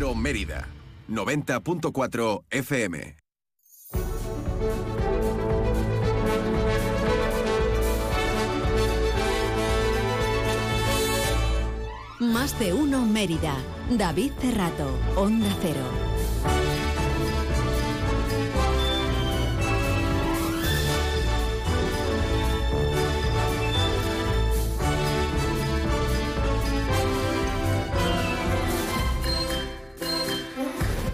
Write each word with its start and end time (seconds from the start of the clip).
Cero 0.00 0.14
Mérida, 0.14 0.66
90.4 1.10 2.44
FM. 2.48 3.16
Más 12.18 12.58
de 12.58 12.72
uno 12.72 13.04
Mérida. 13.04 13.54
David 13.90 14.32
Cerrato, 14.40 14.88
Onda 15.16 15.54
Cero. 15.60 15.84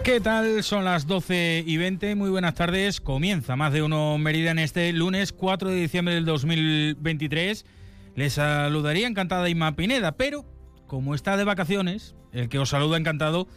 ¿Qué 0.07 0.21
tal? 0.21 0.63
Son 0.63 0.85
las 0.85 1.09
12 1.09 1.65
y 1.67 1.79
20. 1.79 2.15
Muy 2.15 2.31
buenas 2.31 2.55
tardes. 2.55 3.01
Comienza 3.01 3.57
más 3.57 3.73
de 3.73 3.83
uno 3.83 4.17
Mérida 4.19 4.53
en 4.53 4.61
este 4.61 4.93
lunes 4.93 5.33
4 5.33 5.69
de 5.69 5.81
diciembre 5.81 6.15
del 6.15 6.25
2023. 6.25 7.67
Les 8.15 8.35
saludaría 8.35 9.09
encantada 9.09 9.49
Inma 9.49 9.75
Pineda, 9.75 10.13
pero 10.13 10.45
como 10.87 11.17
está 11.17 11.37
de 11.37 11.43
vacaciones, 11.43 12.15
el 12.31 12.49
que 12.49 12.61
os 12.61 12.69
saluda 12.69 12.99
encantado 12.99 13.49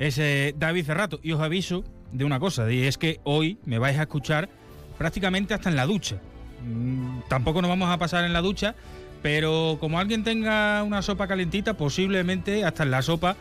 es 0.00 0.18
eh, 0.18 0.56
David 0.58 0.86
Cerrato. 0.86 1.20
Y 1.22 1.30
os 1.30 1.40
aviso 1.40 1.84
de 2.10 2.24
una 2.24 2.40
cosa, 2.40 2.68
y 2.72 2.82
es 2.82 2.98
que 2.98 3.20
hoy 3.22 3.60
me 3.64 3.78
vais 3.78 3.96
a 3.96 4.02
escuchar 4.02 4.48
prácticamente 4.98 5.54
hasta 5.54 5.70
en 5.70 5.76
la 5.76 5.86
ducha. 5.86 6.16
Mm, 6.66 7.20
tampoco 7.28 7.62
nos 7.62 7.68
vamos 7.68 7.88
a 7.90 7.98
pasar 7.98 8.24
en 8.24 8.32
la 8.32 8.40
ducha, 8.40 8.74
pero 9.22 9.76
como 9.78 10.00
alguien 10.00 10.24
tenga 10.24 10.82
una 10.82 11.00
sopa 11.00 11.28
calentita, 11.28 11.74
posiblemente 11.74 12.64
hasta 12.64 12.82
en 12.82 12.90
la 12.90 13.02
sopa 13.02 13.36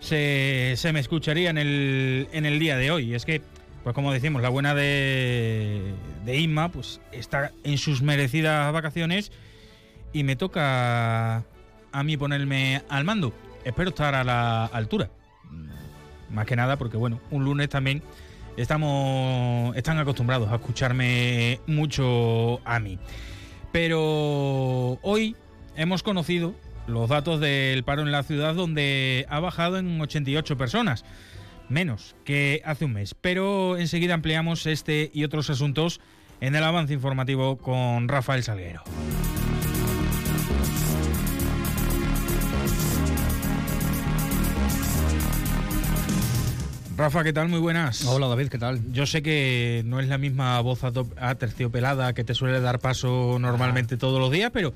se, 0.00 0.74
se 0.76 0.92
me 0.92 1.00
escucharía 1.00 1.50
en 1.50 1.58
el, 1.58 2.28
en 2.32 2.46
el 2.46 2.58
día 2.58 2.76
de 2.76 2.90
hoy. 2.90 3.14
Es 3.14 3.24
que, 3.24 3.42
pues 3.84 3.94
como 3.94 4.12
decimos, 4.12 4.42
la 4.42 4.48
buena 4.48 4.74
de, 4.74 5.94
de 6.24 6.38
Inma 6.38 6.70
pues 6.70 7.00
está 7.12 7.52
en 7.64 7.78
sus 7.78 8.02
merecidas 8.02 8.72
vacaciones 8.72 9.30
y 10.12 10.24
me 10.24 10.36
toca 10.36 11.44
a 11.92 12.02
mí 12.02 12.16
ponerme 12.16 12.82
al 12.88 13.04
mando. 13.04 13.32
Espero 13.64 13.90
estar 13.90 14.14
a 14.14 14.24
la 14.24 14.66
altura. 14.66 15.10
Más 16.30 16.46
que 16.46 16.56
nada 16.56 16.76
porque, 16.76 16.96
bueno, 16.96 17.20
un 17.30 17.44
lunes 17.44 17.68
también 17.68 18.02
estamos 18.56 19.76
están 19.76 19.98
acostumbrados 19.98 20.50
a 20.50 20.56
escucharme 20.56 21.60
mucho 21.66 22.60
a 22.64 22.78
mí. 22.80 22.98
Pero 23.72 24.98
hoy 25.02 25.36
hemos 25.76 26.02
conocido 26.02 26.54
los 26.86 27.08
datos 27.08 27.40
del 27.40 27.84
paro 27.84 28.02
en 28.02 28.12
la 28.12 28.22
ciudad 28.22 28.54
donde 28.54 29.26
ha 29.28 29.40
bajado 29.40 29.78
en 29.78 30.00
88 30.00 30.56
personas, 30.56 31.04
menos 31.68 32.16
que 32.24 32.62
hace 32.64 32.84
un 32.84 32.94
mes. 32.94 33.14
Pero 33.14 33.76
enseguida 33.78 34.14
ampliamos 34.14 34.66
este 34.66 35.10
y 35.12 35.24
otros 35.24 35.50
asuntos 35.50 36.00
en 36.40 36.54
el 36.54 36.64
avance 36.64 36.94
informativo 36.94 37.56
con 37.58 38.08
Rafael 38.08 38.42
Salguero. 38.42 38.82
Rafa, 47.00 47.24
¿qué 47.24 47.32
tal? 47.32 47.48
Muy 47.48 47.60
buenas. 47.60 48.04
Hola 48.04 48.26
David, 48.26 48.48
¿qué 48.48 48.58
tal? 48.58 48.92
Yo 48.92 49.06
sé 49.06 49.22
que 49.22 49.82
no 49.86 50.00
es 50.00 50.08
la 50.08 50.18
misma 50.18 50.60
voz 50.60 50.80
aterciopelada 50.84 52.12
que 52.12 52.24
te 52.24 52.34
suele 52.34 52.60
dar 52.60 52.78
paso 52.78 53.38
normalmente 53.40 53.96
todos 53.96 54.20
los 54.20 54.30
días, 54.30 54.50
pero 54.52 54.74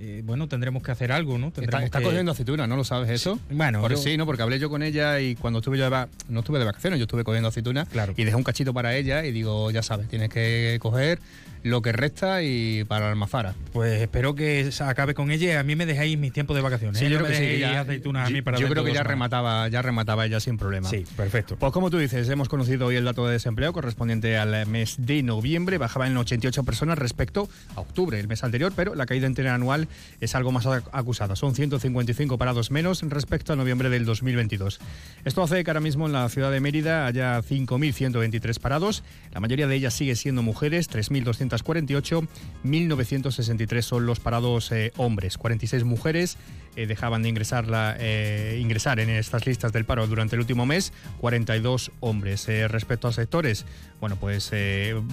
eh, 0.00 0.22
bueno, 0.24 0.48
tendremos 0.48 0.82
que 0.82 0.90
hacer 0.92 1.12
algo, 1.12 1.38
¿no? 1.38 1.48
Está, 1.48 1.82
está 1.84 1.98
que... 1.98 2.04
cogiendo 2.04 2.32
aceituna, 2.32 2.66
¿no 2.66 2.76
lo 2.76 2.84
sabes 2.84 3.10
eso? 3.10 3.38
Bueno, 3.50 3.80
Por 3.80 3.90
yo- 3.92 3.96
sí, 3.96 4.16
¿no? 4.16 4.26
Porque 4.26 4.42
hablé 4.42 4.58
yo 4.58 4.70
con 4.70 4.82
ella 4.82 5.20
y 5.20 5.34
cuando 5.34 5.58
estuve 5.60 5.78
yo 5.78 5.88
de 5.90 6.06
no 6.28 6.40
estuve 6.40 6.58
de 6.58 6.64
vacaciones, 6.64 6.98
yo 6.98 7.04
estuve 7.04 7.24
cogiendo 7.24 7.48
aceituna 7.48 7.84
Claro. 7.86 8.14
y 8.16 8.24
dejé 8.24 8.36
un 8.36 8.44
cachito 8.44 8.72
para 8.74 8.94
ella 8.96 9.24
y 9.24 9.32
digo, 9.32 9.70
ya 9.70 9.82
sabes, 9.82 10.08
tienes 10.08 10.28
que 10.28 10.78
coger 10.80 11.18
lo 11.64 11.82
que 11.82 11.90
resta 11.90 12.40
y 12.44 12.84
para 12.84 13.06
la 13.06 13.10
almazara. 13.10 13.52
Pues 13.72 14.00
espero 14.00 14.36
que 14.36 14.70
acabe 14.80 15.14
con 15.14 15.32
ella 15.32 15.46
y 15.48 15.56
a 15.56 15.62
mí 15.64 15.74
me 15.74 15.86
dejáis 15.86 16.16
mis 16.16 16.32
tiempos 16.32 16.54
de 16.54 16.62
vacaciones. 16.62 16.98
Sí, 17.00 17.06
¿eh? 17.06 17.10
yo 17.10 17.18
No 17.18 17.24
creo 17.24 17.36
me 17.36 17.44
que 17.46 17.54
sí, 17.54 17.60
ya- 17.60 17.80
aceitunas 17.80 18.26
a 18.28 18.30
mí 18.30 18.38
yo- 18.38 18.44
para 18.44 18.56
yo 18.58 18.60
dentro 18.66 18.74
creo 18.74 18.84
que 18.84 18.90
de 18.90 18.94
ya 18.94 19.00
dos 19.02 19.08
semanas. 19.10 19.30
remataba, 19.32 19.68
ya 19.68 19.82
remataba 19.82 20.24
ella 20.26 20.38
sin 20.38 20.56
problema. 20.56 20.88
Sí, 20.88 21.04
perfecto. 21.16 21.56
Pues 21.58 21.72
como 21.72 21.90
tú 21.90 21.98
dices, 21.98 22.28
hemos 22.28 22.48
conocido 22.48 22.86
hoy 22.86 22.94
el 22.96 23.04
dato 23.04 23.26
de 23.26 23.32
desempleo 23.32 23.72
correspondiente 23.72 24.38
al 24.38 24.66
mes 24.66 24.94
de 24.98 25.22
noviembre, 25.24 25.78
bajaba 25.78 26.06
en 26.06 26.16
88 26.16 26.62
personas 26.62 26.96
respecto 26.96 27.48
a 27.74 27.80
octubre, 27.80 28.20
el 28.20 28.28
mes 28.28 28.44
anterior, 28.44 28.72
pero 28.76 28.94
la 28.94 29.06
caída 29.06 29.26
interanual 29.26 29.87
es 30.20 30.34
algo 30.34 30.52
más 30.52 30.66
ac- 30.66 30.88
acusada. 30.92 31.36
Son 31.36 31.54
155 31.54 32.38
parados 32.38 32.70
menos 32.70 33.02
respecto 33.02 33.52
a 33.52 33.56
noviembre 33.56 33.90
del 33.90 34.04
2022. 34.04 34.80
Esto 35.24 35.42
hace 35.42 35.62
que 35.64 35.70
ahora 35.70 35.80
mismo 35.80 36.06
en 36.06 36.12
la 36.12 36.28
ciudad 36.28 36.50
de 36.50 36.60
Mérida 36.60 37.06
haya 37.06 37.40
5.123 37.42 38.58
parados. 38.60 39.02
La 39.32 39.40
mayoría 39.40 39.66
de 39.66 39.74
ellas 39.76 39.94
sigue 39.94 40.16
siendo 40.16 40.42
mujeres, 40.42 40.90
3.248. 40.90 42.26
1.963 42.64 43.82
son 43.82 44.06
los 44.06 44.20
parados 44.20 44.70
eh, 44.72 44.92
hombres. 44.96 45.38
46 45.38 45.84
mujeres 45.84 46.36
eh, 46.76 46.86
dejaban 46.86 47.22
de 47.22 47.28
ingresar, 47.28 47.66
la, 47.66 47.96
eh, 47.98 48.58
ingresar 48.60 49.00
en 49.00 49.10
estas 49.10 49.46
listas 49.46 49.72
del 49.72 49.84
paro 49.84 50.06
durante 50.06 50.36
el 50.36 50.40
último 50.40 50.66
mes. 50.66 50.92
42 51.20 51.90
hombres. 52.00 52.48
Eh, 52.48 52.68
respecto 52.68 53.08
a 53.08 53.12
sectores, 53.12 53.66
bueno, 54.00 54.16
pues 54.16 54.52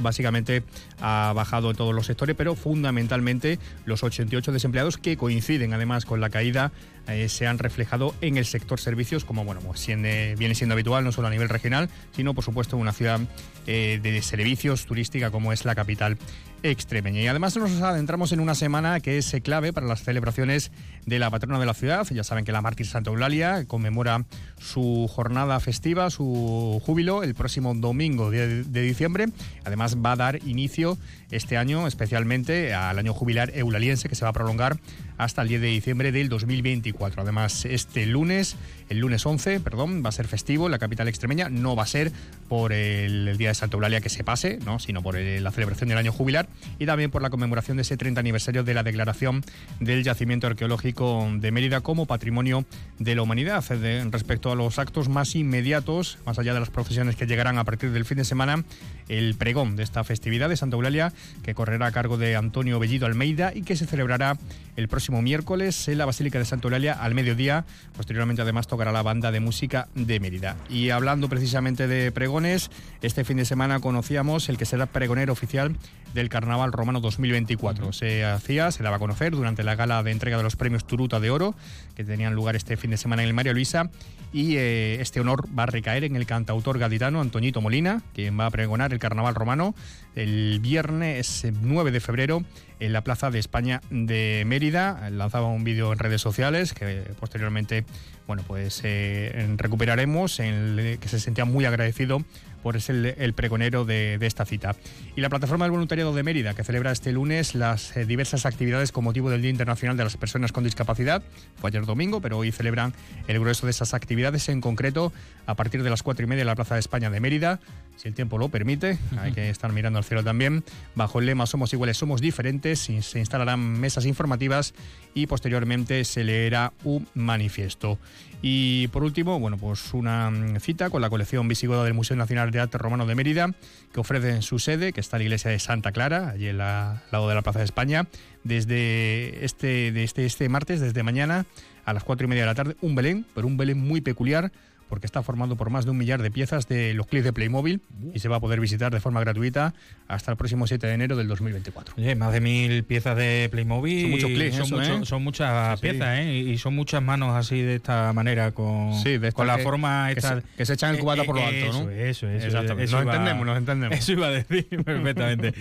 básicamente 0.01 0.63
ha 1.01 1.33
bajado 1.35 1.71
en 1.71 1.75
todos 1.75 1.93
los 1.93 2.05
sectores, 2.05 2.35
pero 2.35 2.55
fundamentalmente 2.55 3.59
los 3.85 4.03
88 4.03 4.51
desempleados 4.51 4.97
que 4.97 5.17
coinciden 5.17 5.73
además 5.73 6.05
con 6.05 6.21
la 6.21 6.29
caída 6.29 6.71
eh, 7.07 7.29
se 7.29 7.47
han 7.47 7.59
reflejado 7.59 8.15
en 8.21 8.37
el 8.37 8.45
sector 8.45 8.79
servicios, 8.79 9.25
como 9.25 9.45
bueno, 9.45 9.61
pues 9.61 9.85
viene 9.85 10.55
siendo 10.55 10.73
habitual 10.73 11.03
no 11.03 11.11
solo 11.11 11.27
a 11.27 11.31
nivel 11.31 11.49
regional, 11.49 11.89
sino 12.15 12.33
por 12.33 12.43
supuesto 12.43 12.75
en 12.75 12.81
una 12.81 12.93
ciudad 12.93 13.19
eh, 13.67 13.99
de 14.01 14.21
servicios 14.21 14.85
turística 14.85 15.31
como 15.31 15.53
es 15.53 15.65
la 15.65 15.75
capital 15.75 16.17
extremeña. 16.63 17.21
Y 17.21 17.27
además 17.27 17.55
nos 17.57 17.81
adentramos 17.81 18.31
en 18.31 18.39
una 18.39 18.55
semana 18.55 18.99
que 18.99 19.17
es 19.17 19.35
clave 19.43 19.71
para 19.71 19.85
las 19.85 20.03
celebraciones 20.03 20.71
de 21.05 21.19
la 21.19 21.29
patrona 21.29 21.59
de 21.59 21.65
la 21.65 21.73
ciudad. 21.75 22.07
Ya 22.09 22.23
saben 22.23 22.43
que 22.43 22.51
la 22.51 22.61
mártir 22.61 22.87
Santa 22.87 23.11
Eulalia 23.11 23.65
conmemora 23.65 24.25
su 24.59 25.07
jornada 25.07 25.59
festiva, 25.59 26.09
su 26.09 26.81
júbilo, 26.83 27.21
el 27.21 27.35
próximo 27.35 27.75
domingo 27.75 28.31
de 28.31 28.63
diciembre. 28.81 29.27
Además 29.63 29.97
va 29.97 30.13
a 30.13 30.15
dar 30.15 30.47
inicio 30.47 30.97
este 31.29 31.57
año 31.57 31.87
especialmente 31.87 32.73
al 32.73 32.97
año 32.97 33.13
jubilar 33.13 33.51
eulaliense 33.53 34.09
que 34.09 34.15
se 34.15 34.25
va 34.25 34.29
a 34.29 34.33
prolongar 34.33 34.77
hasta 35.17 35.41
el 35.41 35.47
10 35.47 35.61
de 35.61 35.67
diciembre 35.67 36.11
del 36.11 36.29
2024. 36.29 37.21
Además, 37.21 37.65
este 37.65 38.05
lunes, 38.05 38.55
el 38.89 38.99
lunes 38.99 39.25
11, 39.25 39.59
perdón, 39.59 40.03
va 40.05 40.09
a 40.09 40.11
ser 40.11 40.27
festivo 40.27 40.65
en 40.67 40.71
la 40.71 40.79
capital 40.79 41.07
extremeña. 41.07 41.49
No 41.49 41.75
va 41.75 41.83
a 41.83 41.87
ser 41.87 42.11
por 42.47 42.71
el, 42.73 43.35
día 43.37 43.49
de 43.49 43.55
Santa 43.55 43.75
Eulalia 43.77 44.01
que 44.01 44.09
se 44.09 44.23
pase, 44.23 44.59
¿no? 44.65 44.79
sino 44.79 45.01
por 45.01 45.15
el- 45.15 45.43
la 45.43 45.51
celebración 45.51 45.89
del 45.89 45.97
año 45.97 46.11
jubilar 46.11 46.47
y 46.79 46.85
también 46.85 47.09
por 47.11 47.21
la 47.21 47.29
conmemoración 47.29 47.77
de 47.77 47.81
ese 47.81 47.97
30 47.97 48.19
aniversario 48.19 48.63
de 48.63 48.73
la 48.73 48.83
declaración 48.83 49.43
del 49.79 50.03
yacimiento 50.03 50.47
arqueológico 50.47 51.27
de 51.37 51.51
Mérida 51.51 51.81
como 51.81 52.05
patrimonio 52.05 52.65
de 52.99 53.15
la 53.15 53.21
humanidad. 53.21 53.63
De- 53.69 54.03
respecto 54.11 54.51
a 54.51 54.55
los 54.55 54.77
actos 54.79 55.09
más 55.09 55.35
inmediatos, 55.35 56.17
más 56.25 56.37
allá 56.39 56.53
de 56.53 56.59
las 56.59 56.69
procesiones 56.69 57.15
que 57.15 57.25
llegarán 57.25 57.57
a 57.57 57.63
partir 57.63 57.91
del 57.91 58.05
fin 58.05 58.17
de 58.17 58.25
semana, 58.25 58.63
el 59.09 59.35
pregón 59.35 59.75
de 59.75 59.83
esta 59.83 60.03
festividad 60.03 60.49
de 60.49 60.57
Santa 60.57 60.75
Eulalia, 60.75 61.11
que 61.43 61.53
correrá 61.55 61.87
a 61.87 61.91
cargo 61.91 62.17
de 62.17 62.35
Antonio 62.35 62.79
Bellido 62.79 63.05
Almeida 63.05 63.51
y 63.55 63.63
que 63.63 63.75
se 63.75 63.85
celebrará 63.85 64.37
el 64.75 64.87
próximo 64.87 65.21
miércoles 65.21 65.87
en 65.87 65.97
la 65.97 66.05
Basílica 66.05 66.37
de 66.39 66.45
Santa 66.45 66.67
Eulalia 66.67 66.93
al 66.93 67.13
mediodía. 67.15 67.65
Posteriormente, 67.95 68.41
además, 68.41 68.67
tocará 68.75 68.91
la 68.91 69.03
banda 69.03 69.31
de 69.31 69.39
música 69.39 69.87
de 69.95 70.19
Mérida. 70.19 70.57
Y 70.69 70.89
hablando 70.89 71.29
precisamente 71.29 71.87
de 71.87 72.11
pregones, 72.11 72.69
este 73.01 73.23
fin 73.23 73.37
de 73.37 73.45
semana 73.45 73.79
conocíamos 73.79 74.49
el 74.49 74.57
que 74.57 74.65
será 74.65 74.85
pregonero 74.85 75.31
oficial 75.31 75.77
del 76.15 76.29
Carnaval 76.29 76.71
Romano 76.71 77.01
2024. 77.01 77.93
Se 77.93 78.25
hacía, 78.25 78.71
se 78.71 78.81
daba 78.81 78.95
a 78.95 78.99
conocer 78.99 79.33
durante 79.33 79.63
la 79.63 79.75
gala 79.75 80.01
de 80.01 80.11
entrega 80.11 80.37
de 80.37 80.43
los 80.43 80.55
premios 80.55 80.87
Turuta 80.87 81.19
de 81.19 81.29
Oro, 81.29 81.53
que 81.93 82.03
tenían 82.03 82.33
lugar 82.33 82.55
este 82.55 82.77
fin 82.77 82.89
de 82.89 82.97
semana 82.97 83.21
en 83.21 83.27
el 83.27 83.35
María 83.35 83.53
Luisa. 83.53 83.91
Y 84.33 84.55
eh, 84.55 85.01
este 85.01 85.19
honor 85.19 85.45
va 85.57 85.63
a 85.63 85.65
recaer 85.67 86.05
en 86.05 86.15
el 86.15 86.25
cantautor 86.25 86.79
gaditano 86.79 87.21
Antoñito 87.21 87.61
Molina, 87.61 88.01
quien 88.13 88.39
va 88.39 88.47
a 88.47 88.49
pregonar 88.49 88.93
el 88.93 88.99
Carnaval 88.99 89.35
Romano 89.35 89.75
el 90.15 90.59
viernes 90.61 91.45
9 91.61 91.91
de 91.91 91.99
febrero 91.99 92.43
en 92.79 92.93
la 92.93 93.03
Plaza 93.03 93.29
de 93.29 93.39
España 93.39 93.81
de 93.89 94.43
Mérida. 94.45 95.09
Lanzaba 95.09 95.47
un 95.47 95.63
vídeo 95.63 95.91
en 95.91 95.99
redes 95.99 96.21
sociales 96.21 96.73
que 96.73 97.03
posteriormente 97.19 97.85
bueno, 98.27 98.43
pues 98.47 98.81
eh, 98.83 99.53
recuperaremos, 99.57 100.39
en 100.39 100.79
el 100.79 100.99
que 100.99 101.07
se 101.07 101.19
sentía 101.19 101.45
muy 101.45 101.65
agradecido 101.65 102.23
por 102.65 102.81
ser 102.81 103.15
el, 103.19 103.33
pregonero 103.33 103.85
de, 103.85 104.17
esta 104.21 104.43
cita. 104.43 104.75
Y 105.15 105.21
la 105.21 105.29
plataforma 105.29 105.65
del 105.65 105.71
voluntariado 105.71 106.15
de 106.15 106.23
Mérida, 106.23 106.55
que 106.55 106.63
celebra 106.63 106.91
este 106.91 107.11
lunes 107.11 107.53
las 107.53 107.95
eh, 107.95 108.07
diversas 108.07 108.47
actividades 108.47 108.91
con 108.91 109.03
motivo 109.03 109.29
del 109.29 109.43
Día 109.43 109.51
Internacional 109.51 109.95
de 109.97 110.03
las 110.03 110.17
Personas 110.17 110.51
con 110.51 110.63
Discapacidad, 110.63 111.21
fue 111.57 111.69
ayer 111.69 111.85
domingo, 111.85 112.21
pero 112.21 112.39
hoy 112.39 112.51
celebran 112.51 112.95
el 113.27 113.39
grueso 113.39 113.67
de 113.67 113.69
esas 113.69 113.93
actividades, 113.93 114.49
en 114.49 114.61
concreto 114.61 115.13
a 115.45 115.53
partir 115.53 115.83
de 115.83 115.91
las 115.91 116.01
cuatro 116.01 116.25
y 116.25 116.27
media 116.27 116.41
en 116.41 116.47
la 116.47 116.55
Plaza 116.55 116.73
de 116.73 116.79
España 116.79 117.11
de 117.11 117.19
Mérida, 117.19 117.59
si 117.97 118.07
el 118.07 118.15
tiempo 118.15 118.39
lo 118.39 118.49
permite, 118.49 118.97
hay 119.19 119.31
que 119.31 119.51
estar 119.51 119.71
mirando 119.71 119.99
al 119.99 120.03
cielo 120.03 120.23
también. 120.23 120.63
Bajo 120.95 121.19
el 121.19 121.27
lema 121.27 121.45
Somos 121.45 121.71
iguales, 121.71 121.97
somos 121.97 122.19
diferentes, 122.19 122.79
se 122.79 123.19
instalarán 123.19 123.59
mesas 123.79 124.05
informativas 124.05 124.73
y 125.15 125.25
posteriormente 125.25 126.03
se 126.03 126.23
leerá 126.23 126.73
un 126.83 127.07
manifiesto. 127.15 127.97
Y 128.41 128.89
por 128.89 129.03
último, 129.03 129.39
bueno, 129.39 129.57
pues 129.57 129.93
una 129.93 130.29
mm, 130.29 130.59
cita 130.59 130.91
con 130.91 131.01
la 131.01 131.09
colección 131.09 131.47
visigoda 131.47 131.83
del 131.83 131.95
Museo 131.95 132.15
Nacional 132.15 132.51
de 132.51 132.59
Arte 132.59 132.77
Romano 132.77 133.07
de 133.07 133.15
Mérida, 133.15 133.49
que 133.91 133.99
ofrece 133.99 134.29
en 134.29 134.43
su 134.43 134.59
sede, 134.59 134.93
que 134.93 134.99
está 134.99 135.17
en 135.17 135.21
la 135.21 135.23
iglesia 135.23 135.49
de 135.49 135.57
Santa 135.57 135.91
Clara, 135.91 136.29
allí 136.29 136.49
al 136.49 136.57
lado 136.57 137.27
de 137.27 137.33
la 137.33 137.41
Plaza 137.41 137.59
de 137.59 137.65
España, 137.65 138.05
desde 138.43 139.43
este, 139.43 140.03
este, 140.03 140.25
este 140.25 140.49
martes, 140.49 140.81
desde 140.81 141.01
mañana 141.01 141.47
a 141.85 141.93
las 141.93 142.03
cuatro 142.03 142.25
y 142.25 142.27
media 142.27 142.43
de 142.43 142.47
la 142.47 142.55
tarde, 142.55 142.75
un 142.81 142.93
Belén, 142.93 143.25
pero 143.33 143.47
un 143.47 143.57
Belén 143.57 143.79
muy 143.79 144.01
peculiar 144.01 144.51
porque 144.95 145.07
está 145.07 145.21
formado 145.23 145.57
por 145.57 145.69
más 145.69 145.83
de 145.83 145.91
un 145.91 145.97
millar 145.97 146.21
de 146.21 146.31
piezas 146.31 146.69
de 146.69 146.93
los 146.93 147.05
clips 147.05 147.25
de 147.25 147.33
Playmobil 147.33 147.81
y 148.13 148.19
se 148.19 148.29
va 148.29 148.37
a 148.37 148.39
poder 148.39 148.61
visitar 148.61 148.93
de 148.93 149.01
forma 149.01 149.19
gratuita 149.19 149.73
hasta 150.07 150.31
el 150.31 150.37
próximo 150.37 150.67
7 150.67 150.87
de 150.87 150.93
enero 150.93 151.17
del 151.17 151.27
2024. 151.27 151.95
más 152.15 152.31
de 152.31 152.39
mil 152.39 152.85
piezas 152.85 153.17
de 153.17 153.49
Playmobil. 153.51 154.03
Son 154.03 154.11
muchos 154.11 154.29
clics, 154.29 154.57
¿eh? 154.57 155.05
son, 155.05 155.21
muchas 155.21 155.81
piezas, 155.81 156.19
¿eh? 156.19 156.33
Y 156.33 156.57
son 156.59 156.75
muchas 156.75 157.03
manos 157.03 157.35
así 157.35 157.61
de 157.61 157.75
esta 157.75 158.13
manera, 158.13 158.53
con, 158.53 158.93
con 159.33 159.47
la 159.47 159.57
forma 159.57 160.13
esta. 160.13 160.41
Que 160.55 160.65
se, 160.65 160.75
echan 160.75 160.95
el 160.95 161.01
cubata 161.01 161.25
por 161.25 161.35
lo 161.35 161.45
alto, 161.45 161.73
¿no? 161.73 161.89
Eso, 161.89 162.29
eso, 162.29 162.61
eso. 162.61 162.63
nos 162.63 163.01
entendemos, 163.01 163.45
nos 163.45 163.57
entendemos. 163.57 163.97
Eso 163.99 164.13
iba 164.13 164.27
a 164.27 164.31
decir 164.31 164.65
perfectamente. 164.85 165.53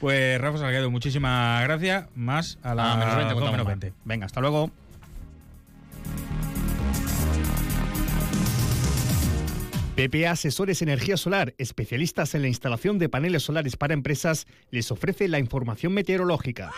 pues 0.00 0.40
Rafa 0.40 0.56
Salguedo, 0.56 0.90
muchísimas 0.90 1.62
gracias. 1.64 2.06
Más 2.14 2.58
a 2.62 2.74
la 2.74 2.94
ah, 2.94 3.50
menos 3.50 3.66
20. 3.66 3.92
Venga, 4.06 4.24
hasta 4.24 4.40
luego. 4.40 4.70
PPA 9.98 10.30
Asesores 10.30 10.80
Energía 10.80 11.16
Solar, 11.16 11.54
especialistas 11.58 12.36
en 12.36 12.42
la 12.42 12.46
instalación 12.46 13.00
de 13.00 13.08
paneles 13.08 13.42
solares 13.42 13.76
para 13.76 13.94
empresas, 13.94 14.46
les 14.70 14.92
ofrece 14.92 15.26
la 15.26 15.40
información 15.40 15.92
meteorológica. 15.92 16.70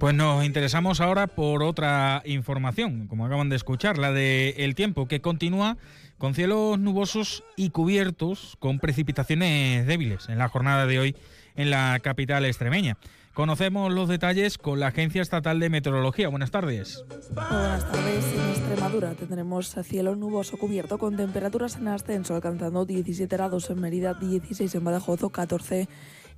Pues 0.00 0.14
nos 0.16 0.44
interesamos 0.44 1.00
ahora 1.00 1.28
por 1.28 1.62
otra 1.62 2.22
información, 2.24 3.06
como 3.06 3.24
acaban 3.24 3.48
de 3.48 3.54
escuchar, 3.54 3.98
la 3.98 4.10
de 4.10 4.56
el 4.58 4.74
tiempo, 4.74 5.06
que 5.06 5.20
continúa 5.20 5.76
con 6.18 6.34
cielos 6.34 6.80
nubosos 6.80 7.44
y 7.56 7.70
cubiertos 7.70 8.56
con 8.58 8.80
precipitaciones 8.80 9.86
débiles 9.86 10.28
en 10.28 10.38
la 10.38 10.48
jornada 10.48 10.86
de 10.86 10.98
hoy 10.98 11.16
en 11.54 11.70
la 11.70 12.00
capital 12.02 12.44
extremeña. 12.46 12.96
Conocemos 13.34 13.90
los 13.90 14.10
detalles 14.10 14.58
con 14.58 14.78
la 14.78 14.88
Agencia 14.88 15.22
Estatal 15.22 15.58
de 15.58 15.70
Meteorología. 15.70 16.28
Buenas 16.28 16.50
tardes. 16.50 17.02
Buenas 17.34 17.90
tardes. 17.90 18.24
En 18.26 18.50
Extremadura 18.50 19.14
tendremos 19.14 19.74
cielo 19.84 20.14
nuboso 20.16 20.58
cubierto 20.58 20.98
con 20.98 21.16
temperaturas 21.16 21.76
en 21.76 21.88
ascenso 21.88 22.34
alcanzando 22.34 22.84
17 22.84 23.34
grados 23.34 23.70
en 23.70 23.80
Mérida, 23.80 24.12
16 24.12 24.74
en 24.74 24.84
Badajoz 24.84 25.22
o 25.22 25.30
14 25.30 25.88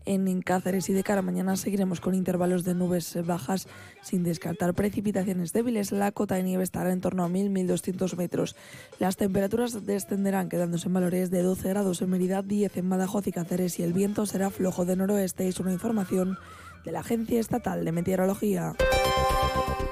en 0.06 0.42
Cáceres 0.42 0.88
y 0.88 0.92
de 0.92 1.02
cara 1.02 1.20
a 1.20 1.22
mañana 1.22 1.56
seguiremos 1.56 2.00
con 2.00 2.14
intervalos 2.14 2.62
de 2.62 2.74
nubes 2.74 3.18
bajas 3.24 3.66
sin 4.02 4.22
descartar 4.22 4.74
precipitaciones 4.74 5.52
débiles. 5.52 5.90
La 5.90 6.12
cota 6.12 6.36
de 6.36 6.44
nieve 6.44 6.62
estará 6.62 6.92
en 6.92 7.00
torno 7.00 7.24
a 7.24 7.28
1.000-1.200 7.28 8.16
metros. 8.16 8.54
Las 9.00 9.16
temperaturas 9.16 9.84
descenderán 9.84 10.48
quedándose 10.48 10.86
en 10.86 10.94
valores 10.94 11.30
de 11.32 11.42
12 11.42 11.68
grados 11.70 12.02
en 12.02 12.10
Mérida, 12.10 12.42
10 12.42 12.76
en 12.76 12.88
Badajoz 12.88 13.26
y 13.26 13.32
Cáceres 13.32 13.80
y 13.80 13.82
el 13.82 13.92
viento 13.92 14.26
será 14.26 14.50
flojo 14.50 14.84
de 14.84 14.94
noroeste. 14.94 15.48
Es 15.48 15.58
una 15.58 15.72
información 15.72 16.38
de 16.84 16.92
la 16.92 17.00
Agencia 17.00 17.40
Estatal 17.40 17.84
de 17.84 17.92
Meteorología. 17.92 18.74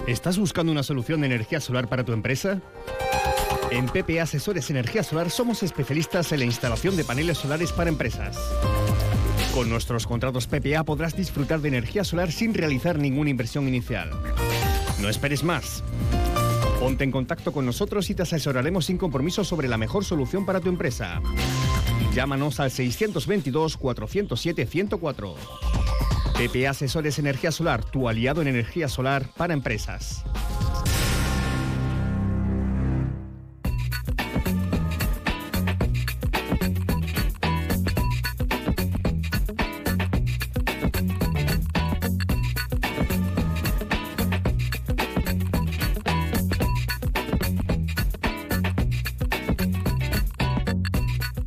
¿Estás 0.06 0.38
buscando 0.38 0.72
una 0.72 0.82
solución 0.82 1.20
de 1.20 1.28
energía 1.28 1.60
solar 1.60 1.88
para 1.88 2.04
tu 2.04 2.12
empresa? 2.12 2.60
En 3.70 3.86
PPA 3.86 4.24
Asesores 4.24 4.68
Energía 4.68 5.02
Solar 5.02 5.30
somos 5.30 5.62
especialistas 5.62 6.30
en 6.32 6.40
la 6.40 6.44
instalación 6.44 6.96
de 6.96 7.04
paneles 7.04 7.38
solares 7.38 7.72
para 7.72 7.88
empresas. 7.88 8.36
Con 9.54 9.70
nuestros 9.70 10.06
contratos 10.06 10.46
PPA 10.46 10.84
podrás 10.84 11.16
disfrutar 11.16 11.60
de 11.60 11.68
energía 11.68 12.04
solar 12.04 12.32
sin 12.32 12.52
realizar 12.52 12.98
ninguna 12.98 13.30
inversión 13.30 13.68
inicial. 13.68 14.10
No 15.00 15.08
esperes 15.08 15.42
más. 15.42 15.82
Ponte 16.80 17.04
en 17.04 17.12
contacto 17.12 17.52
con 17.52 17.64
nosotros 17.64 18.10
y 18.10 18.14
te 18.14 18.22
asesoraremos 18.22 18.86
sin 18.86 18.98
compromiso 18.98 19.44
sobre 19.44 19.68
la 19.68 19.78
mejor 19.78 20.04
solución 20.04 20.44
para 20.44 20.60
tu 20.60 20.68
empresa. 20.68 21.20
Llámanos 22.12 22.60
al 22.60 22.70
622 22.70 23.76
407 23.76 24.66
104. 24.66 25.34
PP 26.36 26.66
Asesores 26.66 27.18
Energía 27.18 27.52
Solar, 27.52 27.84
tu 27.84 28.08
aliado 28.08 28.42
en 28.42 28.48
energía 28.48 28.88
solar 28.88 29.26
para 29.36 29.54
empresas. 29.54 30.24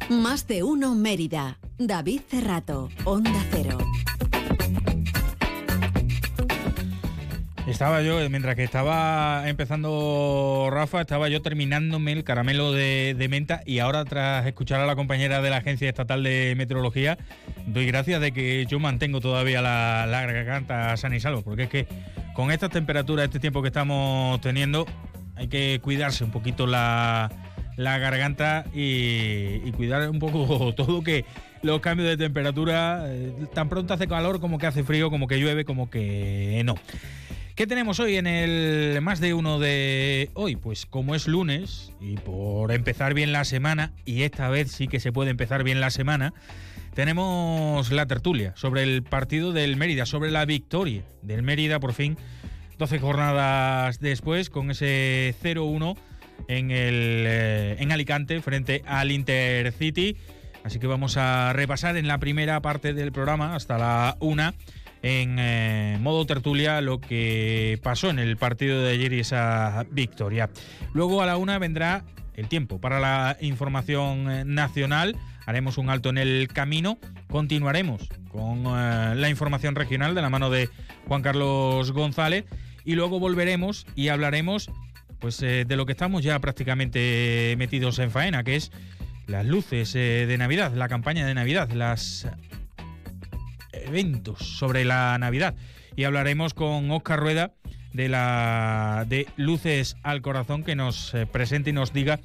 Más 0.10 0.48
de 0.48 0.64
uno 0.64 0.96
Mérida. 0.96 1.58
David 1.78 2.22
Cerrato, 2.30 2.90
Onda 3.04 3.44
Cero. 3.52 3.78
Estaba 7.68 8.04
yo, 8.04 8.20
mientras 8.30 8.56
que 8.56 8.64
estaba 8.64 9.50
empezando 9.50 10.70
Rafa, 10.72 11.02
estaba 11.02 11.30
yo 11.30 11.42
terminándome 11.42 12.12
el 12.12 12.24
caramelo 12.24 12.72
de, 12.72 13.28
menta 13.28 13.62
y 13.66 13.80
ahora 13.80 14.06
tras 14.06 14.46
escuchar 14.46 14.82
a 14.82 14.86
la 14.86 14.96
compañera 14.96 15.42
de 15.42 15.50
la 15.50 15.58
Agencia 15.58 15.90
Estatal 15.90 16.22
de 16.22 16.54
Meteorología, 16.56 17.18
doy 17.66 17.88
gracias 17.88 18.22
de 18.22 18.32
que 18.32 18.68
yo 18.68 18.80
mantengo 18.80 19.20
todavía 19.20 19.64
la, 19.64 20.06
la 20.08 20.22
garganta 20.28 20.96
sana 20.96 21.16
y 21.16 21.20
salvo, 21.20 21.42
porque 21.42 21.64
es 21.64 21.70
que 21.70 21.88
con 22.36 22.52
estas 22.52 22.70
temperaturas, 22.70 23.26
este 23.26 23.40
tiempo 23.40 23.64
que 23.64 23.70
estamos 23.70 24.40
teniendo, 24.42 24.86
hay 25.36 25.48
que 25.48 25.80
cuidarse 25.82 26.24
un 26.24 26.32
poquito 26.32 26.68
la, 26.68 27.32
garganta 27.78 28.66
y, 28.76 29.72
cuidar 29.72 30.08
un 30.10 30.20
poco 30.20 30.74
todo 30.78 31.02
que 31.02 31.26
los 31.64 31.80
cambios 31.80 32.10
de 32.10 32.18
temperatura, 32.18 33.06
eh, 33.08 33.34
tan 33.54 33.70
pronto 33.70 33.94
hace 33.96 34.08
calor 34.08 34.40
como 34.40 34.60
que 34.60 34.68
hace 34.68 34.84
frío, 34.84 35.10
como 35.10 35.28
que 35.28 35.40
llueve, 35.40 35.66
como 35.66 35.90
que 35.90 36.62
no. 36.64 36.76
¿Qué 37.56 37.68
tenemos 37.68 38.02
hoy 38.02 38.18
en 38.18 38.28
el 38.28 39.00
más 39.02 39.22
de 39.22 39.34
uno 39.34 39.60
de 39.60 40.30
hoy? 40.34 40.57
Pues 40.57 40.86
como 40.86 41.16
es 41.16 41.25
lunes 41.25 41.94
y 42.02 42.18
por 42.18 42.74
empezar 42.74 43.13
bien 43.13 43.31
la 43.31 43.46
semana, 43.46 43.94
y 44.04 44.24
esta 44.24 44.50
vez 44.50 44.74
sí 44.74 44.90
que 44.90 45.00
se 45.00 45.13
puede 45.13 45.31
empezar 45.31 45.63
bien 45.63 45.80
la 45.80 45.90
semana, 45.90 46.34
tenemos 46.96 47.94
la 47.94 48.07
tertulia 48.07 48.52
sobre 48.57 48.84
el 48.84 49.04
partido 49.04 49.54
del 49.54 49.78
Mérida, 49.78 50.06
sobre 50.06 50.31
la 50.31 50.44
victoria 50.44 51.06
del 51.22 51.44
Mérida 51.44 51.80
por 51.80 51.94
fin, 51.94 52.18
12 52.78 53.00
jornadas 53.00 54.02
después, 54.02 54.50
con 54.50 54.69
ese 54.69 55.33
0-1 55.42 55.95
en, 56.50 56.68
eh, 56.71 57.78
en 57.80 57.92
Alicante 57.94 58.42
frente 58.42 58.83
al 58.85 59.14
Intercity. 59.14 60.18
Así 60.66 60.78
que 60.80 60.88
vamos 60.88 61.16
a 61.16 61.54
repasar 61.54 61.95
en 61.95 62.09
la 62.09 62.18
primera 62.18 62.59
parte 62.62 62.94
del 62.94 63.14
programa 63.14 63.56
hasta 63.56 63.78
la 63.78 64.18
una 64.19 64.56
en 65.06 65.38
eh, 65.38 66.00
modo 66.02 66.26
tertulia 66.26 66.81
lo 66.81 67.00
que 67.00 67.80
pasó 67.83 68.09
en 68.09 68.18
el 68.18 68.38
partido 68.38 68.81
de 68.81 68.94
ayer 68.94 69.14
y 69.14 69.19
esa 69.19 69.85
victoria. 69.92 70.50
Luego 70.94 71.21
a 71.21 71.28
la 71.28 71.38
una 71.38 71.59
vendrá 71.59 72.04
el 72.33 72.47
tiempo 72.47 72.81
para 72.81 73.00
la 73.00 73.38
información 73.40 74.31
eh, 74.31 74.44
nacional. 74.45 75.16
Haremos 75.45 75.78
un 75.78 75.92
alto 75.92 76.09
en 76.09 76.18
el 76.18 76.47
camino. 76.52 76.97
Continuaremos 77.30 78.09
con 78.30 78.64
eh, 78.66 79.14
la 79.16 79.30
información 79.30 79.76
regional 79.76 80.16
de 80.16 80.24
la 80.24 80.31
mano 80.31 80.50
de 80.50 80.69
Juan 81.07 81.21
Carlos 81.21 81.92
González. 81.92 82.45
Y 82.83 82.95
luego 82.95 83.19
volveremos 83.19 83.85
y 83.94 84.07
hablaremos 84.07 84.71
pues, 85.19 85.38
de 85.38 85.66
lo 85.76 85.85
que 85.85 85.92
estamos 85.92 86.24
ya 86.24 86.40
prácticamente 86.40 87.54
metidos 87.59 88.00
en 88.00 88.09
faena, 88.09 88.44
que 88.44 88.56
es 88.56 88.71
las 89.28 89.45
luces 89.45 89.94
de 89.94 90.35
Navidad, 90.40 90.74
la 90.74 90.88
campaña 90.88 91.28
de 91.28 91.33
Navidad, 91.35 91.69
las 91.71 92.28
eventos 93.85 94.39
sobre 94.57 94.85
la 94.85 95.18
Navidad. 95.18 95.56
Y 95.95 96.04
hablaremos 96.04 96.54
con 96.54 96.92
Oscar 96.92 97.19
Rueda 97.19 97.51
de 97.94 98.09
la 98.09 99.06
de 99.07 99.27
Luces 99.37 99.95
al 100.04 100.21
Corazón 100.21 100.63
que 100.63 100.75
nos 100.75 101.13
eh, 101.13 101.25
presente 101.25 101.69
y 101.69 101.73
nos 101.73 101.94
diga 101.94 102.19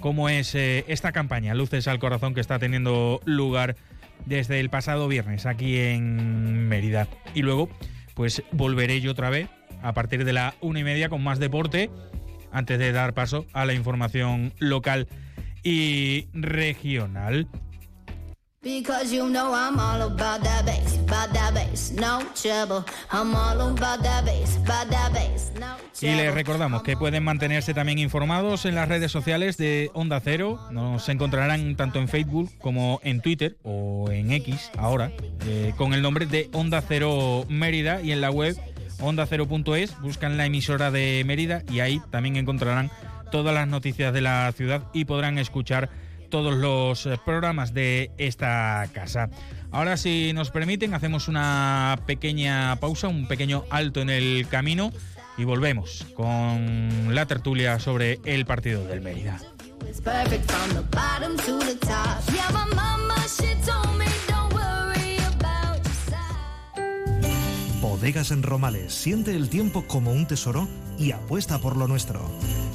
cómo 0.00 0.28
es 0.28 0.54
eh, 0.56 0.84
esta 0.88 1.12
campaña 1.12 1.54
Luces 1.54 1.86
al 1.86 2.00
Corazón 2.00 2.34
que 2.34 2.40
está 2.40 2.58
teniendo 2.58 3.20
lugar 3.24 3.76
desde 4.26 4.58
el 4.58 4.70
pasado 4.70 5.06
viernes 5.06 5.46
aquí 5.46 5.78
en 5.78 6.68
Mérida. 6.68 7.06
Y 7.34 7.42
luego 7.42 7.68
pues 8.14 8.42
volveré 8.52 9.00
yo 9.00 9.12
otra 9.12 9.30
vez 9.30 9.48
a 9.82 9.92
partir 9.92 10.24
de 10.24 10.32
la 10.32 10.54
una 10.60 10.80
y 10.80 10.84
media 10.84 11.08
con 11.08 11.22
más 11.22 11.38
deporte, 11.38 11.90
antes 12.50 12.78
de 12.78 12.90
dar 12.92 13.12
paso 13.12 13.46
a 13.52 13.66
la 13.66 13.74
información 13.74 14.52
local 14.58 15.08
y 15.62 16.26
regional. 16.32 17.48
Y 26.00 26.06
les 26.06 26.32
recordamos 26.32 26.82
que 26.82 26.96
pueden 26.96 27.22
mantenerse 27.24 27.74
también 27.74 27.98
informados 27.98 28.64
en 28.64 28.74
las 28.74 28.88
redes 28.88 29.12
sociales 29.12 29.58
de 29.58 29.90
Onda 29.92 30.18
Cero. 30.20 30.58
Nos 30.70 31.08
encontrarán 31.10 31.76
tanto 31.76 31.98
en 31.98 32.08
Facebook 32.08 32.50
como 32.58 33.00
en 33.04 33.20
Twitter 33.20 33.58
o 33.64 34.10
en 34.10 34.32
X 34.32 34.70
ahora, 34.78 35.12
eh, 35.46 35.74
con 35.76 35.92
el 35.92 36.00
nombre 36.00 36.24
de 36.24 36.48
Onda 36.54 36.80
Cero 36.80 37.44
Mérida 37.50 38.00
y 38.00 38.12
en 38.12 38.22
la 38.22 38.30
web 38.30 38.56
onda0.es. 38.98 40.00
Buscan 40.00 40.38
la 40.38 40.46
emisora 40.46 40.90
de 40.90 41.22
Mérida 41.26 41.62
y 41.70 41.80
ahí 41.80 42.00
también 42.10 42.36
encontrarán 42.36 42.90
todas 43.30 43.54
las 43.54 43.68
noticias 43.68 44.14
de 44.14 44.22
la 44.22 44.50
ciudad 44.52 44.84
y 44.94 45.04
podrán 45.04 45.38
escuchar 45.38 45.90
todos 46.34 46.56
los 46.56 47.06
eh, 47.06 47.16
programas 47.24 47.72
de 47.74 48.10
esta 48.18 48.88
casa. 48.92 49.30
Ahora, 49.70 49.96
si 49.96 50.32
nos 50.32 50.50
permiten, 50.50 50.92
hacemos 50.92 51.28
una 51.28 51.96
pequeña 52.06 52.74
pausa, 52.80 53.06
un 53.06 53.28
pequeño 53.28 53.62
alto 53.70 54.00
en 54.00 54.10
el 54.10 54.48
camino 54.48 54.90
y 55.38 55.44
volvemos 55.44 56.04
con 56.16 57.14
la 57.14 57.26
tertulia 57.26 57.78
sobre 57.78 58.18
el 58.24 58.46
partido 58.46 58.84
del 58.84 59.00
Mérida. 59.00 59.38
Bodegas 68.04 68.32
en 68.32 68.42
Romales. 68.42 68.92
Siente 68.92 69.34
el 69.34 69.48
tiempo 69.48 69.86
como 69.86 70.12
un 70.12 70.26
tesoro 70.26 70.68
y 70.98 71.12
apuesta 71.12 71.58
por 71.58 71.78
lo 71.78 71.88
nuestro. 71.88 72.20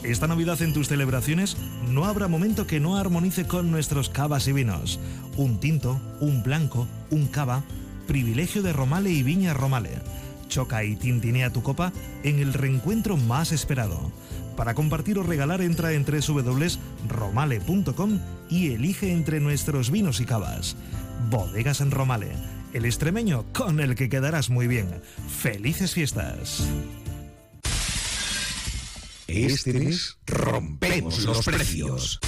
Esta 0.01 0.25
Navidad 0.25 0.59
en 0.63 0.73
tus 0.73 0.87
celebraciones 0.87 1.55
no 1.87 2.05
habrá 2.05 2.27
momento 2.27 2.65
que 2.65 2.79
no 2.79 2.97
armonice 2.97 3.45
con 3.45 3.69
nuestros 3.69 4.09
cavas 4.09 4.47
y 4.47 4.53
vinos. 4.53 4.99
Un 5.37 5.59
tinto, 5.59 6.01
un 6.19 6.41
blanco, 6.41 6.87
un 7.11 7.27
cava, 7.27 7.61
privilegio 8.07 8.63
de 8.63 8.73
Romale 8.73 9.11
y 9.11 9.21
Viña 9.21 9.53
Romale. 9.53 9.99
Choca 10.47 10.83
y 10.83 10.95
tintinea 10.95 11.53
tu 11.53 11.61
copa 11.61 11.93
en 12.23 12.39
el 12.39 12.51
reencuentro 12.51 13.15
más 13.15 13.51
esperado. 13.51 14.11
Para 14.57 14.73
compartir 14.73 15.19
o 15.19 15.23
regalar 15.23 15.61
entra 15.61 15.93
en 15.93 16.05
www.romale.com 16.05 16.79
y 18.49 18.71
elige 18.71 19.11
entre 19.11 19.39
nuestros 19.39 19.91
vinos 19.91 20.21
y 20.21 20.25
cavas. 20.25 20.75
Bodegas 21.29 21.81
en 21.81 21.91
Romale 21.91 22.31
el 22.73 22.85
extremeño 22.85 23.45
con 23.53 23.79
el 23.79 23.95
que 23.95 24.09
quedarás 24.09 24.49
muy 24.49 24.67
bien. 24.67 25.01
Felices 25.41 25.93
fiestas. 25.93 26.63
Este 29.27 29.73
mes 29.73 30.17
rompemos 30.25 31.23
los 31.23 31.45
precios. 31.45 32.19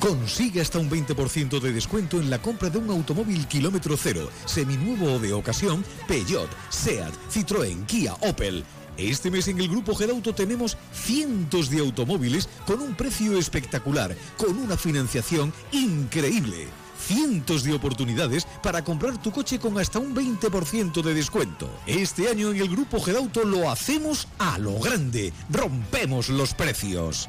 Consigue 0.00 0.60
hasta 0.60 0.80
un 0.80 0.90
20% 0.90 1.60
de 1.60 1.72
descuento 1.72 2.18
en 2.18 2.28
la 2.28 2.42
compra 2.42 2.70
de 2.70 2.78
un 2.78 2.90
automóvil 2.90 3.46
kilómetro 3.46 3.96
cero, 3.96 4.28
seminuevo 4.46 5.14
o 5.14 5.18
de 5.20 5.32
ocasión, 5.32 5.84
Peugeot, 6.08 6.50
SEAT, 6.70 7.14
Citroën, 7.32 7.86
Kia, 7.86 8.14
Opel. 8.14 8.64
Este 8.96 9.30
mes 9.30 9.46
en 9.46 9.60
el 9.60 9.68
Grupo 9.68 9.94
Gedauto 9.94 10.34
tenemos 10.34 10.76
cientos 10.92 11.70
de 11.70 11.78
automóviles 11.78 12.48
con 12.66 12.82
un 12.82 12.96
precio 12.96 13.38
espectacular, 13.38 14.16
con 14.36 14.58
una 14.58 14.76
financiación 14.76 15.52
increíble 15.70 16.66
cientos 17.02 17.64
de 17.64 17.74
oportunidades 17.74 18.46
para 18.62 18.82
comprar 18.84 19.20
tu 19.20 19.30
coche 19.30 19.58
con 19.58 19.78
hasta 19.78 19.98
un 19.98 20.14
20% 20.14 21.02
de 21.02 21.14
descuento. 21.14 21.68
Este 21.86 22.28
año 22.28 22.50
en 22.50 22.56
el 22.58 22.68
Grupo 22.68 23.00
Gedauto 23.00 23.44
lo 23.44 23.70
hacemos 23.70 24.28
a 24.38 24.58
lo 24.58 24.78
grande. 24.78 25.32
Rompemos 25.50 26.28
los 26.28 26.54
precios. 26.54 27.28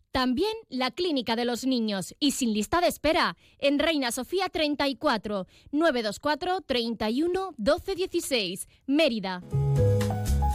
También 0.11 0.51
la 0.69 0.91
Clínica 0.91 1.35
de 1.37 1.45
los 1.45 1.65
Niños 1.65 2.15
y 2.19 2.31
sin 2.31 2.53
lista 2.53 2.81
de 2.81 2.87
espera 2.87 3.37
en 3.59 3.79
Reina 3.79 4.11
Sofía 4.11 4.49
34 4.49 5.47
924 5.71 6.61
31 6.61 7.53
12 7.57 7.95
16 7.95 8.67
Mérida. 8.87 9.41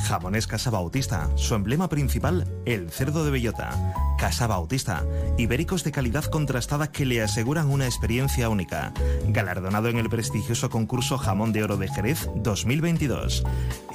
Jamones 0.06 0.46
Casa 0.46 0.70
Bautista, 0.70 1.28
su 1.34 1.56
emblema 1.56 1.88
principal, 1.88 2.46
el 2.64 2.90
cerdo 2.90 3.24
de 3.24 3.32
bellota. 3.32 3.70
Casa 4.18 4.46
Bautista, 4.46 5.04
ibéricos 5.36 5.82
de 5.82 5.90
calidad 5.90 6.24
contrastada 6.26 6.92
que 6.92 7.04
le 7.04 7.22
aseguran 7.22 7.68
una 7.68 7.86
experiencia 7.86 8.48
única. 8.48 8.92
Galardonado 9.26 9.88
en 9.88 9.98
el 9.98 10.08
prestigioso 10.08 10.70
concurso 10.70 11.18
Jamón 11.18 11.52
de 11.52 11.64
Oro 11.64 11.76
de 11.76 11.88
Jerez 11.88 12.30
2022. 12.36 13.42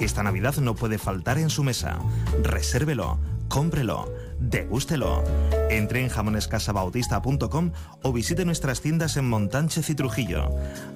Esta 0.00 0.22
Navidad 0.22 0.56
no 0.56 0.74
puede 0.74 0.98
faltar 0.98 1.38
en 1.38 1.48
su 1.48 1.64
mesa. 1.64 1.98
Resérvelo, 2.42 3.18
cómprelo, 3.48 4.12
degústelo. 4.38 5.24
Entre 5.70 6.02
en 6.02 6.10
jamonescasabautista.com 6.10 7.72
o 8.02 8.12
visite 8.12 8.44
nuestras 8.44 8.82
tiendas 8.82 9.16
en 9.16 9.30
Montánchez 9.30 9.88
y 9.88 9.94
Trujillo. 9.94 10.50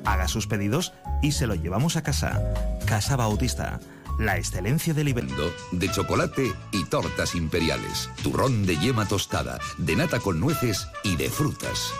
Haga 0.04 0.28
sus 0.28 0.46
pedidos 0.46 0.92
y 1.22 1.32
se 1.32 1.46
lo 1.46 1.54
llevamos 1.54 1.96
a 1.96 2.02
casa. 2.02 2.42
Casa 2.84 3.16
Bautista 3.16 3.80
la 4.18 4.36
excelencia 4.36 4.94
del 4.94 5.08
Iberindo 5.08 5.52
de 5.72 5.90
chocolate 5.90 6.52
y 6.72 6.84
tortas 6.84 7.34
imperiales, 7.34 8.10
turrón 8.22 8.66
de 8.66 8.76
yema 8.78 9.06
tostada, 9.06 9.58
de 9.78 9.96
nata 9.96 10.20
con 10.20 10.40
nueces 10.40 10.86
y 11.02 11.16
de 11.16 11.28
frutas. 11.28 11.92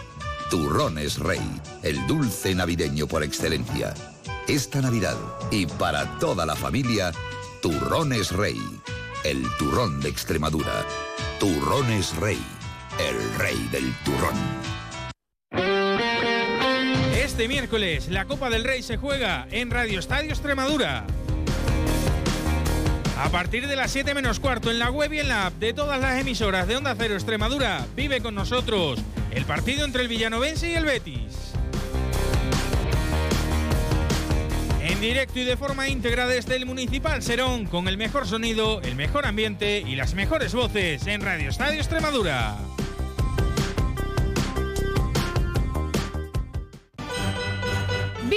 Turrones 0.51 1.19
Rey, 1.19 1.43
el 1.83 2.07
dulce 2.07 2.55
navideño 2.55 3.07
por 3.07 3.23
excelencia. 3.23 3.95
Esta 4.47 4.81
Navidad 4.81 5.17
y 5.51 5.67
para 5.67 6.19
toda 6.19 6.47
la 6.47 6.55
familia, 6.55 7.13
Turrones 7.61 8.31
Rey, 8.31 8.61
el 9.25 9.45
turrón 9.59 10.01
de 10.01 10.09
Extremadura. 10.09 10.87
Turrones 11.41 12.15
Rey, 12.17 12.41
el 13.01 13.39
rey 13.39 13.69
del 13.73 13.93
turrón. 14.05 14.37
Este 17.17 17.49
miércoles 17.49 18.09
la 18.09 18.25
Copa 18.25 18.49
del 18.49 18.65
Rey 18.65 18.83
se 18.83 18.97
juega 18.97 19.47
en 19.51 19.71
Radio 19.71 19.99
Estadio 19.99 20.31
Extremadura. 20.31 21.05
A 23.17 23.31
partir 23.31 23.67
de 23.67 23.77
las 23.77 23.93
7 23.93 24.13
menos 24.13 24.41
cuarto 24.41 24.71
en 24.71 24.79
la 24.79 24.91
web 24.91 25.11
y 25.13 25.21
en 25.21 25.29
la 25.29 25.47
app 25.47 25.55
de 25.55 25.73
todas 25.73 25.99
las 25.99 26.21
emisoras 26.21 26.69
de 26.69 26.77
Onda 26.77 26.95
Cero 26.99 27.15
Extremadura, 27.15 27.87
vive 27.97 28.21
con 28.21 28.35
nosotros 28.35 29.01
el 29.31 29.47
partido 29.47 29.87
entre 29.87 30.03
el 30.03 30.09
Villanovense 30.09 30.71
y 30.71 30.75
el 30.75 30.85
Betis. 30.85 31.53
En 34.83 35.01
directo 35.01 35.39
y 35.39 35.45
de 35.45 35.57
forma 35.57 35.89
íntegra 35.89 36.27
desde 36.27 36.57
el 36.57 36.67
Municipal 36.67 37.23
Serón, 37.23 37.65
con 37.65 37.89
el 37.89 37.97
mejor 37.97 38.27
sonido, 38.27 38.83
el 38.83 38.97
mejor 38.97 39.25
ambiente 39.25 39.81
y 39.81 39.97
las 39.97 40.15
mejores 40.15 40.55
voces 40.55 41.07
en 41.07 41.23
Radio 41.23 41.49
Estadio 41.49 41.79
Extremadura. 41.81 42.59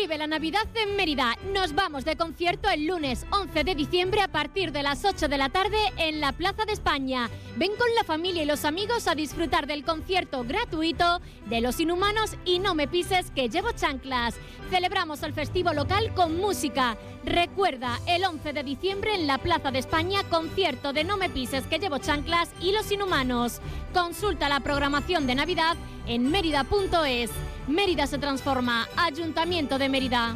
Vive 0.10 0.18
la 0.18 0.26
Navidad 0.26 0.66
en 0.74 0.96
Mérida. 0.96 1.38
Nos 1.54 1.76
vamos 1.76 2.04
de 2.04 2.16
concierto 2.16 2.68
el 2.68 2.88
lunes 2.88 3.28
11 3.30 3.64
de 3.64 3.76
diciembre 3.76 4.22
a 4.22 4.28
partir 4.28 4.72
de 4.72 4.82
las 4.82 5.06
8 5.06 5.28
de 5.28 5.38
la 5.38 5.50
tarde 5.50 5.78
en 5.98 6.20
la 6.20 6.32
Plaza 6.32 6.66
de 6.66 6.72
España. 6.72 7.30
Ven 7.58 7.70
con 7.78 7.88
la 7.94 8.04
familia 8.04 8.42
y 8.42 8.48
los 8.48 8.66
amigos 8.66 9.08
a 9.08 9.14
disfrutar 9.14 9.68
del 9.68 9.84
concierto 9.84 10.44
gratuito 10.44 11.22
de 11.46 11.62
Los 11.62 11.80
Inhumanos 11.80 12.38
y 12.44 12.58
No 12.58 12.74
Me 12.74 12.88
Pises 12.88 13.30
que 13.30 13.50
llevo 13.50 13.72
chanclas. 13.74 14.34
Celebramos 14.72 15.22
el 15.22 15.34
festivo 15.34 15.74
local 15.74 16.12
con 16.16 16.38
música. 16.38 16.98
Recuerda, 17.24 18.00
el 18.08 18.26
11 18.26 18.52
de 18.52 18.64
diciembre 18.64 19.14
en 19.14 19.28
la 19.28 19.38
Plaza 19.38 19.70
de 19.70 19.78
España, 19.78 20.24
concierto 20.24 20.92
de 20.92 21.04
No 21.04 21.18
Me 21.18 21.30
Pises 21.30 21.68
que 21.68 21.78
llevo 21.78 22.00
chanclas 22.00 22.50
y 22.60 22.72
Los 22.72 22.92
Inhumanos. 22.92 23.62
Consulta 23.94 24.50
la 24.50 24.62
programación 24.62 25.28
de 25.28 25.36
Navidad 25.36 25.78
en 26.08 26.32
mérida.es. 26.32 27.30
Mérida 27.70 28.08
se 28.08 28.18
transforma. 28.18 28.90
Ayuntamiento 28.98 29.78
de 29.78 29.90
Mérida. 29.90 30.36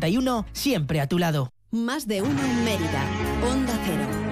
siempre 0.53 0.99
a 0.99 1.07
tu 1.07 1.19
lado. 1.19 1.53
Más 1.69 2.07
de 2.07 2.21
uno 2.21 2.43
en 2.43 2.63
Mérida. 2.65 3.03
Onda 3.43 3.73
Cero. 3.85 4.30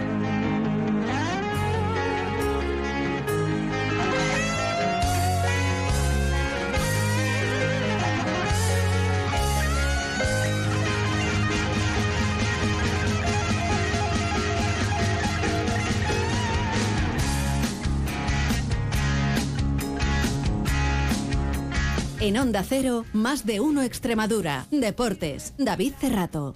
En 22.29 22.37
Onda 22.37 22.63
Cero, 22.63 23.05
más 23.11 23.43
de 23.43 23.59
uno 23.59 23.81
Extremadura. 23.81 24.67
Deportes, 24.69 25.55
David 25.57 25.93
Cerrato. 25.99 26.53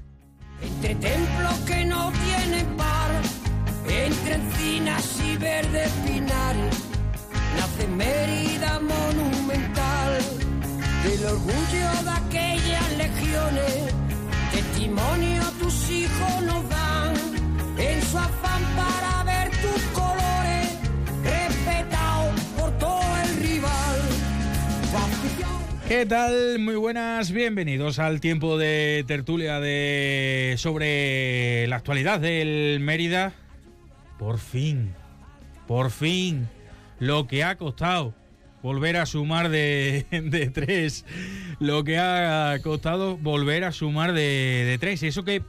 Entre 0.61 0.93
templos 0.93 1.55
que 1.65 1.83
no 1.83 2.11
tienen 2.11 2.77
par, 2.77 3.09
entre 3.89 4.35
encinas 4.35 5.19
y 5.19 5.35
verdes 5.35 5.89
pinares, 6.05 6.75
nace 7.57 7.87
Mérida 7.87 8.81
monumental, 8.81 10.19
del 11.05 11.25
orgullo 11.25 12.03
de 12.03 12.11
aquellas 12.21 12.97
legiones, 12.99 13.93
testimonio 14.51 15.41
tus 15.59 15.89
hijos 15.89 16.43
nos 16.43 16.69
dan, 16.69 17.15
en 17.79 18.01
su 18.03 18.19
afán 18.19 18.61
para 18.75 19.12
¿Qué 25.95 26.07
tal? 26.07 26.57
Muy 26.57 26.73
buenas, 26.73 27.31
bienvenidos 27.31 27.99
al 27.99 28.19
tiempo 28.19 28.57
de 28.57 29.05
tertulia 29.07 29.59
de 29.59 30.55
sobre 30.57 31.67
la 31.67 31.75
actualidad 31.75 32.19
del 32.19 32.79
Mérida. 32.79 33.33
Por 34.17 34.39
fin, 34.39 34.95
por 35.67 35.91
fin, 35.91 36.49
lo 36.97 37.27
que 37.27 37.43
ha 37.43 37.57
costado 37.57 38.15
volver 38.63 38.97
a 38.97 39.05
sumar 39.05 39.49
de, 39.49 40.07
tres, 40.51 41.05
lo 41.59 41.83
que 41.83 41.99
ha 41.99 42.57
costado 42.63 43.15
volver 43.17 43.63
a 43.63 43.71
sumar 43.71 44.13
de, 44.13 44.75
tres. 44.79 45.03
Y 45.03 45.07
eso 45.09 45.23
que 45.23 45.43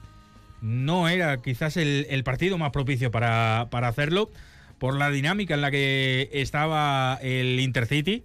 no 0.61 1.09
era 1.09 1.41
quizás 1.41 1.79
el, 1.79 2.07
el 2.11 2.23
partido 2.23 2.59
más 2.59 2.71
propicio 2.71 3.11
para, 3.11 3.69
para 3.71 3.89
hacerlo, 3.89 4.31
por 4.79 4.95
la 4.95 5.09
dinámica 5.09 5.55
en 5.55 5.63
la 5.63 5.71
que 5.71 6.29
estaba 6.35 7.19
el 7.23 7.59
Intercity 7.61 8.25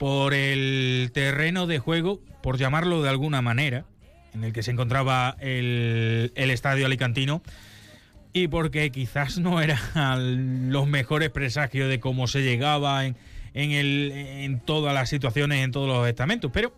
por 0.00 0.32
el 0.32 1.10
terreno 1.12 1.66
de 1.66 1.78
juego, 1.78 2.22
por 2.42 2.56
llamarlo 2.56 3.02
de 3.02 3.10
alguna 3.10 3.42
manera, 3.42 3.84
en 4.32 4.44
el 4.44 4.54
que 4.54 4.62
se 4.62 4.70
encontraba 4.70 5.36
el, 5.40 6.32
el 6.36 6.50
estadio 6.50 6.86
alicantino, 6.86 7.42
y 8.32 8.48
porque 8.48 8.90
quizás 8.92 9.36
no 9.36 9.60
eran 9.60 10.70
los 10.72 10.88
mejores 10.88 11.28
presagios 11.28 11.90
de 11.90 12.00
cómo 12.00 12.28
se 12.28 12.40
llegaba 12.40 13.04
en, 13.04 13.14
el, 13.52 14.12
en 14.14 14.60
todas 14.60 14.94
las 14.94 15.10
situaciones, 15.10 15.62
en 15.62 15.70
todos 15.70 15.86
los 15.86 16.08
estamentos. 16.08 16.50
Pero, 16.50 16.74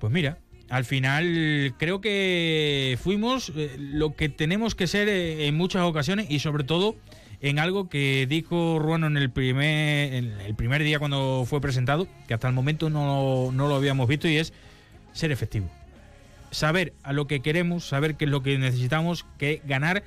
pues 0.00 0.12
mira, 0.12 0.38
al 0.70 0.84
final 0.84 1.76
creo 1.78 2.00
que 2.00 2.98
fuimos 3.00 3.52
eh, 3.54 3.76
lo 3.78 4.16
que 4.16 4.28
tenemos 4.28 4.74
que 4.74 4.88
ser 4.88 5.08
eh, 5.08 5.46
en 5.46 5.54
muchas 5.56 5.82
ocasiones 5.82 6.28
y 6.28 6.40
sobre 6.40 6.64
todo 6.64 6.96
en 7.44 7.58
algo 7.58 7.90
que 7.90 8.26
dijo 8.26 8.78
Ruano 8.78 9.06
en 9.06 9.18
el 9.18 9.30
primer, 9.30 10.14
en 10.14 10.40
el 10.40 10.54
primer 10.54 10.82
día 10.82 10.98
cuando 10.98 11.44
fue 11.46 11.60
presentado, 11.60 12.08
que 12.26 12.32
hasta 12.32 12.48
el 12.48 12.54
momento 12.54 12.88
no, 12.88 13.50
no 13.52 13.68
lo 13.68 13.74
habíamos 13.74 14.08
visto, 14.08 14.26
y 14.26 14.38
es 14.38 14.54
ser 15.12 15.30
efectivo. 15.30 15.70
Saber 16.50 16.94
a 17.02 17.12
lo 17.12 17.26
que 17.26 17.40
queremos, 17.40 17.86
saber 17.86 18.14
qué 18.14 18.24
es 18.24 18.30
lo 18.30 18.42
que 18.42 18.56
necesitamos, 18.56 19.26
que 19.36 19.60
ganar 19.66 20.04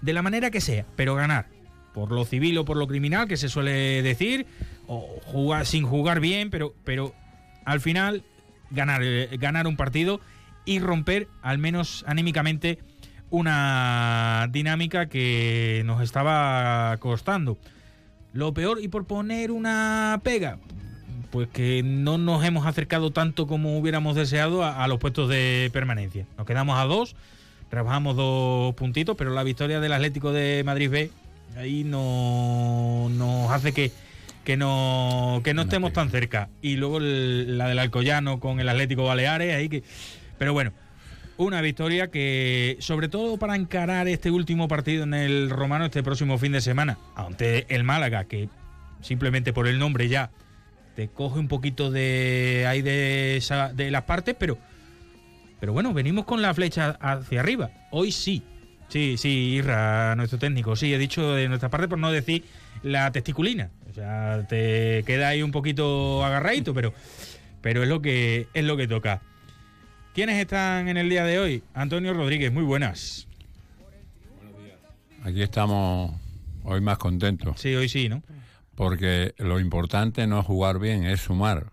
de 0.00 0.14
la 0.14 0.22
manera 0.22 0.50
que 0.50 0.62
sea, 0.62 0.86
pero 0.96 1.14
ganar. 1.14 1.48
Por 1.92 2.10
lo 2.10 2.24
civil 2.24 2.56
o 2.56 2.64
por 2.64 2.78
lo 2.78 2.88
criminal, 2.88 3.28
que 3.28 3.36
se 3.36 3.50
suele 3.50 4.00
decir, 4.00 4.46
o 4.86 5.20
jugar 5.26 5.66
sin 5.66 5.84
jugar 5.84 6.18
bien, 6.20 6.48
pero, 6.48 6.74
pero 6.82 7.14
al 7.66 7.82
final 7.82 8.24
ganar, 8.70 9.02
eh, 9.04 9.28
ganar 9.38 9.66
un 9.66 9.76
partido 9.76 10.18
y 10.64 10.78
romper, 10.78 11.28
al 11.42 11.58
menos 11.58 12.06
anímicamente, 12.08 12.78
una 13.34 14.48
dinámica 14.50 15.06
que 15.06 15.82
nos 15.84 16.02
estaba 16.02 16.96
costando. 16.98 17.58
Lo 18.32 18.52
peor, 18.54 18.78
y 18.80 18.88
por 18.88 19.06
poner 19.06 19.50
una 19.50 20.20
pega, 20.22 20.58
pues 21.30 21.48
que 21.48 21.82
no 21.84 22.18
nos 22.18 22.44
hemos 22.44 22.66
acercado 22.66 23.10
tanto 23.12 23.46
como 23.46 23.78
hubiéramos 23.78 24.16
deseado 24.16 24.62
a, 24.62 24.82
a, 24.82 24.88
los 24.88 24.98
puestos 24.98 25.28
de 25.28 25.70
permanencia. 25.72 26.26
Nos 26.36 26.46
quedamos 26.46 26.78
a 26.78 26.84
dos, 26.84 27.16
trabajamos 27.70 28.16
dos 28.16 28.74
puntitos, 28.74 29.16
pero 29.16 29.30
la 29.30 29.42
victoria 29.42 29.80
del 29.80 29.92
Atlético 29.92 30.32
de 30.32 30.62
Madrid 30.64 30.90
B 30.90 31.10
ahí 31.56 31.84
no 31.84 33.08
nos 33.10 33.50
hace 33.50 33.72
que, 33.72 33.92
que 34.44 34.56
no, 34.56 35.40
que 35.44 35.54
no 35.54 35.62
estemos 35.62 35.92
tan 35.92 36.10
cerca. 36.10 36.48
Y 36.62 36.76
luego 36.76 36.98
el, 36.98 37.58
la 37.58 37.68
del 37.68 37.78
Alcoyano 37.78 38.40
con 38.40 38.60
el 38.60 38.68
Atlético 38.68 39.04
Baleares, 39.04 39.54
ahí 39.54 39.68
que. 39.68 39.82
Pero 40.38 40.52
bueno, 40.52 40.72
una 41.36 41.60
victoria 41.60 42.10
que, 42.10 42.76
sobre 42.80 43.08
todo 43.08 43.36
para 43.36 43.56
encarar 43.56 44.08
este 44.08 44.30
último 44.30 44.68
partido 44.68 45.04
en 45.04 45.14
el 45.14 45.50
Romano 45.50 45.86
este 45.86 46.02
próximo 46.02 46.38
fin 46.38 46.52
de 46.52 46.60
semana, 46.60 46.98
ante 47.16 47.66
el 47.74 47.84
Málaga, 47.84 48.24
que 48.24 48.48
simplemente 49.00 49.52
por 49.52 49.66
el 49.66 49.78
nombre 49.78 50.08
ya 50.08 50.30
te 50.94 51.08
coge 51.08 51.38
un 51.38 51.48
poquito 51.48 51.90
de 51.90 52.64
ahí 52.68 52.82
de, 52.82 53.42
de 53.74 53.90
las 53.90 54.02
partes, 54.04 54.36
pero, 54.38 54.58
pero 55.60 55.72
bueno, 55.72 55.92
venimos 55.92 56.24
con 56.24 56.40
la 56.40 56.54
flecha 56.54 56.96
hacia 57.00 57.40
arriba. 57.40 57.70
Hoy 57.90 58.12
sí. 58.12 58.42
Sí, 58.88 59.16
sí, 59.16 59.28
Irra, 59.28 60.14
nuestro 60.14 60.38
técnico. 60.38 60.76
Sí, 60.76 60.92
he 60.94 60.98
dicho 60.98 61.32
de 61.32 61.48
nuestra 61.48 61.68
parte 61.68 61.88
por 61.88 61.98
no 61.98 62.12
decir 62.12 62.44
la 62.82 63.10
testiculina. 63.10 63.70
O 63.90 63.94
sea, 63.94 64.46
te 64.48 65.02
queda 65.04 65.28
ahí 65.28 65.42
un 65.42 65.50
poquito 65.50 66.24
agarradito, 66.24 66.74
pero, 66.74 66.92
pero 67.60 67.82
es 67.82 67.88
lo 67.88 68.00
que 68.02 68.46
es 68.54 68.64
lo 68.64 68.76
que 68.76 68.86
toca. 68.86 69.22
¿Quiénes 70.14 70.38
están 70.38 70.86
en 70.86 70.96
el 70.96 71.08
día 71.08 71.24
de 71.24 71.40
hoy? 71.40 71.64
Antonio 71.74 72.14
Rodríguez, 72.14 72.52
muy 72.52 72.62
buenas. 72.62 73.26
Aquí 75.24 75.42
estamos 75.42 76.12
hoy 76.62 76.80
más 76.80 76.98
contentos. 76.98 77.60
Sí, 77.60 77.74
hoy 77.74 77.88
sí, 77.88 78.08
¿no? 78.08 78.22
Porque 78.76 79.34
lo 79.38 79.58
importante 79.58 80.24
no 80.28 80.38
es 80.38 80.46
jugar 80.46 80.78
bien, 80.78 81.02
es 81.02 81.22
sumar. 81.22 81.72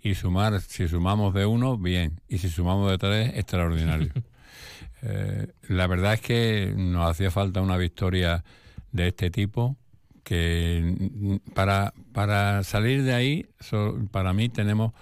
Y 0.00 0.14
sumar, 0.14 0.60
si 0.60 0.86
sumamos 0.86 1.34
de 1.34 1.44
uno, 1.44 1.76
bien. 1.76 2.20
Y 2.28 2.38
si 2.38 2.50
sumamos 2.50 2.88
de 2.88 2.98
tres, 2.98 3.32
extraordinario. 3.34 4.12
eh, 5.02 5.48
la 5.66 5.88
verdad 5.88 6.14
es 6.14 6.20
que 6.20 6.72
nos 6.76 7.10
hacía 7.10 7.32
falta 7.32 7.62
una 7.62 7.76
victoria 7.76 8.44
de 8.92 9.08
este 9.08 9.28
tipo 9.32 9.76
que 10.22 11.40
para, 11.52 11.92
para 12.12 12.62
salir 12.62 13.02
de 13.02 13.12
ahí, 13.12 13.46
so, 13.58 13.98
para 14.12 14.32
mí 14.32 14.48
tenemos 14.50 14.92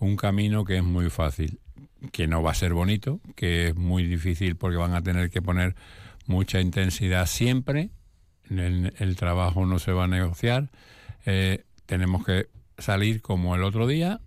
un 0.00 0.16
camino 0.16 0.66
que 0.66 0.76
es 0.76 0.84
muy 0.84 1.08
fácil 1.08 1.60
que 2.12 2.26
no 2.26 2.42
va 2.42 2.52
a 2.52 2.54
ser 2.54 2.74
bonito, 2.74 3.20
que 3.34 3.68
es 3.68 3.76
muy 3.76 4.04
difícil 4.06 4.56
porque 4.56 4.76
van 4.76 4.94
a 4.94 5.02
tener 5.02 5.30
que 5.30 5.42
poner 5.42 5.74
mucha 6.26 6.60
intensidad 6.60 7.26
siempre, 7.26 7.90
el, 8.48 8.92
el 8.98 9.16
trabajo 9.16 9.66
no 9.66 9.78
se 9.78 9.92
va 9.92 10.04
a 10.04 10.08
negociar, 10.08 10.70
eh, 11.26 11.64
tenemos 11.86 12.24
que 12.24 12.48
salir 12.78 13.22
como 13.22 13.54
el 13.54 13.62
otro 13.62 13.86
día, 13.86 14.20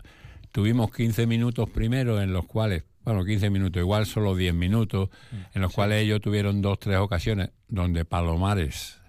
tuvimos 0.52 0.92
15 0.92 1.28
minutos 1.28 1.70
primero 1.70 2.22
en 2.22 2.34
los 2.34 2.46
cuales, 2.46 2.84
bueno, 3.04 3.24
15 3.26 3.50
minutos, 3.50 3.80
igual 3.80 4.06
solo 4.06 4.36
10 4.36 4.54
minutos, 4.54 5.10
en 5.54 5.62
los 5.62 5.72
sí. 5.72 5.76
cuales 5.76 6.04
ellos 6.04 6.22
tuvieron 6.22 6.62
dos, 6.62 6.80
tres 6.80 6.98
ocasiones 6.98 7.52
donde 7.68 8.06
Palomares 8.06 9.00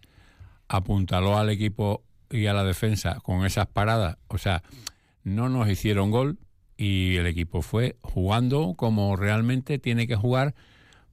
apuntaló 0.68 1.38
al 1.38 1.50
equipo 1.50 2.04
y 2.30 2.46
a 2.46 2.52
la 2.52 2.64
defensa 2.64 3.20
con 3.22 3.46
esas 3.46 3.66
paradas, 3.66 4.18
o 4.28 4.38
sea, 4.38 4.62
no 5.24 5.48
nos 5.48 5.68
hicieron 5.68 6.10
gol, 6.10 6.38
y 6.78 7.16
el 7.16 7.26
equipo 7.26 7.60
fue 7.60 7.96
jugando 8.00 8.72
como 8.74 9.16
realmente 9.16 9.78
tiene 9.78 10.06
que 10.06 10.16
jugar 10.16 10.54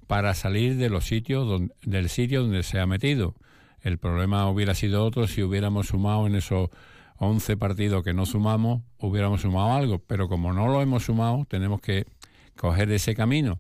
para 0.08 0.34
salir 0.36 0.78
de 0.78 0.90
los 0.90 1.06
sitios 1.06 1.46
donde, 1.46 1.74
del 1.84 2.08
sitio 2.08 2.44
donde 2.44 2.64
se 2.64 2.80
ha 2.80 2.86
metido. 2.86 3.36
El 3.82 3.98
problema 3.98 4.50
hubiera 4.50 4.76
sido 4.76 5.04
otro 5.04 5.28
si 5.28 5.44
hubiéramos 5.44 5.88
sumado 5.88 6.28
en 6.28 6.36
esos 6.36 6.70
11 7.18 7.58
partidos 7.58 8.04
que 8.04 8.14
no 8.14 8.26
sumamos, 8.26 8.84
hubiéramos 9.00 9.42
sumado 9.42 9.74
algo, 9.74 10.00
pero 10.00 10.30
como 10.30 10.54
no 10.54 10.68
lo 10.68 10.82
hemos 10.82 11.04
sumado, 11.04 11.46
tenemos 11.50 11.82
que, 11.82 12.06
coger 12.56 12.92
ese 12.92 13.16
camino, 13.16 13.60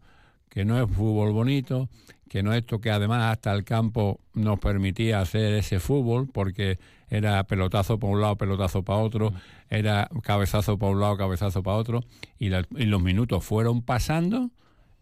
que 0.49 0.65
no 0.65 0.81
es 0.81 0.89
fútbol 0.89 1.31
bonito, 1.31 1.89
que 2.29 2.43
no 2.43 2.53
esto 2.53 2.79
que 2.79 2.91
además 2.91 3.31
hasta 3.31 3.53
el 3.53 3.63
campo 3.63 4.19
nos 4.33 4.59
permitía 4.59 5.21
hacer 5.21 5.53
ese 5.53 5.79
fútbol, 5.79 6.27
porque 6.31 6.79
era 7.09 7.43
pelotazo 7.45 7.99
para 7.99 8.13
un 8.13 8.21
lado, 8.21 8.37
pelotazo 8.37 8.83
para 8.83 8.99
otro, 8.99 9.33
era 9.69 10.09
cabezazo 10.23 10.77
para 10.77 10.91
un 10.91 10.99
lado, 11.01 11.17
cabezazo 11.17 11.63
para 11.63 11.77
otro, 11.77 12.03
y, 12.39 12.47
y 12.47 12.85
los 12.85 13.01
minutos 13.01 13.43
fueron 13.43 13.81
pasando 13.81 14.49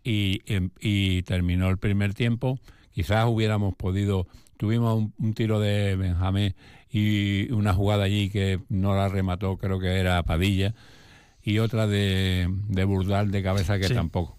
y, 0.04 0.42
y, 0.80 1.24
terminó 1.24 1.70
el 1.70 1.78
primer 1.78 2.14
tiempo. 2.14 2.60
Quizás 2.92 3.26
hubiéramos 3.28 3.74
podido, 3.76 4.28
tuvimos 4.58 5.12
un, 5.18 5.34
tiro 5.34 5.60
de 5.60 5.96
Benjamín 5.96 6.56
y 6.92 7.52
una 7.52 7.74
jugada 7.74 8.04
allí 8.04 8.30
que 8.30 8.60
no 8.70 8.96
la 8.96 9.08
remató, 9.08 9.58
creo 9.58 9.80
que 9.80 10.00
era 10.00 10.22
Padilla, 10.24 10.76
y 11.42 11.60
otra 11.60 11.88
de, 11.88 12.48
de 12.68 12.84
Burdal 12.84 13.32
de 13.32 13.42
cabeza 13.42 13.80
que 13.80 13.90
tampoco. 13.90 14.38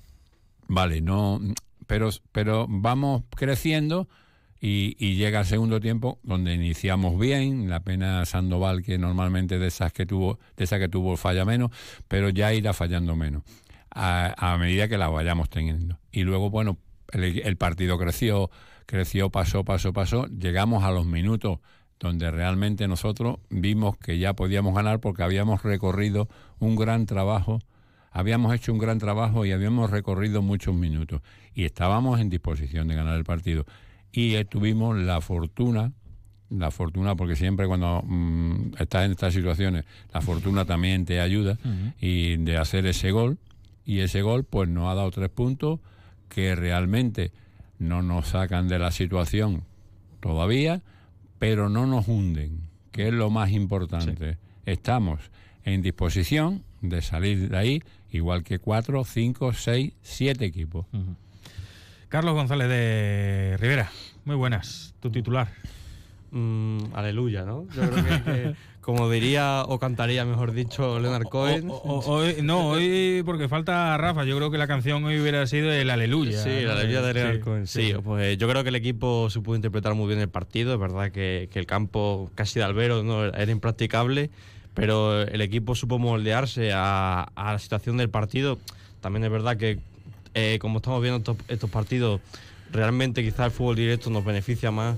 Vale, 0.68 1.00
no, 1.00 1.40
pero, 1.86 2.10
pero 2.32 2.66
vamos 2.68 3.22
creciendo 3.34 4.08
y, 4.66 5.16
llega 5.16 5.40
el 5.40 5.46
segundo 5.46 5.78
tiempo 5.78 6.18
donde 6.22 6.54
iniciamos 6.54 7.18
bien, 7.18 7.68
la 7.68 7.80
pena 7.80 8.24
Sandoval 8.24 8.82
que 8.82 8.96
normalmente 8.96 9.58
de 9.58 9.66
esas 9.66 9.92
que 9.92 10.06
tuvo, 10.06 10.38
de 10.56 10.64
esa 10.64 10.78
que 10.78 10.88
tuvo 10.88 11.18
falla 11.18 11.44
menos, 11.44 11.70
pero 12.08 12.30
ya 12.30 12.54
irá 12.54 12.72
fallando 12.72 13.14
menos 13.14 13.42
a, 13.90 14.56
medida 14.58 14.88
que 14.88 14.96
la 14.96 15.08
vayamos 15.08 15.50
teniendo. 15.50 15.98
Y 16.10 16.22
luego, 16.22 16.48
bueno, 16.48 16.78
el, 17.12 17.56
partido 17.58 17.98
creció, 17.98 18.50
creció, 18.86 19.28
pasó, 19.28 19.64
pasó, 19.64 19.92
pasó, 19.92 20.26
llegamos 20.28 20.82
a 20.82 20.90
los 20.90 21.04
minutos 21.04 21.58
donde 22.00 22.30
realmente 22.30 22.88
nosotros 22.88 23.40
vimos 23.50 23.98
que 23.98 24.18
ya 24.18 24.32
podíamos 24.32 24.74
ganar 24.74 24.98
porque 24.98 25.24
habíamos 25.24 25.62
recorrido 25.62 26.26
un 26.58 26.74
gran 26.74 27.04
trabajo, 27.04 27.58
habíamos 28.10 28.54
hecho 28.54 28.72
un 28.72 28.78
gran 28.78 28.98
trabajo 28.98 29.44
y 29.44 29.52
habíamos 29.52 29.90
recorrido 29.90 30.40
muchos 30.40 30.74
minutos 30.74 31.20
y 31.52 31.66
estábamos 31.66 32.18
en 32.18 32.30
disposición 32.30 32.88
de 32.88 32.94
ganar 32.94 33.18
el 33.18 33.24
partido 33.24 33.66
y 34.14 34.44
tuvimos 34.44 34.96
la 34.96 35.20
fortuna, 35.20 35.92
la 36.48 36.70
fortuna, 36.70 37.16
porque 37.16 37.34
siempre 37.34 37.66
cuando 37.66 38.02
mm, 38.06 38.74
estás 38.78 39.06
en 39.06 39.12
estas 39.12 39.34
situaciones, 39.34 39.84
la 40.12 40.20
fortuna 40.20 40.64
también 40.64 41.04
te 41.04 41.20
ayuda, 41.20 41.58
y 42.00 42.36
de 42.36 42.56
hacer 42.56 42.86
ese 42.86 43.10
gol, 43.10 43.38
y 43.84 44.00
ese 44.00 44.22
gol 44.22 44.44
pues 44.44 44.68
nos 44.68 44.90
ha 44.90 44.94
dado 44.94 45.10
tres 45.10 45.30
puntos 45.30 45.80
que 46.28 46.54
realmente 46.54 47.32
no 47.78 48.02
nos 48.02 48.28
sacan 48.28 48.68
de 48.68 48.78
la 48.78 48.92
situación 48.92 49.64
todavía, 50.20 50.80
pero 51.40 51.68
no 51.68 51.86
nos 51.86 52.06
hunden, 52.06 52.60
que 52.92 53.08
es 53.08 53.14
lo 53.14 53.30
más 53.30 53.50
importante. 53.50 54.38
Estamos 54.64 55.20
en 55.64 55.82
disposición 55.82 56.62
de 56.80 57.02
salir 57.02 57.48
de 57.48 57.56
ahí, 57.56 57.82
igual 58.10 58.44
que 58.44 58.60
cuatro, 58.60 59.04
cinco, 59.04 59.52
seis, 59.52 59.92
siete 60.02 60.44
equipos. 60.44 60.86
Carlos 62.14 62.34
González 62.34 62.68
de 62.68 63.56
Rivera, 63.58 63.90
muy 64.24 64.36
buenas, 64.36 64.94
tu 65.00 65.10
titular. 65.10 65.48
Mm, 66.30 66.94
aleluya, 66.94 67.44
¿no? 67.44 67.66
Yo 67.74 67.90
creo 67.90 68.04
que, 68.04 68.54
como 68.82 69.10
diría 69.10 69.64
o 69.66 69.80
cantaría, 69.80 70.24
mejor 70.24 70.52
dicho, 70.52 71.00
Leonard 71.00 71.24
Cohen. 71.24 71.66
no, 72.46 72.68
hoy 72.68 73.20
porque 73.26 73.48
falta 73.48 73.96
Rafa, 73.96 74.22
yo 74.22 74.36
creo 74.36 74.52
que 74.52 74.58
la 74.58 74.68
canción 74.68 75.02
hoy 75.02 75.20
hubiera 75.20 75.44
sido 75.48 75.72
el 75.72 75.90
aleluya. 75.90 76.40
Sí, 76.40 76.50
el 76.50 76.70
aleluya 76.70 77.02
de 77.02 77.14
Leonard 77.14 77.40
Cohen. 77.40 77.66
Sí, 77.66 77.92
pues 78.04 78.38
yo 78.38 78.48
creo 78.48 78.62
que 78.62 78.68
el 78.68 78.76
equipo 78.76 79.28
se 79.28 79.40
pudo 79.40 79.56
interpretar 79.56 79.94
muy 79.96 80.06
bien 80.06 80.20
el 80.20 80.28
partido, 80.28 80.74
es 80.74 80.78
verdad 80.78 81.10
que, 81.10 81.48
el 81.52 81.66
campo 81.66 82.30
casi 82.36 82.60
de 82.60 82.64
albero 82.64 83.02
¿no? 83.02 83.24
era 83.24 83.50
impracticable, 83.50 84.30
pero 84.72 85.22
el 85.22 85.40
equipo 85.40 85.74
supo 85.74 85.98
moldearse 85.98 86.72
a, 86.72 87.26
a 87.34 87.54
la 87.54 87.58
situación 87.58 87.96
del 87.96 88.08
partido. 88.08 88.60
También 89.00 89.24
es 89.24 89.32
verdad 89.32 89.56
que 89.56 89.80
eh, 90.34 90.58
como 90.60 90.78
estamos 90.78 91.00
viendo 91.02 91.36
estos, 91.48 91.70
partidos, 91.70 92.20
realmente 92.70 93.22
quizás 93.22 93.46
el 93.46 93.50
fútbol 93.50 93.76
directo 93.76 94.10
nos 94.10 94.24
beneficia 94.24 94.70
más 94.70 94.96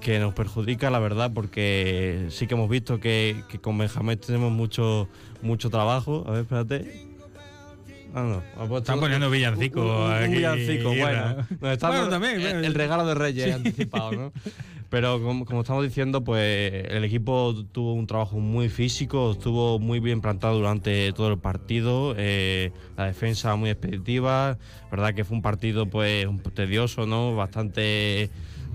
que 0.00 0.18
nos 0.18 0.32
perjudica, 0.32 0.90
la 0.90 1.00
verdad, 1.00 1.32
porque 1.34 2.26
sí 2.30 2.46
que 2.46 2.54
hemos 2.54 2.70
visto 2.70 3.00
que, 3.00 3.44
con 3.60 3.76
Benjamín 3.76 4.18
tenemos 4.18 4.52
mucho, 4.52 5.08
mucho 5.42 5.70
trabajo. 5.70 6.24
A 6.26 6.32
ver, 6.32 6.40
espérate. 6.42 7.11
No. 8.12 8.42
Están 8.76 9.00
poniendo 9.00 9.30
villancicos. 9.30 9.84
Un, 9.84 10.32
villancico, 10.32 10.94
bueno. 10.94 11.46
bueno 11.60 12.08
también, 12.08 12.40
el, 12.40 12.64
el, 12.64 12.74
regalo 12.74 13.06
de 13.06 13.14
Reyes 13.14 13.54
anticipado, 13.54 14.12
¿no? 14.12 14.32
Pero 14.92 15.22
como, 15.22 15.62
estamos 15.62 15.82
diciendo, 15.82 16.22
pues 16.22 16.84
el 16.90 17.02
equipo 17.04 17.54
tuvo 17.72 17.94
un 17.94 18.06
trabajo 18.06 18.38
muy 18.38 18.68
físico, 18.68 19.32
estuvo 19.32 19.78
muy 19.78 20.00
bien 20.00 20.20
plantado 20.20 20.58
durante 20.58 21.10
todo 21.14 21.28
el 21.28 21.38
partido, 21.38 22.14
eh, 22.18 22.72
la 22.98 23.06
defensa 23.06 23.56
muy 23.56 23.70
expeditiva, 23.70 24.58
verdad 24.90 25.14
que 25.14 25.24
fue 25.24 25.38
un 25.38 25.42
partido 25.42 25.86
pues 25.86 26.26
tedioso, 26.52 27.06
¿no? 27.06 27.34
Bastante 27.34 28.28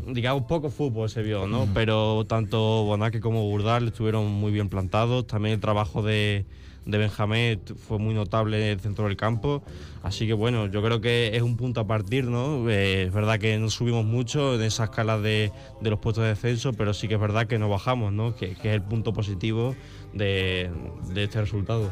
digamos, 0.08 0.46
poco 0.46 0.72
fútbol 0.72 1.08
se 1.08 1.22
vio, 1.22 1.46
¿no? 1.46 1.68
Pero 1.76 2.26
tanto 2.26 2.58
Bonaque 2.86 3.20
como 3.20 3.44
Burdal 3.44 3.90
estuvieron 3.90 4.26
muy 4.26 4.52
bien 4.52 4.70
plantados. 4.70 5.28
También 5.28 5.54
el 5.54 5.62
trabajo 5.62 6.02
de, 6.02 6.46
de 6.88 6.98
Benjamín 6.98 7.62
fue 7.76 8.00
muy 8.00 8.14
notable 8.14 8.58
en 8.58 8.72
el 8.72 8.80
centro 8.80 9.06
del 9.06 9.18
campo. 9.18 9.62
Así 10.04 10.26
que 10.26 10.34
bueno, 10.34 10.68
yo 10.68 10.82
creo 10.82 11.02
que 11.02 11.36
es 11.36 11.42
un 11.42 11.58
punto 11.58 11.82
a 11.82 11.88
partir, 11.88 12.26
¿no? 12.26 12.70
Eh, 12.70 13.04
es 13.04 13.14
verdad 13.14 13.40
que 13.40 13.58
no 13.58 13.70
subimos 13.70 14.06
mucho 14.06 14.56
en 14.56 14.62
esa 14.62 14.86
escala 14.86 15.20
de, 15.20 15.52
los 15.82 16.00
puestos 16.00 16.24
de 16.24 16.30
descenso, 16.30 16.72
pero 16.74 16.94
sí 16.94 17.10
que 17.10 17.16
es 17.16 17.20
verdad 17.20 17.46
que 17.46 17.60
no 17.60 17.68
bajamos, 17.68 18.14
¿no? 18.14 18.36
Que, 18.36 18.52
es 18.52 18.66
el 18.66 18.82
punto 18.82 19.12
positivo 19.12 19.76
de, 20.14 20.72
este 21.16 21.42
resultado. 21.42 21.92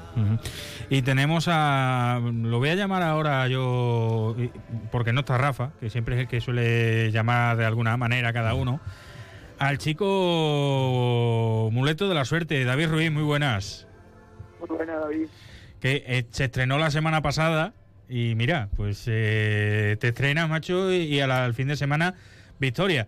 Y 0.89 1.01
tenemos 1.01 1.47
a. 1.49 2.21
Lo 2.23 2.59
voy 2.59 2.69
a 2.69 2.75
llamar 2.75 3.03
ahora 3.03 3.47
yo, 3.49 4.35
porque 4.91 5.11
no 5.11 5.19
está 5.21 5.37
Rafa, 5.37 5.71
que 5.81 5.89
siempre 5.89 6.15
es 6.15 6.21
el 6.21 6.27
que 6.29 6.39
suele 6.39 7.11
llamar 7.11 7.57
de 7.57 7.65
alguna 7.65 7.97
manera 7.97 8.31
cada 8.31 8.53
uno. 8.53 8.79
Al 9.59 9.77
chico 9.77 11.69
muleto 11.71 12.07
de 12.07 12.15
la 12.15 12.23
suerte, 12.23 12.63
David 12.63 12.87
Ruiz, 12.87 13.11
muy 13.11 13.23
buenas. 13.23 13.87
David. 14.67 15.27
Que 15.79 16.03
eh, 16.05 16.25
se 16.29 16.45
estrenó 16.45 16.77
la 16.77 16.91
semana 16.91 17.21
pasada 17.21 17.73
y 18.07 18.35
mira, 18.35 18.69
pues 18.75 19.05
eh, 19.07 19.97
te 19.99 20.09
estrenas, 20.09 20.49
macho, 20.49 20.91
y, 20.93 21.19
al 21.19 21.53
fin 21.53 21.67
de 21.67 21.75
semana, 21.75 22.15
victoria. 22.59 23.07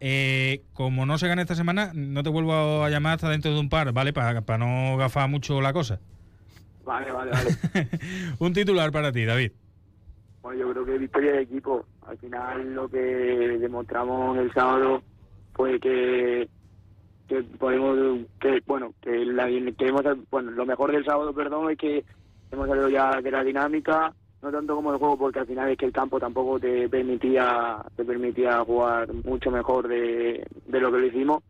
Eh, 0.00 0.62
como 0.74 1.06
no 1.06 1.18
se 1.18 1.28
gana 1.28 1.42
esta 1.42 1.54
semana, 1.54 1.90
no 1.94 2.22
te 2.22 2.30
vuelvo 2.30 2.84
a 2.84 2.90
llamar 2.90 3.14
hasta 3.14 3.28
dentro 3.28 3.52
de 3.52 3.60
un 3.60 3.68
par, 3.68 3.92
¿vale? 3.92 4.12
Para 4.12 4.58
no 4.58 4.96
gafar 4.96 5.28
mucho 5.28 5.60
la 5.60 5.72
cosa. 5.72 6.00
Vale, 6.84 7.10
vale, 7.12 7.32
vale. 7.32 7.88
un 8.38 8.52
titular 8.52 8.90
para 8.92 9.12
ti, 9.12 9.24
David. 9.24 9.52
Bueno, 10.40 10.60
yo 10.60 10.72
creo 10.72 10.86
que 10.86 10.98
victoria 10.98 11.32
de 11.32 11.42
equipo. 11.42 11.84
Al 12.06 12.16
final 12.16 12.74
lo 12.74 12.88
que 12.88 12.98
demostramos 12.98 14.38
el 14.38 14.52
sábado 14.54 15.02
fue 15.52 15.78
que 15.78 16.48
que 17.28 17.42
podemos 17.42 18.26
que 18.40 18.60
bueno 18.66 18.94
que, 19.00 19.24
la, 19.26 19.48
hemos 19.48 20.02
bueno 20.30 20.50
lo 20.50 20.66
mejor 20.66 20.92
del 20.92 21.04
sábado 21.04 21.32
perdón 21.32 21.70
es 21.70 21.78
que 21.78 22.04
hemos 22.50 22.68
salido 22.68 22.88
ya 22.88 23.20
de 23.20 23.30
la 23.30 23.44
dinámica 23.44 24.14
no 24.42 24.52
tanto 24.52 24.76
como 24.76 24.92
el 24.92 24.98
juego 24.98 25.18
porque 25.18 25.40
al 25.40 25.46
final 25.46 25.68
es 25.70 25.78
que 25.78 25.86
el 25.86 25.92
campo 25.92 26.20
tampoco 26.20 26.60
te 26.60 26.88
permitía 26.88 27.84
te 27.96 28.04
permitía 28.04 28.64
jugar 28.64 29.12
mucho 29.12 29.50
mejor 29.50 29.88
de, 29.88 30.46
de 30.66 30.80
lo 30.80 30.92
que 30.92 30.98
lo 30.98 31.06
hicimos. 31.06 31.42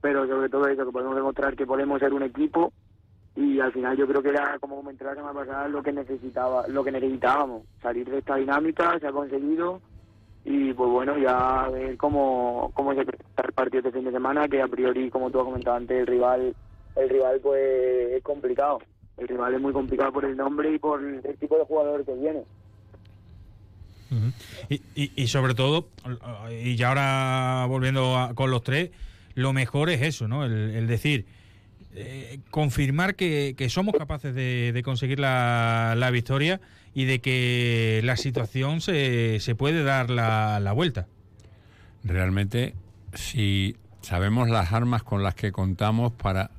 Pero 0.00 0.26
sobre 0.26 0.48
todo 0.48 0.66
eso 0.66 0.86
que 0.86 0.92
podemos 0.92 1.16
demostrar 1.16 1.56
que 1.56 1.66
podemos 1.66 1.98
ser 1.98 2.14
un 2.14 2.22
equipo 2.22 2.72
y 3.36 3.60
al 3.60 3.72
final 3.72 3.96
yo 3.96 4.06
creo 4.06 4.22
que 4.22 4.30
era 4.30 4.58
como 4.58 4.76
comenté 4.76 5.04
la 5.04 5.14
semana 5.14 5.34
pasada 5.34 5.68
lo 5.68 5.82
que 5.82 5.92
necesitaba 5.92 6.66
lo 6.68 6.84
que 6.84 6.92
necesitábamos. 6.92 7.64
Salir 7.82 8.08
de 8.08 8.18
esta 8.18 8.36
dinámica 8.36 8.98
se 8.98 9.08
ha 9.08 9.12
conseguido 9.12 9.80
y 10.44 10.72
pues 10.72 10.90
bueno, 10.90 11.18
ya 11.18 11.68
ver 11.68 11.96
cómo, 11.96 12.70
cómo 12.74 12.94
se 12.94 13.04
partido 13.54 13.80
este 13.80 13.92
fin 13.92 14.04
de 14.04 14.12
semana, 14.12 14.48
que 14.48 14.62
a 14.62 14.68
priori, 14.68 15.10
como 15.10 15.30
tú 15.30 15.38
has 15.38 15.44
comentado 15.44 15.76
antes, 15.76 15.98
el 15.98 16.06
rival, 16.06 16.54
el 16.96 17.08
rival 17.08 17.40
pues 17.40 18.12
es 18.12 18.22
complicado. 18.22 18.78
El 19.18 19.28
rival 19.28 19.54
es 19.54 19.60
muy 19.60 19.72
complicado 19.72 20.12
por 20.12 20.24
el 20.24 20.36
nombre 20.36 20.72
y 20.72 20.78
por 20.78 21.04
el 21.04 21.36
tipo 21.38 21.58
de 21.58 21.64
jugador 21.64 22.04
que 22.06 22.14
viene. 22.14 22.42
y, 24.68 25.22
y, 25.22 25.26
sobre 25.28 25.54
todo, 25.54 25.88
y 26.50 26.74
ya 26.76 26.88
ahora 26.88 27.66
volviendo 27.68 28.30
con 28.34 28.50
los 28.50 28.62
tres, 28.62 28.90
lo 29.34 29.52
mejor 29.52 29.90
es 29.90 30.00
eso, 30.00 30.26
¿no? 30.26 30.44
El, 30.44 30.86
decir, 30.86 31.26
eh, 31.94 32.40
confirmar 32.50 33.14
que, 33.14 33.54
que, 33.56 33.68
somos 33.68 33.94
capaces 33.94 34.34
de, 34.34 34.72
de 34.72 34.82
conseguir 34.82 35.20
la, 35.20 35.94
la 35.96 36.10
victoria 36.10 36.60
y 36.94 37.04
de 37.04 37.20
que 37.20 38.00
la 38.04 38.16
situación 38.16 38.80
se, 38.80 39.40
se 39.40 39.54
puede 39.54 39.82
dar 39.84 40.10
la, 40.10 40.60
la 40.60 40.72
vuelta. 40.72 41.06
Realmente, 42.02 42.74
si 43.14 43.76
sabemos 44.02 44.48
las 44.48 44.72
armas 44.72 45.02
con 45.02 45.22
las 45.22 45.34
que 45.34 45.52
contamos 45.52 46.12
para, 46.12 46.50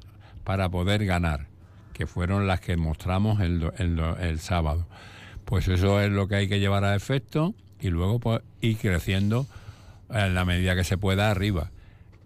para 0.44 0.70
poder 0.70 1.06
ganar, 1.06 1.48
que 1.94 2.08
fueron 2.08 2.48
las 2.48 2.62
que 2.62 2.78
mostramos 2.78 3.42
el, 3.42 3.72
el, 3.78 4.00
el 4.20 4.40
sábado, 4.40 4.88
pues 5.46 5.68
eso 5.68 6.00
es 6.02 6.12
lo 6.12 6.28
que 6.28 6.36
hay 6.36 6.48
que 6.48 6.60
llevar 6.60 6.84
a 6.84 6.96
efecto 6.96 7.54
y 7.80 7.90
luego 7.90 8.20
pues, 8.20 8.42
ir 8.62 8.78
creciendo 8.78 9.48
en 10.10 10.34
la 10.34 10.46
medida 10.46 10.76
que 10.76 10.84
se 10.84 10.98
pueda 10.98 11.32
arriba. 11.32 11.72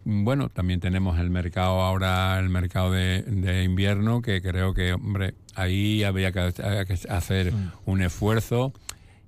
Bueno, 0.05 0.49
también 0.49 0.79
tenemos 0.79 1.17
el 1.19 1.31
mercado 1.31 1.81
ahora, 1.81 2.37
el 2.39 2.49
mercado 2.49 2.91
de, 2.91 3.63
invierno, 3.63 4.21
que 4.21 4.39
creo 4.39 4.75
que, 4.75 4.93
hombre, 4.93 5.33
ahí 5.55 6.03
habría 6.03 6.31
que, 6.31 6.53
hacer 7.09 7.53
un 7.85 8.03
esfuerzo 8.03 8.71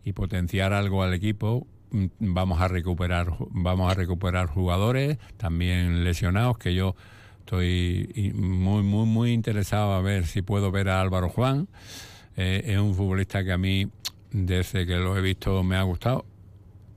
y 0.03 0.13
potenciar 0.13 0.73
algo 0.73 1.01
al 1.01 1.15
equipo. 1.15 1.65
Mm, 1.89 2.05
vamos 2.19 2.61
a 2.61 2.67
recuperar, 2.67 3.33
vamos 3.49 3.91
a 3.91 3.95
recuperar 3.95 4.47
jugadores, 4.47 5.17
también 5.37 6.03
lesionados, 6.03 6.59
que 6.59 6.75
yo 6.75 6.95
estoy 7.39 8.33
muy, 8.35 8.83
muy, 8.83 9.07
muy 9.07 9.31
interesado 9.31 9.93
a 9.93 10.01
ver 10.01 10.27
si 10.27 10.43
puedo 10.43 10.69
ver 10.69 10.89
a 10.89 11.01
Álvaro 11.01 11.29
Juan. 11.29 11.67
Eh, 12.35 12.61
es 12.67 12.77
un 12.77 12.93
futbolista 12.93 13.43
que 13.43 13.51
a 13.51 13.57
mí, 13.57 13.87
desde 14.31 14.85
que 14.85 14.97
lo 14.97 15.17
he 15.17 15.21
visto, 15.21 15.63
me 15.63 15.75
ha 15.75 15.81
gustado 15.81 16.23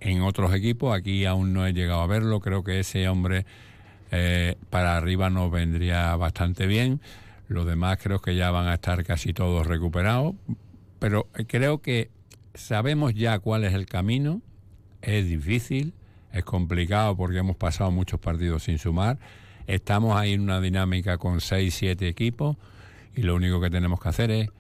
en 0.01 0.21
otros 0.21 0.55
equipos. 0.55 0.95
Aquí 0.95 1.25
aún 1.25 1.55
no 1.55 1.67
he 1.67 1.73
llegado 1.73 2.03
a 2.03 2.07
verlo. 2.07 2.41
Creo 2.41 2.63
que 2.63 2.81
ese 2.81 3.09
hombre 3.09 3.47
eh, 4.11 4.57
para 4.71 4.97
arriba 4.97 5.31
nos 5.31 5.51
vendría 5.51 6.15
bastante 6.17 6.67
bien. 6.67 7.01
Los 7.49 7.67
demás 7.67 7.99
creo 8.03 8.21
que 8.21 8.37
ya 8.37 8.51
van 8.51 8.69
a 8.69 8.75
estar 8.75 9.05
casi 9.05 9.33
todos 9.33 9.67
recuperados. 9.67 10.35
Pero 10.99 11.29
creo 11.47 11.81
que 11.81 12.11
sabemos 12.55 13.15
ya 13.15 13.39
cuál 13.39 13.65
es 13.65 13.75
el 13.75 13.87
camino. 13.87 14.43
Es 15.03 15.27
difícil, 15.27 15.95
es 16.33 16.45
complicado 16.45 17.17
porque 17.17 17.39
hemos 17.39 17.57
pasado 17.57 17.91
muchos 17.91 18.21
partidos 18.21 18.65
sin 18.65 18.79
sumar. 18.79 19.19
Estamos 19.67 20.17
ahí 20.17 20.33
en 20.33 20.43
una 20.43 20.61
dinámica 20.61 21.17
con 21.19 21.41
6, 21.41 21.75
7 21.75 22.09
equipos 22.09 22.57
y 23.15 23.23
lo 23.23 23.35
único 23.35 23.61
que 23.61 23.71
tenemos 23.71 24.01
que 24.01 24.09
hacer 24.09 24.31
es 24.31 24.51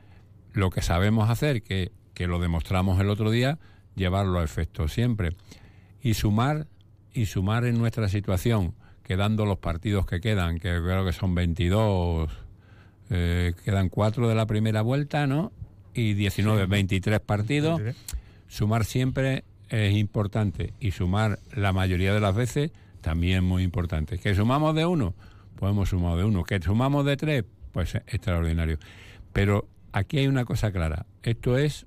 lo 0.53 0.71
que 0.71 0.83
sabemos 0.83 1.31
hacer, 1.31 1.63
que, 1.63 1.93
que 2.15 2.27
lo 2.27 2.41
demostramos 2.41 3.01
el 3.01 3.09
otro 3.09 3.31
día, 3.31 3.59
llevarlo 3.95 4.41
a 4.41 4.45
efecto 4.45 4.89
siempre. 4.89 5.37
Y 6.03 6.15
sumar, 6.15 6.67
y 7.13 7.27
sumar 7.27 7.65
en 7.65 7.79
nuestra 7.79 8.09
situación, 8.09 8.75
quedando 9.11 9.45
los 9.45 9.59
partidos 9.59 10.07
que 10.07 10.21
quedan, 10.21 10.61
que 10.61 10.69
creo 10.69 11.05
que 11.05 11.13
son 11.13 11.35
22, 11.35 12.31
eh, 13.11 13.55
quedan 13.65 13.89
4 13.89 14.29
de 14.29 14.37
la 14.37 14.47
primera 14.47 14.83
vuelta, 14.83 15.27
¿no? 15.27 15.51
Y 15.95 16.15
19, 16.15 16.67
23 16.67 17.19
partidos. 17.19 17.81
Sumar 18.47 18.85
siempre 18.85 19.43
es 19.69 19.97
importante 19.97 20.75
y 20.79 20.93
sumar 20.93 21.41
la 21.53 21.73
mayoría 21.73 22.15
de 22.15 22.21
las 22.21 22.37
veces 22.37 22.71
también 23.01 23.43
muy 23.43 23.65
importante. 23.65 24.17
¿Que 24.19 24.33
sumamos 24.33 24.77
de 24.77 24.87
uno? 24.87 25.13
Pues 25.57 25.73
hemos 25.73 25.89
sumado 25.89 26.17
de 26.17 26.23
uno. 26.23 26.45
¿Que 26.45 26.63
sumamos 26.63 27.05
de 27.05 27.17
tres? 27.17 27.45
Pues 27.73 27.97
extraordinario. 27.97 28.79
Pero 29.33 29.67
aquí 29.91 30.19
hay 30.19 30.29
una 30.29 30.45
cosa 30.45 30.71
clara. 30.71 31.07
Esto 31.25 31.59
es 31.59 31.85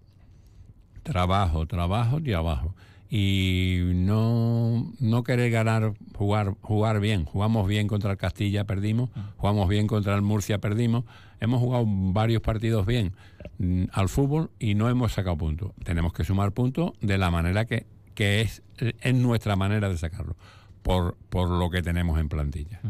trabajo, 1.04 1.66
trabajo 1.68 2.20
y 2.20 2.34
abajo. 2.34 2.76
Y 3.16 3.92
no, 3.94 4.92
no 5.00 5.24
querer 5.24 5.52
ganar, 5.52 5.94
jugar, 6.16 6.56
jugar 6.62 7.00
bien. 7.00 7.26
Jugamos 7.26 7.68
bien 7.68 7.88
contra 7.88 8.10
el 8.10 8.18
Castilla, 8.18 8.64
perdimos. 8.64 9.12
Jugamos 9.38 9.70
bien 9.70 9.86
contra 9.86 10.16
el 10.16 10.24
Murcia, 10.24 10.58
perdimos. 10.58 11.04
Hemos 11.40 11.60
jugado 11.60 11.86
varios 11.88 12.42
partidos 12.42 12.88
bien 12.88 13.14
mm, 13.60 13.84
al 13.92 14.10
fútbol 14.10 14.50
y 14.58 14.74
no 14.74 14.90
hemos 14.90 15.14
sacado 15.14 15.38
puntos. 15.38 15.74
Tenemos 15.84 16.12
que 16.12 16.24
sumar 16.24 16.54
puntos 16.54 16.94
de 17.02 17.20
la 17.20 17.30
manera 17.30 17.66
que, 17.66 17.86
que 18.16 18.42
es, 18.42 18.64
es 18.80 19.14
nuestra 19.14 19.56
manera 19.56 19.90
de 19.90 19.98
sacarlo. 20.00 20.36
Por, 20.82 21.16
por, 21.30 21.50
lo 21.52 21.70
que 21.70 21.84
tenemos 21.84 22.20
en 22.20 22.30
plantilla. 22.30 22.82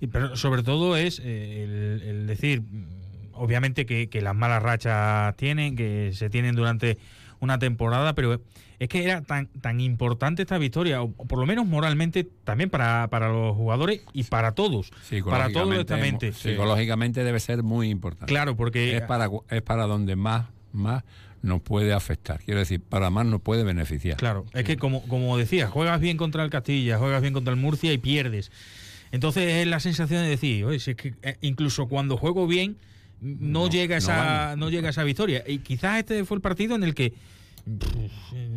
Y 0.00 0.06
pero 0.06 0.36
sobre 0.36 0.62
todo 0.62 0.96
es 0.96 1.20
eh, 1.22 2.00
el, 2.00 2.26
decir, 2.28 2.62
mm, 2.62 2.86
obviamente 3.32 3.86
que, 3.86 4.08
que, 4.08 4.22
las 4.22 4.36
malas 4.36 4.62
rachas 4.62 5.36
tienen, 5.36 5.74
que 5.74 6.12
se 6.14 6.30
tienen 6.30 6.54
durante 6.54 6.96
una 7.40 7.58
temporada, 7.58 8.14
pero 8.14 8.40
es 8.84 8.88
que 8.88 9.04
era 9.04 9.22
tan, 9.22 9.46
tan 9.46 9.80
importante 9.80 10.42
esta 10.42 10.58
victoria, 10.58 11.02
o 11.02 11.10
por 11.10 11.38
lo 11.38 11.46
menos 11.46 11.66
moralmente, 11.66 12.26
también 12.44 12.70
para, 12.70 13.08
para 13.08 13.28
los 13.28 13.56
jugadores 13.56 14.02
y 14.12 14.24
para 14.24 14.52
todos. 14.52 14.90
Para 15.24 15.50
todos 15.50 15.68
mente. 15.68 16.32
Psicológicamente 16.32 17.24
debe 17.24 17.40
ser 17.40 17.62
muy 17.62 17.88
importante. 17.88 18.26
Claro, 18.26 18.56
porque... 18.56 18.96
Es 18.96 19.02
para, 19.02 19.28
es 19.50 19.62
para 19.62 19.86
donde 19.86 20.16
más, 20.16 20.46
más 20.72 21.02
nos 21.40 21.60
puede 21.60 21.92
afectar. 21.92 22.40
Quiero 22.42 22.60
decir, 22.60 22.80
para 22.80 23.10
más 23.10 23.26
nos 23.26 23.40
puede 23.40 23.64
beneficiar. 23.64 24.16
Claro, 24.16 24.46
es 24.52 24.64
que 24.64 24.76
como, 24.76 25.02
como 25.08 25.36
decía, 25.36 25.68
juegas 25.68 26.00
bien 26.00 26.16
contra 26.16 26.42
el 26.42 26.50
Castilla, 26.50 26.98
juegas 26.98 27.20
bien 27.22 27.34
contra 27.34 27.52
el 27.52 27.60
Murcia 27.60 27.92
y 27.92 27.98
pierdes. 27.98 28.50
Entonces 29.12 29.44
es 29.44 29.66
la 29.66 29.80
sensación 29.80 30.22
de 30.22 30.28
decir, 30.28 30.64
oye, 30.64 30.78
si 30.78 30.92
es 30.92 30.96
que 30.96 31.14
eh, 31.22 31.36
incluso 31.40 31.86
cuando 31.86 32.16
juego 32.16 32.46
bien, 32.46 32.76
no, 33.20 33.70
llega 33.70 33.96
esa 33.96 34.56
no, 34.56 34.68
llega 34.70 34.90
esa 34.90 35.04
victoria 35.04 35.44
y 35.46 35.58
quizás 35.58 35.98
este 35.98 36.24
fue 36.24 36.36
el 36.36 36.40
partido 36.40 36.74
en 36.74 36.84
el 36.84 36.94
que 36.94 37.14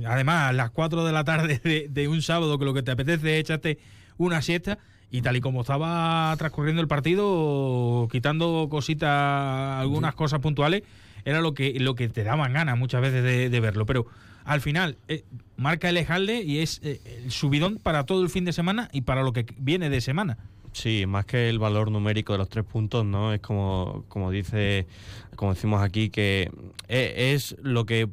además 0.05 0.49
a 0.49 0.53
las 0.53 0.71
4 0.71 1.05
de 1.05 1.11
la 1.11 1.23
tarde 1.23 1.87
de, 1.89 2.07
un 2.07 2.21
sábado 2.21 2.57
que 2.59 2.65
lo 2.65 2.73
que 2.73 2.83
te 2.83 2.91
apetece 2.91 3.35
es 3.35 3.41
echarte 3.41 3.79
una 4.17 4.41
siesta 4.41 4.79
y 5.09 5.21
tal 5.21 5.37
y 5.37 5.41
como 5.41 5.61
estaba 5.61 6.35
transcurriendo 6.37 6.81
el 6.81 6.87
partido 6.87 8.07
quitando 8.11 8.67
cositas 8.69 9.79
algunas 9.79 10.15
cosas 10.15 10.39
puntuales 10.39 10.83
era 11.27 11.41
lo 11.41 11.53
que 11.53 11.77
lo 11.79 11.95
que 11.95 12.07
te 12.07 12.23
daban 12.23 12.53
ganas 12.53 12.77
muchas 12.77 13.01
veces 13.01 13.51
de, 13.51 13.59
verlo. 13.59 13.85
Pero 13.85 14.07
al 14.45 14.61
final 14.61 14.97
eh, 15.09 15.25
marca 15.57 15.89
el 15.89 15.97
Ejalde 15.97 16.41
y 16.41 16.59
es 16.59 16.79
eh, 16.83 17.01
el 17.25 17.31
subidón 17.31 17.79
para 17.79 18.05
todo 18.05 18.23
el 18.23 18.29
fin 18.29 18.45
de 18.45 18.53
semana 18.53 18.87
y 18.93 19.01
para 19.01 19.23
lo 19.23 19.33
que 19.33 19.45
viene 19.57 19.89
de 19.89 19.99
semana. 19.99 20.37
Sí, 20.71 21.05
más 21.05 21.25
que 21.25 21.49
el 21.49 21.59
valor 21.59 21.91
numérico 21.91 22.31
de 22.31 22.39
los 22.39 22.47
tres 22.47 22.63
puntos, 22.63 23.03
¿no? 23.03 23.33
Es 23.33 23.41
como, 23.41 24.05
como 24.07 24.31
dice, 24.31 24.87
como 25.35 25.53
decimos 25.53 25.81
aquí, 25.81 26.09
que 26.09 26.49
e, 26.87 27.33
es, 27.33 27.57
lo 27.61 27.85
que 27.85 28.07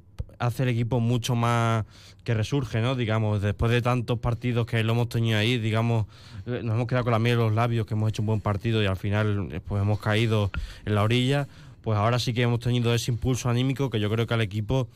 hace 0.47 0.65
el 0.65 0.71
equipo 0.71 1.01
mucho 1.01 1.35
más 1.35 1.85
que 2.25 2.35
resurge, 2.35 2.81
¿no? 2.81 2.95
Digamos, 2.95 3.43
después 3.43 3.71
de 3.71 3.83
tantos 3.83 4.19
partidos 4.19 4.67
que 4.67 4.83
lo 4.83 4.93
hemos 4.93 5.09
tenido 5.09 5.39
ahí, 5.39 5.59
digamos, 5.59 6.07
eh, 6.47 6.61
nos 6.63 6.75
hemos 6.75 6.87
quedado 6.87 7.05
con 7.05 7.13
la 7.13 7.19
miel 7.19 7.35
en 7.35 7.41
los 7.41 7.53
labios, 7.55 7.87
que 7.87 7.95
hemos 7.95 8.09
hecho 8.09 8.23
un 8.23 8.27
buen 8.27 8.41
partido 8.41 8.83
y 8.83 8.87
al 8.87 8.97
final 8.97 9.49
eh, 9.53 9.61
pues 9.61 9.83
hemos 9.83 10.01
caído 10.01 10.51
en 10.85 10.95
la 10.95 11.03
orilla, 11.03 11.49
pues 11.83 11.99
ahora 11.99 12.19
sí 12.19 12.33
que 12.33 12.43
hemos 12.43 12.61
tenido 12.61 12.95
ese 12.95 13.11
impulso 13.11 13.51
anímico 13.51 13.91
que 13.91 14.01
yo 14.01 14.11
creo 14.11 14.27
que 14.27 14.35
al 14.35 14.41
equipo 14.41 14.89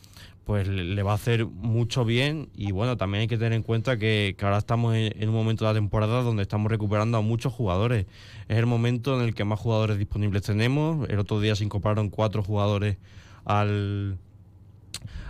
pues 0.48 0.66
le 0.66 1.02
va 1.02 1.12
a 1.12 1.16
hacer 1.16 1.44
mucho 1.44 2.06
bien 2.06 2.48
y 2.56 2.72
bueno, 2.72 2.96
también 2.96 3.20
hay 3.20 3.28
que 3.28 3.36
tener 3.36 3.52
en 3.52 3.62
cuenta 3.62 3.98
que, 3.98 4.34
ahora 4.40 4.56
estamos 4.56 4.94
en, 4.96 5.28
un 5.28 5.34
momento 5.34 5.66
de 5.66 5.72
la 5.72 5.78
temporada 5.78 6.22
donde 6.22 6.40
estamos 6.40 6.70
recuperando 6.70 7.18
a 7.18 7.20
muchos 7.20 7.52
jugadores. 7.52 8.06
Es 8.48 8.56
el 8.56 8.64
momento 8.64 9.20
en 9.20 9.26
el 9.28 9.34
que 9.34 9.44
más 9.44 9.60
jugadores 9.60 9.98
disponibles 9.98 10.40
tenemos. 10.40 11.06
El 11.10 11.18
otro 11.18 11.38
día 11.38 11.54
se 11.54 11.64
incorporaron 11.64 12.08
cuatro 12.08 12.42
jugadores 12.42 12.96
al, 13.44 14.16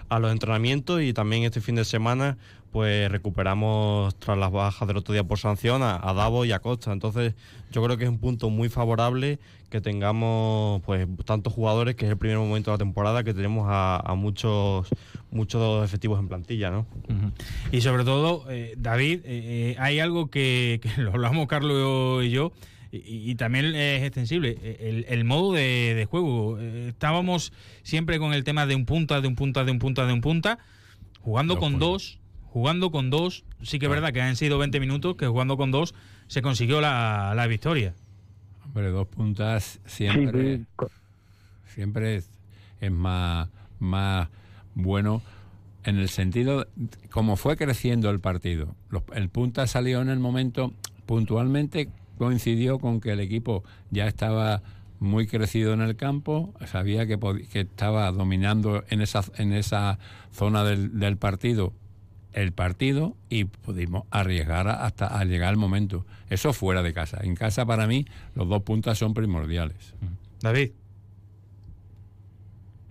a 0.09 0.19
los 0.19 0.33
entrenamientos 0.33 1.03
y 1.03 1.13
también 1.13 1.45
este 1.45 1.61
fin 1.61 1.75
de 1.75 1.85
semana 1.85 2.39
pues 2.73 3.11
recuperamos 3.11 4.15
tras 4.19 4.37
las 4.37 4.53
bajas 4.53 4.87
del 4.87 4.99
otro 4.99 5.15
día 5.15 5.25
por 5.25 5.39
sanción 5.39 5.83
a, 5.83 5.99
Davo 6.13 6.45
y 6.45 6.53
a 6.53 6.59
Costa. 6.59 6.93
Entonces 6.93 7.35
yo 7.71 7.83
creo 7.83 7.97
que 7.97 8.05
es 8.05 8.11
un 8.11 8.19
punto 8.19 8.51
muy 8.51 8.69
favorable 8.69 9.39
que 9.71 9.81
tengamos 9.81 10.83
pues 10.83 11.07
tantos 11.25 11.53
jugadores, 11.53 11.95
que 11.95 12.07
es 12.07 12.11
el 12.11 12.19
primer 12.19 12.39
momento 12.39 12.71
de 12.71 12.75
la 12.75 12.79
temporada, 12.79 13.25
que 13.25 13.35
tenemos 13.35 13.67
a, 13.69 14.15
muchos 14.17 14.89
muchos 15.31 15.85
efectivos 15.85 16.19
en 16.21 16.29
plantilla, 16.29 16.71
¿no? 16.71 16.87
Y 17.71 17.83
sobre 17.83 18.05
todo, 18.05 18.45
eh, 18.51 18.75
David, 18.79 19.21
eh, 19.21 19.23
eh, 19.25 19.77
hay 19.79 20.01
algo 20.01 20.31
que, 20.31 20.81
lo 20.97 21.11
hablamos 21.11 21.49
Carlos 21.49 22.25
y 22.25 22.31
yo, 22.31 22.53
y, 22.91 23.35
también 23.35 23.67
es 23.75 24.03
extensible, 24.03 24.57
el, 25.09 25.25
modo 25.25 25.53
de, 25.53 26.07
juego. 26.11 26.59
Estábamos 26.59 27.53
siempre 27.83 28.19
con 28.19 28.33
el 28.33 28.45
tema 28.45 28.67
de 28.67 28.75
un 28.75 28.87
punta, 28.87 29.21
de 29.21 29.29
un 29.29 29.37
punta, 29.37 29.65
de 29.65 29.73
un 29.73 29.79
punta, 29.79 30.07
de 30.07 30.13
un 30.13 30.21
punta, 30.21 30.59
jugando 31.21 31.59
con 31.59 31.79
dos 31.79 32.19
jugando 32.49 32.91
con 32.91 33.11
dos, 33.11 33.45
sí 33.63 33.79
que 33.79 33.87
es 33.87 33.91
verdad 33.91 34.13
que 34.13 34.21
han 34.21 34.37
sido 34.37 34.59
20 34.59 34.81
minutos, 34.81 35.17
que 35.17 35.27
jugando 35.27 35.57
con 35.57 35.71
dos 35.71 35.95
se 36.27 36.43
consiguió 36.43 36.81
la, 36.81 37.33
la 37.37 37.47
victoria. 37.47 37.95
Hombre, 38.65 38.89
dos 38.89 39.07
puntas 39.07 39.81
siempre, 39.87 40.63
siempre 41.67 42.17
es, 42.17 42.31
es, 42.81 42.91
más, 42.91 43.49
más 43.79 44.29
bueno 44.75 45.23
en 45.85 45.99
el 45.99 46.09
sentido, 46.09 46.67
como 47.11 47.37
fue 47.37 47.57
creciendo 47.57 48.11
el 48.11 48.21
partido. 48.21 48.75
el 49.15 49.29
punta 49.29 49.67
salió 49.67 50.03
en 50.03 50.09
el 50.09 50.19
momento, 50.19 50.73
puntualmente 51.07 51.89
coincidió 52.19 52.79
con 52.79 53.01
que 53.01 53.13
el 53.13 53.21
equipo 53.21 53.65
ya 53.91 54.07
estaba 54.07 54.63
muy 55.01 55.27
crecido 55.27 55.73
en 55.73 55.81
el 55.81 55.97
campo, 55.97 56.53
sabía 56.67 57.07
que, 57.07 57.19
que 57.51 57.61
estaba 57.61 58.11
dominando 58.11 58.85
en 58.91 59.01
esa, 59.01 59.23
en 59.37 59.53
esa 59.53 59.99
zona 60.33 60.65
del, 60.65 60.99
del 60.99 61.17
partido 61.17 61.73
el 62.33 62.53
partido 62.53 63.17
y 63.29 63.45
pudimos 63.45 64.05
arriesgar 64.11 64.69
hasta 64.69 65.07
a 65.07 65.25
llegar 65.25 65.49
al 65.49 65.57
momento. 65.57 66.05
Eso 66.31 66.53
fuera 66.53 66.83
de 66.83 66.93
casa. 66.93 67.19
En 67.23 67.35
casa 67.35 67.67
para 67.67 67.87
mí 67.87 68.07
los 68.35 68.49
dos 68.49 68.63
puntas 68.63 68.99
son 68.99 69.15
primordiales. 69.15 69.95
Mm. 70.01 70.43
David. 70.43 70.71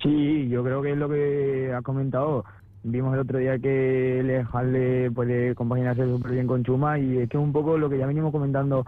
Sí, 0.01 0.47
yo 0.49 0.63
creo 0.63 0.81
que 0.81 0.91
es 0.91 0.97
lo 0.97 1.09
que 1.09 1.71
has 1.73 1.83
comentado. 1.83 2.43
Vimos 2.83 3.13
el 3.13 3.21
otro 3.21 3.39
día 3.39 3.57
que 3.57 4.21
Lejalde 4.23 5.11
puede 5.11 5.55
compaginarse 5.55 6.05
súper 6.05 6.31
bien 6.31 6.47
con 6.47 6.63
Chuma 6.63 6.99
y 6.99 7.17
es 7.17 7.29
que 7.29 7.37
es 7.37 7.43
un 7.43 7.51
poco 7.51 7.77
lo 7.77 7.89
que 7.89 7.97
ya 7.97 8.05
venimos 8.05 8.31
comentando 8.31 8.85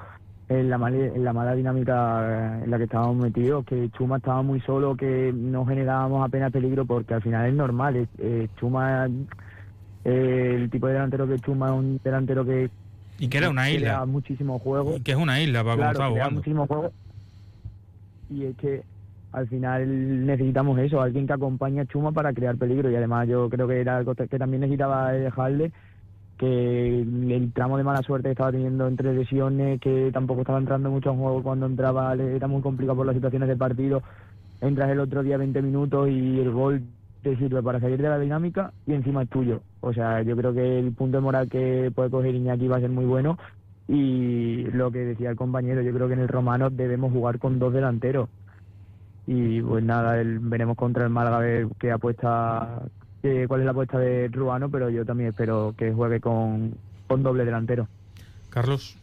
en 0.50 0.70
la, 0.70 0.76
en 0.90 1.24
la 1.24 1.32
mala 1.32 1.54
dinámica 1.54 2.60
en 2.64 2.72
la 2.72 2.78
que 2.78 2.86
estábamos 2.86 3.18
metidos, 3.18 3.64
que 3.66 3.90
Chuma 3.92 4.18
estaba 4.18 4.42
muy 4.42 4.60
solo, 4.62 4.98
que 4.98 5.32
no 5.34 5.66
generábamos 5.66 6.28
apenas 6.28 6.52
peligro 6.52 6.86
porque 6.86 7.14
al 7.14 7.22
final 7.22 7.48
es 7.48 7.54
normal. 7.54 8.08
Chuma 8.60 9.08
el 10.04 10.70
tipo 10.70 10.88
de 10.88 10.94
delantero 10.94 11.28
que 11.28 11.40
Chuma 11.40 11.68
es 11.68 11.74
un 11.74 12.00
delantero 12.04 12.46
que 12.46 12.70
Y 13.20 13.28
que 13.28 13.38
era 13.38 13.50
una 13.50 13.70
isla. 13.70 14.06
muchísimo 14.06 14.58
juego. 14.60 14.98
Y 14.98 15.02
que 15.02 15.12
es 15.12 15.18
una 15.18 15.40
isla 15.40 15.64
para 15.64 15.94
claro, 15.94 16.32
muchísimo 16.32 16.66
juego. 16.66 16.92
Y 18.32 18.46
es 18.46 18.58
que 18.58 18.84
al 19.32 19.48
final 19.48 20.26
necesitamos 20.26 20.80
eso, 20.80 21.00
alguien 21.02 21.28
que 21.28 21.34
acompañe 21.34 21.82
a 21.82 21.86
Chuma 21.86 22.12
para 22.12 22.34
crear 22.34 22.58
peligro. 22.58 22.90
Y 22.90 22.96
además 22.96 23.28
yo 23.28 23.50
creo 23.50 23.68
que 23.68 23.82
era 23.82 23.98
algo 23.98 24.16
que 24.16 24.28
también 24.40 24.62
necesitaba 24.62 25.12
dejarle 25.12 25.72
que 26.40 27.02
el 27.02 27.52
tramo 27.54 27.78
de 27.78 27.84
mala 27.84 28.02
suerte 28.02 28.30
que 28.30 28.32
estaba 28.32 28.52
teniendo 28.52 28.88
entre 28.88 29.14
lesiones, 29.14 29.80
que 29.82 30.10
tampoco 30.14 30.42
estaba 30.42 30.58
entrando 30.58 30.90
mucho 30.90 31.12
en 31.12 31.18
juego 31.18 31.44
cuando 31.44 31.66
entraba, 31.66 32.14
era 32.14 32.48
muy 32.48 32.62
complicado 32.62 32.96
por 32.96 33.06
las 33.06 33.16
situaciones 33.16 33.50
de 33.50 33.58
partido. 33.58 34.02
Entras 34.62 34.90
el 34.90 35.02
otro 35.02 35.22
día 35.22 35.38
20 35.38 35.62
minutos 35.62 36.08
y 36.10 36.40
el 36.40 36.50
gol 36.52 36.82
te 37.24 37.36
sirve 37.36 37.62
para 37.62 37.82
salir 37.82 38.02
de 38.02 38.08
la 38.08 38.18
dinámica 38.18 38.72
y 38.88 38.94
encima 38.94 39.24
es 39.24 39.30
tuyo. 39.30 39.62
O 39.82 39.92
sea, 39.92 40.22
yo 40.22 40.38
creo 40.38 40.54
que 40.54 40.80
el 40.80 40.94
punto 40.94 41.18
de 41.18 41.22
moral 41.22 41.50
que 41.50 41.92
puede 41.94 42.10
coger 42.10 42.34
Iñaki 42.34 42.70
va 42.70 42.78
a 42.78 42.82
ser 42.82 42.90
muy 42.90 43.06
bueno 43.06 43.38
y 43.90 44.64
lo 44.72 44.92
que 44.92 45.00
decía 45.00 45.32
el 45.32 45.36
compañero, 45.36 45.82
yo 45.82 45.94
creo 45.94 46.08
que 46.08 46.14
en 46.14 46.22
el 46.22 46.30
Romano 46.30 46.70
debemos 46.70 47.12
jugar 47.12 47.38
con 47.38 47.60
dos 47.60 47.74
delanteros. 47.74 48.30
Y 49.28 49.62
pues 49.62 49.84
nada, 49.84 50.24
veremos 50.24 50.78
contra 50.78 51.04
el 51.04 51.10
Málaga 51.10 51.38
a 51.38 51.42
ver 51.42 51.68
qué 51.78 51.92
apuesta 51.92 52.82
cuál 53.48 53.62
es 53.62 53.66
la 53.66 53.72
apuesta 53.72 54.00
de 54.00 54.28
Ruano, 54.30 54.70
pero 54.70 54.90
yo 54.90 55.06
también 55.06 55.30
espero 55.30 55.74
que 55.78 55.92
juegue 55.92 56.20
con, 56.20 56.74
con 57.08 57.24
doble 57.24 57.46
delantero. 57.46 57.88
Carlos. 58.50 58.98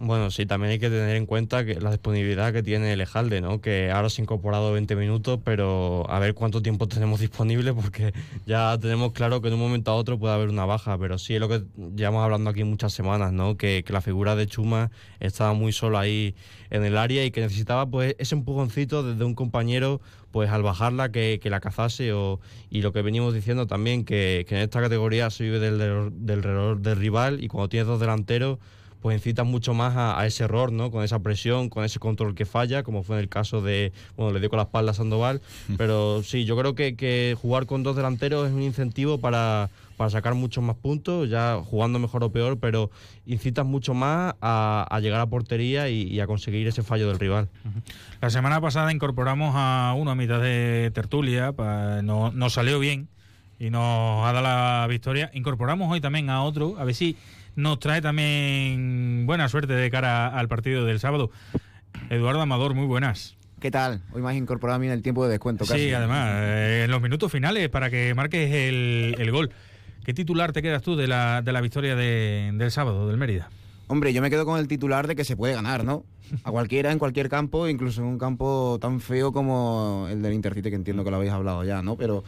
Bueno, 0.00 0.30
sí, 0.30 0.46
también 0.46 0.70
hay 0.70 0.78
que 0.78 0.90
tener 0.90 1.16
en 1.16 1.26
cuenta 1.26 1.64
que 1.64 1.80
la 1.80 1.90
disponibilidad 1.90 2.52
que 2.52 2.62
tiene 2.62 2.94
Lejalde, 2.96 3.40
¿no? 3.40 3.60
Que 3.60 3.90
ahora 3.90 4.08
se 4.08 4.22
ha 4.22 4.24
incorporado 4.24 4.72
20 4.72 4.94
minutos, 4.94 5.40
pero 5.42 6.08
a 6.08 6.20
ver 6.20 6.34
cuánto 6.34 6.62
tiempo 6.62 6.86
tenemos 6.88 7.18
disponible, 7.18 7.74
porque 7.74 8.12
ya 8.46 8.78
tenemos 8.78 9.12
claro 9.12 9.40
que 9.40 9.48
en 9.48 9.54
un 9.54 9.60
momento 9.60 9.90
a 9.90 9.94
otro 9.94 10.16
puede 10.16 10.34
haber 10.34 10.50
una 10.50 10.66
baja, 10.66 10.96
pero 10.98 11.18
sí 11.18 11.34
es 11.34 11.40
lo 11.40 11.48
que 11.48 11.64
llevamos 11.96 12.22
hablando 12.22 12.50
aquí 12.50 12.62
muchas 12.62 12.92
semanas, 12.92 13.32
¿no? 13.32 13.56
Que, 13.56 13.82
que 13.84 13.92
la 13.92 14.00
figura 14.00 14.36
de 14.36 14.46
Chuma 14.46 14.92
estaba 15.18 15.52
muy 15.52 15.72
solo 15.72 15.98
ahí 15.98 16.36
en 16.70 16.84
el 16.84 16.96
área 16.96 17.24
y 17.24 17.32
que 17.32 17.40
necesitaba 17.40 17.86
pues 17.86 18.14
ese 18.18 18.36
empujoncito 18.36 19.02
desde 19.02 19.24
un 19.24 19.34
compañero 19.34 20.00
pues 20.30 20.50
al 20.50 20.62
bajarla 20.62 21.10
que, 21.10 21.40
que 21.42 21.50
la 21.50 21.60
cazase 21.60 22.12
o, 22.12 22.40
y 22.70 22.82
lo 22.82 22.92
que 22.92 23.02
venimos 23.02 23.34
diciendo 23.34 23.66
también 23.66 24.04
que, 24.04 24.44
que 24.48 24.56
en 24.56 24.62
esta 24.62 24.80
categoría 24.80 25.30
se 25.30 25.44
vive 25.44 25.58
del, 25.58 25.78
del, 25.78 26.26
del, 26.42 26.82
del 26.82 26.96
rival 26.96 27.42
y 27.42 27.48
cuando 27.48 27.68
tienes 27.68 27.86
dos 27.86 28.00
delanteros 28.00 28.58
pues 29.00 29.16
incitas 29.16 29.46
mucho 29.46 29.74
más 29.74 29.94
a, 29.96 30.26
ese 30.26 30.44
error, 30.44 30.72
¿no? 30.72 30.90
Con 30.90 31.04
esa 31.04 31.20
presión, 31.20 31.68
con 31.68 31.84
ese 31.84 31.98
control 31.98 32.34
que 32.34 32.46
falla, 32.46 32.82
como 32.82 33.02
fue 33.02 33.16
en 33.16 33.22
el 33.22 33.28
caso 33.28 33.62
de, 33.62 33.92
bueno, 34.16 34.32
le 34.32 34.40
dio 34.40 34.50
con 34.50 34.56
la 34.56 34.64
espalda 34.64 34.92
a 34.92 34.94
Sandoval, 34.94 35.40
pero 35.76 36.22
sí, 36.22 36.44
yo 36.44 36.56
creo 36.56 36.74
que, 36.74 36.96
que 36.96 37.36
jugar 37.40 37.66
con 37.66 37.82
dos 37.82 37.96
delanteros 37.96 38.48
es 38.48 38.52
un 38.52 38.62
incentivo 38.62 39.18
para, 39.18 39.70
para 39.98 40.10
sacar 40.10 40.34
muchos 40.34 40.62
más 40.62 40.76
puntos, 40.76 41.28
ya 41.28 41.60
jugando 41.62 41.98
mejor 41.98 42.22
o 42.22 42.30
peor, 42.30 42.58
pero 42.58 42.90
incitas 43.26 43.66
mucho 43.66 43.94
más 43.94 44.36
a, 44.40 44.98
llegar 45.02 45.20
a 45.20 45.26
portería 45.26 45.88
y, 45.88 46.18
a 46.20 46.26
conseguir 46.26 46.68
ese 46.68 46.84
fallo 46.84 47.08
del 47.08 47.18
rival. 47.18 47.48
La 48.20 48.30
semana 48.30 48.60
pasada 48.60 48.92
incorporamos 48.92 49.52
a 49.56 49.94
uno 49.98 50.12
a 50.12 50.14
mitad 50.14 50.40
de 50.40 50.90
tertulia, 50.94 51.52
no, 52.02 52.30
nos 52.30 52.52
salió 52.52 52.78
bien 52.78 53.08
y 53.58 53.70
nos 53.70 54.24
ha 54.24 54.32
dado 54.32 54.42
la 54.42 54.86
victoria. 54.88 55.32
Incorporamos 55.34 55.90
hoy 55.90 56.00
también 56.00 56.30
a 56.30 56.44
otro, 56.44 56.76
a 56.78 56.84
ver 56.84 56.94
si 56.94 57.16
nos 57.58 57.80
trae 57.80 58.00
también 58.00 59.24
buena 59.26 59.48
suerte 59.48 59.72
de 59.72 59.90
cara 59.90 60.28
al 60.28 60.46
partido 60.46 60.84
del 60.84 61.00
sábado. 61.00 61.32
Eduardo 62.08 62.40
Amador, 62.40 62.74
muy 62.74 62.86
buenas. 62.86 63.36
¿Qué 63.58 63.72
tal? 63.72 64.00
Hoy 64.12 64.22
más 64.22 64.36
incorporado 64.36 64.76
a 64.76 64.78
mí 64.78 64.86
en 64.86 64.92
el 64.92 65.02
tiempo 65.02 65.24
de 65.24 65.32
descuento. 65.32 65.64
Sí, 65.64 65.92
además, 65.92 66.28
eh, 66.34 66.82
en 66.84 66.90
los 66.92 67.02
minutos 67.02 67.32
finales 67.32 67.68
para 67.68 67.90
que 67.90 68.14
marques 68.14 68.48
el, 68.54 69.30
gol. 69.32 69.50
¿Qué 70.04 70.14
titular 70.14 70.52
te 70.52 70.62
quedas 70.62 70.82
tú 70.82 70.94
de 70.94 71.08
la, 71.08 71.42
de 71.42 71.50
la 71.50 71.60
victoria 71.60 71.96
del 71.96 72.70
sábado, 72.70 73.08
del 73.08 73.16
Mérida? 73.16 73.50
Hombre, 73.88 74.12
yo 74.12 74.22
me 74.22 74.30
quedo 74.30 74.46
con 74.46 74.60
el 74.60 74.68
titular 74.68 75.08
de 75.08 75.16
que 75.16 75.24
se 75.24 75.36
puede 75.36 75.54
ganar, 75.54 75.82
¿no? 75.82 76.04
A 76.44 76.52
cualquiera, 76.52 76.92
en 76.92 77.00
cualquier 77.00 77.28
campo, 77.28 77.66
incluso 77.66 78.02
en 78.02 78.06
un 78.06 78.18
campo 78.18 78.78
tan 78.80 79.00
feo 79.00 79.32
como 79.32 80.06
el 80.08 80.22
del 80.22 80.34
Intercity, 80.34 80.70
que 80.70 80.76
entiendo 80.76 81.02
que 81.02 81.10
lo 81.10 81.16
habéis 81.16 81.32
hablado 81.32 81.64
ya, 81.64 81.82
¿no? 81.82 81.96
Pero 81.96 82.22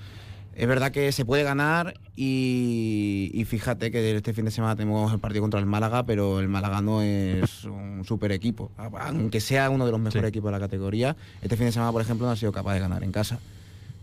es 0.54 0.66
verdad 0.66 0.90
que 0.92 1.12
se 1.12 1.24
puede 1.24 1.42
ganar 1.42 1.94
y, 2.16 3.44
fíjate 3.46 3.90
que 3.90 4.16
este 4.16 4.32
fin 4.32 4.44
de 4.44 4.50
semana 4.50 4.76
tenemos 4.76 5.12
el 5.12 5.18
partido 5.18 5.42
contra 5.42 5.60
el 5.60 5.66
Málaga, 5.66 6.04
pero 6.04 6.40
el 6.40 6.48
Málaga 6.48 6.82
no 6.82 7.02
es 7.02 7.64
un 7.64 8.04
super 8.04 8.32
equipo. 8.32 8.70
Aunque 8.76 9.40
sea 9.40 9.70
uno 9.70 9.86
de 9.86 9.92
los 9.92 10.00
mejores 10.00 10.28
equipos 10.28 10.48
de 10.48 10.52
la 10.52 10.60
categoría, 10.60 11.16
este 11.40 11.56
fin 11.56 11.66
de 11.66 11.72
semana, 11.72 11.92
por 11.92 12.02
ejemplo, 12.02 12.26
no 12.26 12.32
ha 12.32 12.36
sido 12.36 12.52
capaz 12.52 12.74
de 12.74 12.80
ganar 12.80 13.02
en 13.04 13.12
casa. 13.12 13.38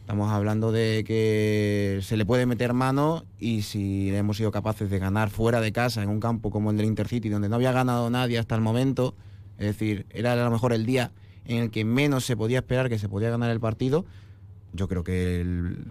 Estamos 0.01 0.31
hablando 0.31 0.71
de 0.71 1.03
que 1.05 1.99
se 2.01 2.15
le 2.15 2.25
puede 2.25 2.45
meter 2.45 2.71
mano 2.71 3.25
y 3.39 3.63
si 3.63 4.15
hemos 4.15 4.37
sido 4.37 4.51
capaces 4.51 4.89
de 4.89 4.99
ganar 4.99 5.29
fuera 5.29 5.59
de 5.59 5.73
casa 5.73 6.01
en 6.01 6.07
un 6.07 6.21
campo 6.21 6.49
como 6.49 6.71
el 6.71 6.77
del 6.77 6.85
Intercity, 6.85 7.27
donde 7.27 7.49
no 7.49 7.57
había 7.57 7.73
ganado 7.73 8.09
nadie 8.09 8.39
hasta 8.39 8.55
el 8.55 8.61
momento, 8.61 9.15
es 9.57 9.65
decir, 9.65 10.05
era 10.11 10.31
a 10.31 10.35
lo 10.37 10.49
mejor 10.49 10.71
el 10.71 10.85
día 10.85 11.11
en 11.43 11.63
el 11.63 11.71
que 11.71 11.83
menos 11.83 12.23
se 12.23 12.37
podía 12.37 12.59
esperar 12.59 12.87
que 12.87 12.99
se 12.99 13.09
podía 13.09 13.29
ganar 13.29 13.51
el 13.51 13.59
partido, 13.59 14.05
yo 14.77 14.87
creo 14.87 15.03
que 15.03 15.45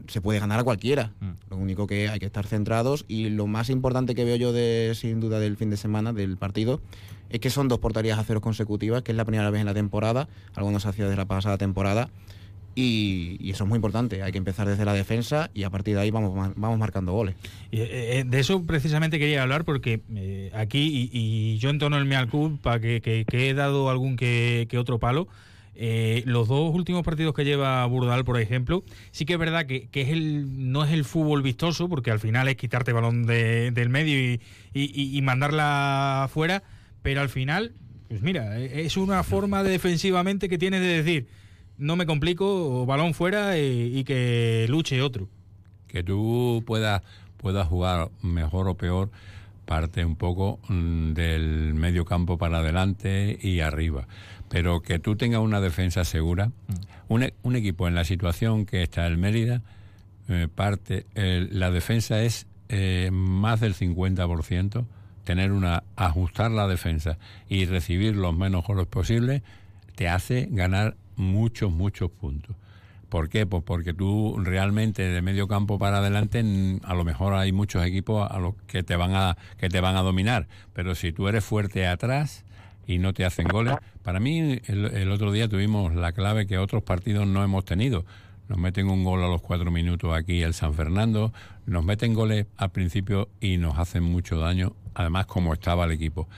se 0.07 0.21
puede 0.23 0.41
ganar 0.41 0.61
a 0.61 0.65
cualquiera. 0.65 1.13
Mm. 1.21 1.51
Lo 1.51 1.57
único 1.59 1.87
que 1.87 2.09
hay 2.09 2.19
que 2.19 2.27
estar 2.27 2.47
centrados 2.47 3.05
y 3.09 3.29
lo 3.29 3.47
más 3.47 3.69
importante 3.69 4.15
que 4.15 4.25
veo 4.25 4.37
yo 4.37 4.53
de 4.53 4.93
sin 4.95 5.21
duda 5.21 5.39
del 5.39 5.57
fin 5.57 5.69
de 5.69 5.77
semana 5.77 6.15
del 6.15 6.39
partido 6.39 6.81
es 7.29 7.41
que 7.41 7.51
son 7.51 7.69
dos 7.69 7.81
porterías 7.81 8.19
a 8.19 8.25
cero 8.25 8.41
consecutivas, 8.41 9.03
que 9.03 9.13
es 9.13 9.17
la 9.17 9.25
primera 9.25 9.51
vez 9.51 9.61
en 9.61 9.67
la 9.67 9.75
temporada, 9.75 10.29
algo 10.55 10.71
no 10.71 10.81
se 10.81 10.89
hacía 10.89 11.05
desde 11.05 11.17
la 11.17 11.27
pasada 11.27 11.59
temporada. 11.59 12.09
Y, 12.79 13.51
eso 13.51 13.65
es 13.65 13.69
muy 13.69 13.77
importante, 13.77 14.23
hay 14.23 14.33
que 14.33 14.39
empezar 14.39 14.69
desde 14.69 14.85
la 14.85 14.93
defensa 14.93 15.51
y 15.55 15.63
a 15.63 15.71
partir 15.71 15.95
de 15.95 16.03
ahí 16.03 16.11
vamos, 16.11 16.53
vamos 16.57 16.79
marcando 16.79 17.13
goles. 17.13 17.35
Eh, 17.73 18.19
eh, 18.19 18.25
de 18.27 18.39
eso 18.39 18.65
precisamente 18.65 19.19
quería 19.19 19.43
hablar 19.43 19.65
porque 19.65 20.03
eh, 20.15 20.51
aquí, 20.55 21.09
y, 21.11 21.57
yo 21.57 21.71
entono 21.71 21.97
el 21.97 22.05
mea 22.05 22.27
culpa, 22.27 22.79
que, 22.79 23.01
que, 23.01 23.25
que 23.25 23.49
he 23.49 23.55
dado 23.55 23.89
algún 23.89 24.17
que, 24.17 24.67
que 24.69 24.77
otro 24.77 24.99
palo, 24.99 25.27
eh, 25.79 26.23
los 26.25 26.49
dos 26.49 26.75
últimos 26.75 27.05
partidos 27.05 27.35
que 27.35 27.45
lleva 27.45 27.85
Burdal, 27.85 28.25
por 28.25 28.41
ejemplo, 28.41 28.83
sí 29.11 29.27
que 29.27 29.35
es 29.35 29.39
verdad 29.39 29.67
que, 29.67 29.89
es 29.93 30.09
el, 30.09 30.71
no 30.71 30.85
es 30.85 30.93
el 30.93 31.05
fútbol 31.05 31.43
vistoso, 31.43 31.89
porque 31.89 32.11
al 32.11 32.19
final 32.19 32.49
es 32.49 32.57
quitarte 32.57 32.93
balón 32.93 33.27
del 33.27 33.89
medio 33.91 34.39
y, 34.73 35.21
mandarla 35.23 36.31
fuera, 36.33 36.63
pero 37.03 37.21
al 37.21 37.29
final, 37.29 37.75
pues 38.09 38.23
mira, 38.23 38.59
es 38.59 38.97
una 38.97 39.23
forma 39.23 39.63
defensivamente 39.63 40.49
que 40.49 40.57
tienes 40.57 40.81
de 40.81 41.03
decir, 41.03 41.27
no 41.77 41.97
me 41.97 42.07
complico, 42.07 42.87
balón 42.87 43.13
fuera 43.13 43.59
y, 43.59 44.03
que 44.05 44.67
luche 44.71 45.03
otro. 45.03 45.29
Que 45.89 46.03
tú 46.03 46.65
puedas, 46.67 47.03
puedas 47.37 47.69
jugar 47.69 48.11
mejor 48.23 48.69
o 48.69 48.77
peor 48.77 49.11
parte 49.67 50.05
un 50.05 50.17
poco 50.17 50.61
mm, 50.69 51.13
del 51.13 51.75
medio 51.75 52.07
campo 52.07 52.39
para 52.39 52.59
adelante 52.59 53.39
y 53.43 53.61
arriba 53.61 54.07
pero 54.49 54.81
que 54.81 54.99
tú 54.99 55.17
tengas 55.17 55.41
una 55.41 55.61
defensa 55.61 56.05
segura, 56.05 56.47
mm. 57.09 57.23
e, 57.23 57.35
un, 57.43 57.57
equipo 57.57 57.89
en 57.89 57.95
la 57.95 58.05
situación 58.05 58.67
que 58.67 58.83
está 58.83 59.07
el 59.07 59.19
Mérida, 59.19 59.63
eh, 60.29 60.49
parte, 60.53 61.07
la 61.15 61.71
defensa 61.71 62.23
es 62.23 62.47
eh, 62.69 63.11
más 63.13 63.61
del 63.61 63.75
50%, 63.75 64.85
tener 65.25 65.53
una, 65.53 65.85
ajustar 65.97 66.51
la 66.51 66.69
defensa 66.69 67.19
y 67.49 67.65
recibir 67.65 68.17
los 68.17 68.37
menos 68.37 68.65
goles 68.65 68.87
posibles, 68.87 69.43
te 69.95 70.09
hace 70.09 70.49
ganar 70.51 70.97
muchos, 71.17 71.73
muchos 71.73 72.11
puntos. 72.11 72.57
¿Por 73.09 73.29
qué? 73.29 73.47
Pues 73.47 73.63
porque 73.63 73.95
tú 73.95 74.37
realmente 74.39 75.03
de 75.03 75.23
medio 75.23 75.47
campo 75.47 75.79
para 75.79 75.99
adelante 75.99 76.45
a 76.83 76.95
lo 76.95 77.05
mejor 77.05 77.35
hay 77.35 77.53
muchos 77.53 77.85
equipos 77.87 78.29
a 78.31 78.39
los 78.39 78.55
que 78.67 78.83
te 78.83 78.97
van 78.97 79.15
a 79.15 79.37
que 79.59 79.69
te 79.69 79.81
van 79.81 79.97
a 79.97 80.03
dominar, 80.03 80.49
pero 80.73 80.95
si 80.95 81.13
tú 81.13 81.29
eres 81.29 81.45
fuerte 81.45 81.87
atrás, 81.87 82.45
y 82.87 82.99
no 82.99 83.13
te 83.13 83.25
hacen 83.25 83.49
goles. 83.49 83.75
Para 84.03 84.21
mí, 84.21 84.61
el, 84.67 85.11
otro 85.11 85.33
día 85.33 85.49
tuvimos 85.49 85.95
la 85.95 86.13
clave 86.13 86.47
que 86.47 86.59
otros 86.59 86.83
partidos 86.83 87.27
no 87.27 87.43
hemos 87.43 87.65
tenido. 87.65 88.05
Nos 88.49 88.59
meten 88.59 88.89
un 88.89 89.03
gol 89.03 89.23
a 89.25 89.29
los 89.29 89.43
cuatro 89.43 89.71
minutos 89.71 90.15
aquí 90.15 90.43
el 90.43 90.55
San 90.55 90.73
Fernando, 90.75 91.33
nos 91.67 91.85
meten 91.85 92.15
goles 92.15 92.47
al 92.57 92.71
principio 92.71 93.29
y 93.41 93.57
nos 93.57 93.77
hacen 93.77 94.05
mucho 94.05 94.39
daño, 94.39 94.75
además 94.95 95.27
como 95.27 95.53
estaba 95.53 95.85
el 95.85 95.91
equipo. 95.91 96.29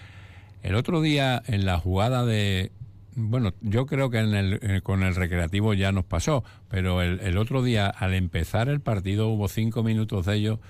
El 0.63 0.75
otro 0.75 1.03
día 1.03 1.43
en 1.47 1.67
la 1.67 1.79
jugada 1.79 2.25
de... 2.25 2.73
Bueno, 3.21 3.53
yo 3.63 3.87
creo 3.87 4.11
que 4.11 4.19
en 4.19 4.33
el, 4.33 4.61
eh, 4.63 4.81
con 4.81 5.03
el 5.03 5.17
recreativo 5.17 5.75
ya 5.75 5.91
nos 5.91 6.05
pasó, 6.05 6.45
pero 6.69 7.03
el, 7.03 7.37
otro 7.37 7.65
día 7.65 7.89
al 7.89 8.15
empezar 8.15 8.69
el 8.69 8.81
partido 8.81 9.27
hubo 9.27 9.49
cinco 9.49 9.83
minutos 9.83 10.27
de 10.27 10.37
ellos, 10.37 10.61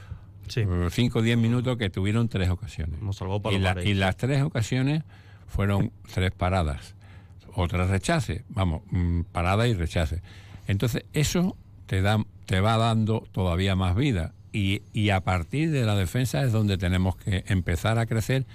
sí. 0.48 0.62
Eh, 0.62 0.88
cinco 0.90 1.18
o 1.18 1.22
diez 1.22 1.37
minutos 1.37 1.76
que 1.76 1.90
tuvieron 1.90 2.30
tres 2.30 2.48
ocasiones. 2.48 2.98
y 3.84 3.92
las 3.92 4.16
tres 4.16 4.42
ocasiones 4.42 5.02
fueron 5.46 5.92
tres 6.14 6.30
paradas 6.30 6.94
o 7.54 7.68
tres 7.68 7.90
rechaces, 7.90 8.44
vamos, 8.48 8.80
mm, 8.92 9.22
parada 9.30 9.68
y 9.68 9.74
rechace. 9.74 10.22
Entonces 10.66 11.04
eso 11.12 11.54
te, 11.84 12.00
da, 12.00 12.24
te 12.46 12.61
va 12.61 12.78
dando 12.78 13.28
todavía 13.30 13.76
más 13.76 13.94
vida 13.94 14.32
y, 14.54 14.80
y 14.94 15.11
a 15.11 15.20
partir 15.20 15.70
de 15.70 15.84
la 15.84 15.96
defensa 15.96 16.42
es 16.44 16.52
donde 16.52 16.78
tenemos 16.78 17.14
que 17.16 17.44
empezar 17.48 17.98
a 17.98 18.06
crecer, 18.06 18.46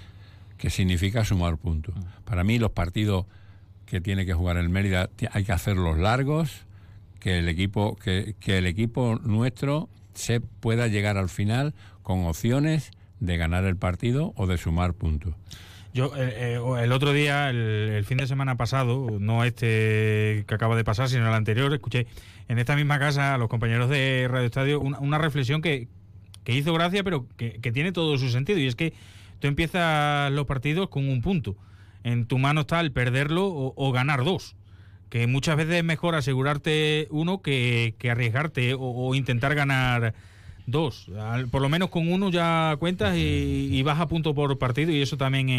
que 0.58 0.68
significa 0.68 1.24
sumar 1.24 1.58
puntos. 1.58 1.94
Mm. 1.94 2.24
Para 2.24 2.42
mí 2.42 2.58
los 2.58 2.72
partidos 2.72 3.26
que 3.94 4.00
tiene 4.00 4.26
que 4.26 4.34
jugar 4.34 4.56
el 4.56 4.70
Mérida 4.70 5.08
hay 5.30 5.44
que 5.44 5.52
hacerlos 5.52 5.96
largos, 5.98 6.66
que 7.20 7.38
el 7.38 7.48
equipo, 7.48 7.94
que, 7.94 8.34
que 8.40 8.58
el 8.58 8.66
equipo 8.66 9.20
nuestro 9.22 9.88
se 10.14 10.40
pueda 10.40 10.88
llegar 10.88 11.16
al 11.16 11.28
final 11.28 11.74
con 12.02 12.26
opciones 12.26 12.90
de 13.20 13.36
ganar 13.36 13.62
el 13.62 13.76
partido 13.76 14.32
o 14.34 14.48
de 14.48 14.58
sumar 14.58 14.94
puntos. 14.94 15.36
Yo 15.92 16.10
eh, 16.16 16.56
eh, 16.56 16.82
el 16.82 16.90
otro 16.90 17.12
día, 17.12 17.50
el, 17.50 18.04
fin 18.04 18.18
de 18.18 18.26
semana 18.26 18.56
pasado, 18.56 19.18
no 19.20 19.44
este 19.44 20.44
que 20.48 20.54
acaba 20.56 20.74
de 20.74 20.82
pasar, 20.82 21.08
sino 21.08 21.28
el 21.28 21.34
anterior, 21.34 21.72
escuché 21.72 22.08
en 22.48 22.58
esta 22.58 22.74
misma 22.74 22.98
casa 22.98 23.34
a 23.34 23.38
los 23.38 23.48
compañeros 23.48 23.88
de 23.90 24.26
Radio 24.28 24.46
Estadio 24.46 24.80
una, 24.80 25.18
reflexión 25.18 25.62
que, 25.62 25.86
hizo 26.46 26.74
gracia, 26.74 27.04
pero 27.04 27.28
que, 27.36 27.60
tiene 27.72 27.92
todo 27.92 28.18
su 28.18 28.28
sentido. 28.30 28.58
Y 28.58 28.66
es 28.66 28.74
que 28.74 28.92
tú 29.38 29.46
empiezas 29.46 30.32
los 30.32 30.46
partidos 30.46 30.88
con 30.88 31.08
un 31.08 31.22
punto. 31.22 31.54
En 32.04 32.26
tu 32.26 32.38
mano 32.38 32.62
está 32.62 32.80
el 32.80 32.92
perderlo 32.92 33.46
o, 33.48 33.92
ganar 33.92 34.24
dos. 34.24 34.54
Que 35.10 35.26
muchas 35.26 35.56
veces 35.56 35.74
es 35.76 35.84
mejor 35.84 36.14
asegurarte 36.14 37.08
uno 37.10 37.42
que, 37.42 37.94
arriesgarte 38.08 38.74
o 38.78 39.14
intentar 39.14 39.54
ganar 39.54 40.14
Dos. 40.66 41.10
por 41.50 41.60
lo 41.60 41.68
menos 41.68 41.90
con 41.90 42.10
uno 42.10 42.30
ya 42.30 42.76
cuentas 42.78 43.16
y, 43.16 43.82
vas 43.82 44.00
a 44.00 44.08
punto 44.08 44.34
por 44.34 44.58
partido 44.58 44.90
y 44.92 45.02
eso 45.02 45.16
también 45.16 45.50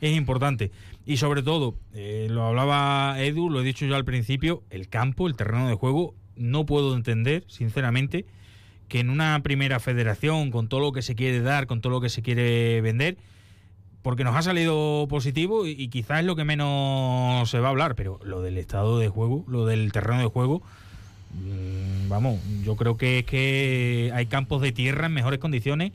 es, 0.00 0.16
importante. 0.16 0.70
Y 1.06 1.16
sobre 1.16 1.42
todo, 1.42 1.74
eh, 1.94 2.28
lo 2.30 2.44
hablaba 2.44 3.16
Edu, 3.18 3.50
lo 3.50 3.60
he 3.60 3.64
dicho 3.64 3.86
yo 3.86 3.96
al 3.96 4.04
principio, 4.04 4.62
el 4.70 4.88
campo, 4.88 5.26
el 5.26 5.34
terreno 5.34 5.68
de 5.68 5.74
juego, 5.74 6.14
no 6.36 6.66
puedo 6.66 6.94
entender, 6.94 7.44
sinceramente, 7.48 8.26
que 8.86 9.00
en 9.00 9.10
una 9.10 9.40
primera 9.42 9.80
federación, 9.80 10.50
con 10.50 10.68
todo 10.68 10.80
lo 10.80 10.92
que 10.92 11.02
se 11.02 11.16
quiere 11.16 11.40
dar, 11.40 11.66
con 11.66 11.80
todo 11.80 11.92
lo 11.92 12.00
que 12.00 12.10
se 12.10 12.22
quiere 12.22 12.80
vender, 12.80 13.16
porque 14.02 14.24
nos 14.24 14.36
ha 14.36 14.42
salido 14.42 15.06
positivo 15.08 15.66
y, 15.66 15.88
quizás 15.88 16.20
es 16.20 16.26
lo 16.26 16.36
que 16.36 16.44
menos 16.44 17.48
se 17.50 17.60
va 17.60 17.68
a 17.68 17.70
hablar, 17.70 17.94
pero 17.94 18.20
lo 18.24 18.42
del 18.42 18.58
estado 18.58 18.98
de 18.98 19.08
juego, 19.08 19.44
lo 19.48 19.66
del 19.66 19.92
terreno 19.92 20.20
de 20.20 20.26
juego, 20.26 20.62
Mm, 21.34 22.08
vamos, 22.08 22.40
yo 22.64 22.76
creo 22.76 22.96
que 22.96 23.20
es 23.20 23.24
que 23.24 24.10
hay 24.14 24.26
campos 24.26 24.62
de 24.62 24.72
tierra 24.72 25.06
en 25.06 25.12
mejores 25.12 25.38
condiciones 25.38 25.92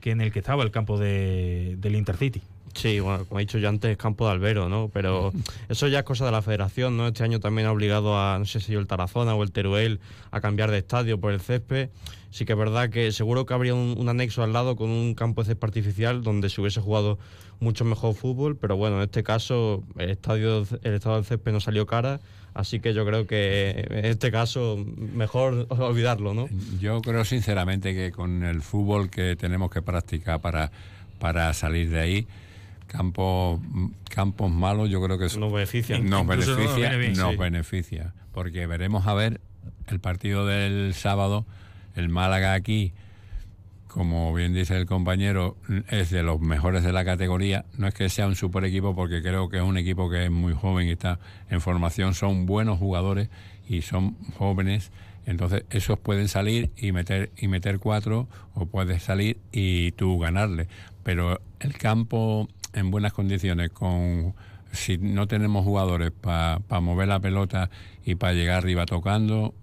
que 0.00 0.10
en 0.10 0.20
el 0.20 0.32
que 0.32 0.40
estaba 0.40 0.64
el 0.64 0.70
campo 0.70 0.98
de, 0.98 1.76
del 1.78 1.94
Intercity. 1.94 2.42
Sí, 2.74 3.00
bueno, 3.00 3.24
como 3.24 3.40
he 3.40 3.42
dicho 3.42 3.58
yo 3.58 3.68
antes, 3.68 3.90
es 3.90 3.96
campo 3.96 4.26
de 4.26 4.32
albero, 4.32 4.68
¿no? 4.68 4.90
Pero 4.92 5.32
eso 5.68 5.88
ya 5.88 6.00
es 6.00 6.04
cosa 6.04 6.24
de 6.24 6.32
la 6.32 6.42
federación, 6.42 6.96
¿no? 6.96 7.08
Este 7.08 7.24
año 7.24 7.40
también 7.40 7.68
ha 7.68 7.72
obligado 7.72 8.18
a, 8.18 8.38
no 8.38 8.44
sé 8.44 8.60
si 8.60 8.74
el 8.74 8.86
Tarazona 8.86 9.34
o 9.34 9.42
el 9.42 9.52
Teruel 9.52 10.00
a 10.30 10.40
cambiar 10.40 10.70
de 10.70 10.78
estadio 10.78 11.20
por 11.20 11.32
el 11.32 11.40
césped. 11.40 11.90
Sí 12.30 12.46
que 12.46 12.52
es 12.52 12.58
verdad 12.58 12.88
que 12.88 13.12
seguro 13.12 13.44
que 13.44 13.52
habría 13.52 13.74
un, 13.74 14.08
anexo 14.08 14.42
al 14.42 14.54
lado 14.54 14.74
con 14.74 14.88
un 14.88 15.14
campo 15.14 15.42
de 15.42 15.48
césped 15.48 15.68
artificial 15.68 16.22
donde 16.22 16.48
se 16.48 16.60
hubiese 16.60 16.80
jugado 16.80 17.18
mucho 17.60 17.84
mejor 17.84 18.14
fútbol, 18.14 18.56
pero 18.56 18.76
bueno, 18.76 18.96
en 18.96 19.02
este 19.02 19.22
caso 19.22 19.84
el 19.98 20.10
estadio, 20.10 20.66
el 20.82 20.94
estado 20.94 21.16
del 21.16 21.24
césped 21.24 21.52
no 21.52 21.60
salió 21.60 21.86
cara 21.86 22.20
Así 22.54 22.80
que 22.80 22.92
yo 22.92 23.06
creo 23.06 23.26
que 23.26 23.86
en 23.88 24.04
este 24.04 24.30
caso 24.30 24.84
mejor 24.96 25.66
olvidarlo, 25.70 26.34
¿no? 26.34 26.48
Yo 26.80 27.00
creo 27.00 27.24
sinceramente 27.24 27.94
que 27.94 28.12
con 28.12 28.42
el 28.44 28.62
fútbol 28.62 29.10
que 29.10 29.36
tenemos 29.36 29.70
que 29.70 29.80
practicar 29.80 30.40
para, 30.40 30.70
para 31.18 31.52
salir 31.54 31.90
de 31.90 32.00
ahí, 32.00 32.26
campos 32.92 33.58
campos 34.10 34.50
malos 34.50 34.90
yo 34.90 35.02
creo 35.02 35.18
que 35.18 35.24
nos 35.38 35.52
beneficia. 35.52 35.98
Nos 35.98 36.26
beneficia, 36.26 36.92
nos 37.16 37.36
beneficia, 37.38 38.14
porque 38.32 38.66
veremos 38.66 39.06
a 39.06 39.14
ver 39.14 39.40
el 39.88 39.98
partido 39.98 40.46
del 40.46 40.92
sábado, 40.94 41.46
el 41.96 42.10
Málaga 42.10 42.52
aquí 42.52 42.92
como 43.92 44.32
bien 44.32 44.54
dice 44.54 44.74
el 44.74 44.86
compañero, 44.86 45.58
es 45.90 46.08
de 46.08 46.22
los 46.22 46.40
mejores 46.40 46.82
de 46.82 46.94
la 46.94 47.04
categoría. 47.04 47.66
No 47.76 47.86
es 47.86 47.92
que 47.92 48.08
sea 48.08 48.26
un 48.26 48.36
super 48.36 48.64
equipo, 48.64 48.96
porque 48.96 49.20
creo 49.20 49.50
que 49.50 49.58
es 49.58 49.62
un 49.62 49.76
equipo 49.76 50.08
que 50.08 50.24
es 50.24 50.30
muy 50.30 50.54
joven 50.54 50.88
y 50.88 50.92
está 50.92 51.18
en 51.50 51.60
formación. 51.60 52.14
Son 52.14 52.46
buenos 52.46 52.78
jugadores 52.78 53.28
y 53.68 53.82
son 53.82 54.16
jóvenes. 54.38 54.90
Entonces, 55.26 55.64
esos 55.68 55.98
pueden 55.98 56.28
salir 56.28 56.70
y 56.74 56.92
meter, 56.92 57.32
y 57.36 57.48
meter 57.48 57.80
cuatro, 57.80 58.28
o 58.54 58.64
puedes 58.64 59.02
salir 59.02 59.36
y 59.52 59.92
tú 59.92 60.18
ganarle. 60.18 60.68
Pero 61.02 61.42
el 61.60 61.76
campo 61.76 62.48
en 62.72 62.90
buenas 62.90 63.12
condiciones, 63.12 63.70
con 63.70 64.34
si 64.72 64.98
no 64.98 65.26
tenemos 65.26 65.64
jugadores 65.64 66.12
para 66.12 66.80
mover 66.80 67.08
la 67.08 67.20
pelota 67.20 67.70
y 68.04 68.14
para 68.14 68.32
llegar 68.32 68.58
arriba 68.58 68.86
tocando, 68.86 69.54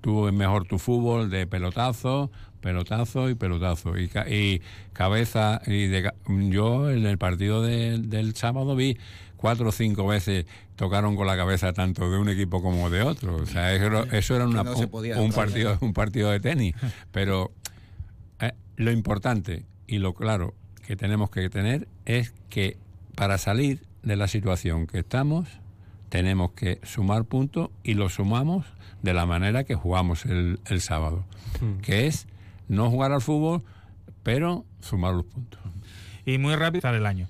tú 0.00 0.26
es 0.26 0.34
mejor 0.34 0.64
tu 0.64 0.78
fútbol 0.78 1.30
de 1.30 1.46
pelotazo 1.46 2.30
pelotazo 2.60 3.30
y 3.30 3.34
pelotazo. 3.34 3.98
Y, 3.98 4.10
y 4.30 4.62
cabeza 4.92 5.60
y 5.66 5.86
de, 5.86 6.10
yo 6.50 6.90
en 6.90 7.06
el 7.06 7.18
partido 7.18 7.62
del 7.62 8.34
sábado 8.34 8.76
vi 8.76 8.98
cuatro 9.36 9.68
o 9.68 9.72
cinco 9.72 10.06
veces 10.06 10.46
tocaron 10.76 11.16
con 11.16 11.26
la 11.26 11.36
cabeza 11.36 11.72
tanto 11.72 12.10
de 12.10 12.18
un 12.18 12.28
equipo 12.28 12.62
como 12.62 12.90
de 12.90 13.02
otro. 13.02 13.36
O 13.36 13.46
sea 13.46 13.74
eso, 13.74 14.36
era 14.36 14.46
una, 14.46 14.62
un, 14.62 15.32
partido 15.32 15.78
un 15.80 15.92
partido 15.92 16.30
de 16.30 16.40
tenis. 16.40 16.74
Pero 17.12 17.52
eh, 18.40 18.52
lo 18.76 18.90
importante 18.90 19.64
y 19.86 19.98
lo 19.98 20.14
claro 20.14 20.54
que 20.88 20.96
tenemos 20.96 21.28
que 21.28 21.50
tener 21.50 21.86
es 22.06 22.32
que 22.48 22.78
para 23.14 23.36
salir 23.36 23.82
de 24.02 24.16
la 24.16 24.26
situación 24.26 24.86
que 24.86 25.00
estamos 25.00 25.46
tenemos 26.08 26.52
que 26.52 26.78
sumar 26.82 27.24
puntos 27.24 27.68
y 27.82 27.92
lo 27.92 28.08
sumamos 28.08 28.64
de 29.02 29.12
la 29.12 29.26
manera 29.26 29.64
que 29.64 29.74
jugamos 29.74 30.24
el, 30.24 30.60
el 30.64 30.80
sábado, 30.80 31.26
hmm. 31.60 31.82
que 31.82 32.06
es 32.06 32.26
no 32.68 32.88
jugar 32.88 33.12
al 33.12 33.20
fútbol, 33.20 33.60
pero 34.22 34.64
sumar 34.80 35.12
los 35.12 35.26
puntos. 35.26 35.60
Y 36.24 36.38
muy 36.38 36.54
rápido 36.54 36.88
el 36.88 37.04
año. 37.04 37.26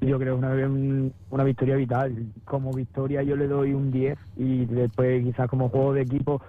Yo 0.00 0.18
creo 0.18 0.40
que 0.40 0.44
una, 0.44 1.12
una 1.30 1.44
victoria 1.44 1.76
vital. 1.76 2.26
Como 2.44 2.72
victoria 2.72 3.22
yo 3.22 3.36
le 3.36 3.46
doy 3.46 3.72
un 3.72 3.92
10 3.92 4.18
y 4.36 4.64
después 4.64 5.22
quizás 5.22 5.48
como 5.48 5.68
juego 5.68 5.92
de 5.92 6.02
equipo 6.02 6.42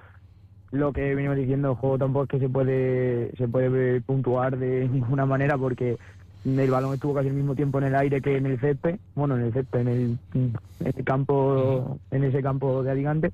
lo 0.72 0.94
que 0.94 1.16
venimos 1.16 1.38
diciendo, 1.38 1.72
el 1.72 1.76
juego 1.76 1.98
tampoco 1.98 2.24
es 2.24 2.30
que 2.30 2.40
se 2.40 2.50
puede 2.50 3.32
se 3.38 3.48
puede 3.48 4.02
puntuar 4.02 4.58
de 4.58 4.88
ninguna 4.92 5.26
manera 5.26 5.58
porque 5.58 5.98
el 6.46 6.72
balón 6.72 6.96
estuvo 6.96 7.14
casi 7.14 7.28
al 7.28 7.36
mismo 7.36 7.56
tiempo 7.56 7.78
en 7.78 7.86
el 7.86 7.96
aire 7.96 8.22
que 8.22 8.38
en 8.38 8.48
el 8.48 8.60
césped, 8.60 8.98
bueno, 9.14 9.38
en 9.38 9.44
el 9.44 9.54
césped, 9.54 9.82
en 9.82 9.88
el, 9.88 10.18
en 10.34 10.56
el 10.84 11.04
campo, 11.04 12.00
en 12.10 12.24
ese 12.24 12.42
campo 12.42 12.82
de 12.82 12.92
Adigante 12.92 13.32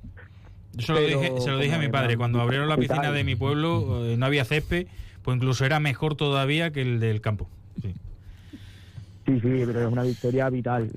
se 0.79 1.51
lo 1.51 1.59
dije 1.59 1.75
a 1.75 1.79
mi 1.79 1.89
padre, 1.89 2.17
cuando 2.17 2.41
abrieron 2.41 2.69
la 2.69 2.77
piscina 2.77 3.11
de 3.11 3.23
mi 3.23 3.35
pueblo 3.35 4.05
eh, 4.05 4.17
no 4.17 4.25
había 4.25 4.45
césped, 4.45 4.87
pues 5.23 5.37
incluso 5.37 5.65
era 5.65 5.79
mejor 5.79 6.15
todavía 6.15 6.71
que 6.71 6.81
el 6.81 6.99
del 6.99 7.21
campo. 7.21 7.47
Sí, 7.81 9.39
sí, 9.41 9.63
pero 9.65 9.81
es 9.81 9.91
una 9.91 10.03
victoria 10.03 10.49
vital. 10.49 10.89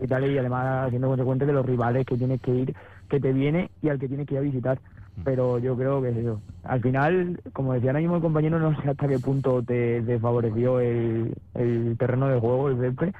Vital 0.00 0.30
y 0.30 0.38
además 0.38 0.90
siendo 0.90 1.08
consecuente 1.08 1.46
de 1.46 1.52
los 1.52 1.64
rivales 1.64 2.04
que 2.04 2.16
tienes 2.16 2.40
que 2.40 2.50
ir, 2.54 2.74
que 3.08 3.18
te 3.18 3.32
viene 3.32 3.70
y 3.82 3.88
al 3.88 3.98
que 3.98 4.08
tienes 4.08 4.26
que 4.26 4.34
ir 4.34 4.40
a 4.40 4.42
visitar. 4.42 4.78
Pero 5.24 5.58
yo 5.58 5.76
creo 5.76 6.02
que 6.02 6.10
eso. 6.10 6.40
Al 6.62 6.80
final, 6.80 7.40
como 7.52 7.72
decía 7.72 7.90
ahora 7.90 8.00
mismo 8.00 8.16
el 8.16 8.22
compañero, 8.22 8.58
no 8.58 8.80
sé 8.80 8.88
hasta 8.88 9.08
qué 9.08 9.18
punto 9.18 9.62
te, 9.62 10.18
favoreció 10.20 10.80
el, 10.80 11.34
el 11.54 11.96
terreno 11.98 12.28
de 12.28 12.38
juego, 12.38 12.68
el 12.68 12.78
césped 12.78 13.12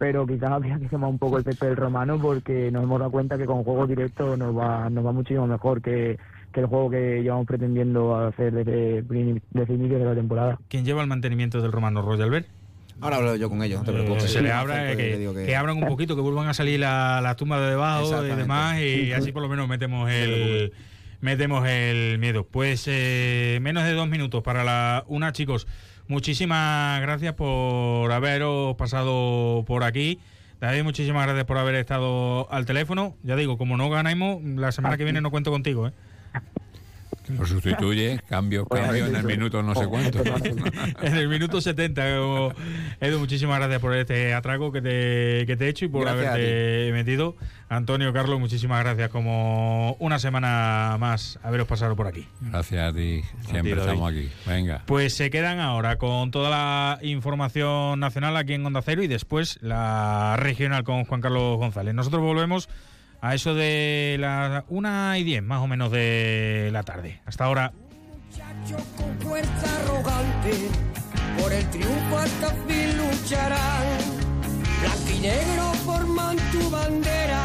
pero 0.00 0.26
quizás 0.26 0.50
habría 0.50 0.78
que 0.78 0.88
quemar 0.88 1.10
un 1.10 1.18
poco 1.18 1.36
el 1.36 1.44
pepe 1.44 1.66
del 1.66 1.76
romano 1.76 2.18
porque 2.18 2.70
nos 2.70 2.84
hemos 2.84 3.00
dado 3.00 3.10
cuenta 3.10 3.36
que 3.36 3.44
con 3.44 3.62
juego 3.64 3.86
directo 3.86 4.34
nos 4.34 4.56
va, 4.56 4.88
nos 4.88 5.04
va 5.04 5.12
muchísimo 5.12 5.46
mejor 5.46 5.82
que, 5.82 6.18
el 6.54 6.66
juego 6.66 6.88
que 6.88 7.22
llevamos 7.22 7.46
pretendiendo 7.46 8.16
hacer 8.16 8.50
desde, 8.50 9.02
desde 9.02 9.74
inicio 9.74 9.98
de 9.98 10.04
la 10.06 10.14
temporada. 10.14 10.58
¿Quién 10.68 10.86
lleva 10.86 11.02
el 11.02 11.06
mantenimiento 11.06 11.60
del 11.60 11.70
romano, 11.70 12.00
Roger 12.00 12.46
Ahora 13.02 13.16
hablo 13.16 13.36
yo 13.36 13.50
con 13.50 13.62
ellos, 13.62 13.80
no 13.80 13.84
te 13.84 13.90
eh, 13.90 13.94
preocupes. 13.94 14.32
se 14.32 14.40
le 14.40 14.50
abra, 14.50 14.96
que, 14.96 15.54
abran 15.54 15.76
un 15.76 15.86
poquito, 15.86 16.16
que 16.16 16.22
vuelvan 16.22 16.48
a 16.48 16.54
salir 16.54 16.80
las 16.80 17.22
la 17.22 17.36
tumbas 17.36 17.60
de 17.60 17.66
debajo 17.66 18.24
y 18.24 18.28
demás, 18.28 18.80
y 18.80 19.12
así 19.12 19.32
por 19.32 19.42
lo 19.42 19.50
menos 19.50 19.68
metemos 19.68 20.10
el 20.10 20.72
metemos 21.20 21.66
el 21.68 22.18
miedo. 22.18 22.46
Pues 22.46 22.84
eh, 22.86 23.58
menos 23.62 23.84
de 23.84 23.92
dos 23.92 24.08
minutos 24.08 24.42
para 24.42 24.64
la 24.64 25.04
una, 25.06 25.32
chicos. 25.32 25.66
Muchísimas 26.08 27.00
gracias 27.00 27.34
por 27.34 28.10
haberos 28.10 28.76
pasado 28.76 29.64
por 29.66 29.84
aquí. 29.84 30.18
David, 30.60 30.82
muchísimas 30.82 31.24
gracias 31.24 31.46
por 31.46 31.56
haber 31.56 31.76
estado 31.76 32.50
al 32.52 32.66
teléfono. 32.66 33.16
Ya 33.22 33.36
digo, 33.36 33.56
como 33.56 33.76
no 33.76 33.88
ganamos, 33.88 34.42
la 34.42 34.72
semana 34.72 34.96
que 34.96 35.04
viene 35.04 35.20
no 35.20 35.30
cuento 35.30 35.50
contigo. 35.50 35.88
¿eh? 35.88 35.92
Lo 37.38 37.46
sustituye, 37.46 38.20
cambio, 38.28 38.66
cambio 38.66 39.06
en 39.06 39.16
el 39.16 39.24
minuto 39.24 39.62
no 39.62 39.74
sé 39.74 39.86
cuánto. 39.86 40.22
en 41.02 41.16
el 41.16 41.28
minuto 41.28 41.60
70. 41.60 42.08
Edu, 43.00 43.18
muchísimas 43.18 43.58
gracias 43.58 43.80
por 43.80 43.94
este 43.94 44.34
atraco 44.34 44.72
que 44.72 44.80
te, 44.80 45.46
que 45.46 45.56
te 45.56 45.66
he 45.66 45.68
hecho 45.68 45.84
y 45.84 45.88
por 45.88 46.08
haberte 46.08 46.90
metido. 46.92 47.36
Antonio, 47.68 48.12
Carlos, 48.12 48.40
muchísimas 48.40 48.82
gracias 48.82 49.10
como 49.10 49.96
una 50.00 50.18
semana 50.18 50.96
más 50.98 51.38
haberos 51.42 51.68
pasado 51.68 51.94
por 51.94 52.06
aquí. 52.08 52.26
Gracias 52.40 52.92
a 52.92 52.92
ti, 52.92 53.22
siempre 53.48 53.72
estamos 53.72 54.10
aquí. 54.10 54.28
Venga. 54.46 54.82
Pues 54.86 55.14
se 55.14 55.30
quedan 55.30 55.60
ahora 55.60 55.96
con 55.96 56.30
toda 56.30 56.50
la 56.50 56.98
información 57.02 58.00
nacional 58.00 58.36
aquí 58.36 58.54
en 58.54 58.66
Onda 58.66 58.82
Cero 58.82 59.02
y 59.02 59.06
después 59.06 59.58
la 59.62 60.36
regional 60.36 60.82
con 60.84 61.04
Juan 61.04 61.20
Carlos 61.20 61.58
González. 61.58 61.94
Nosotros 61.94 62.22
volvemos 62.22 62.68
a 63.20 63.34
eso 63.34 63.54
de 63.54 64.16
las 64.18 64.64
una 64.68 65.18
y 65.18 65.24
diez 65.24 65.42
más 65.42 65.60
o 65.60 65.66
menos 65.66 65.90
de 65.90 66.70
la 66.72 66.82
tarde. 66.82 67.20
Hasta 67.26 67.44
ahora. 67.44 67.72
con 68.96 69.18
fuerza 69.18 69.76
arrogante, 69.82 70.68
por 71.40 71.52
el 71.52 71.70
triunfo 71.70 72.18
hasta 72.18 72.48
fin 72.66 72.96
lucharán. 72.96 73.86
Blanco 74.80 75.10
y 75.16 75.20
negro 75.20 75.72
forman 75.84 76.36
tu 76.52 76.70
bandera, 76.70 77.44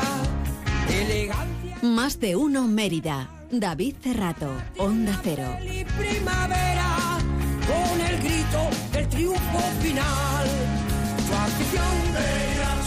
elegancia. 0.89 1.77
Más 1.81 2.19
de 2.19 2.35
uno 2.35 2.67
Mérida. 2.67 3.29
David 3.51 3.95
Cerrato, 4.01 4.51
Onda 4.77 5.19
Cero. 5.23 5.57
primavera, 5.97 7.19
con 7.67 7.99
grito 8.25 8.69
del 8.91 9.07
triunfo 9.07 9.59
final. 9.81 10.47
Tu 11.27 11.33
afición, 11.33 11.95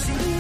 sin 0.05 0.38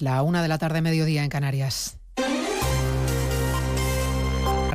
la 0.00 0.22
una 0.22 0.42
de 0.42 0.48
la 0.48 0.58
tarde, 0.58 0.82
mediodía 0.82 1.22
en 1.22 1.30
Canarias. 1.30 1.99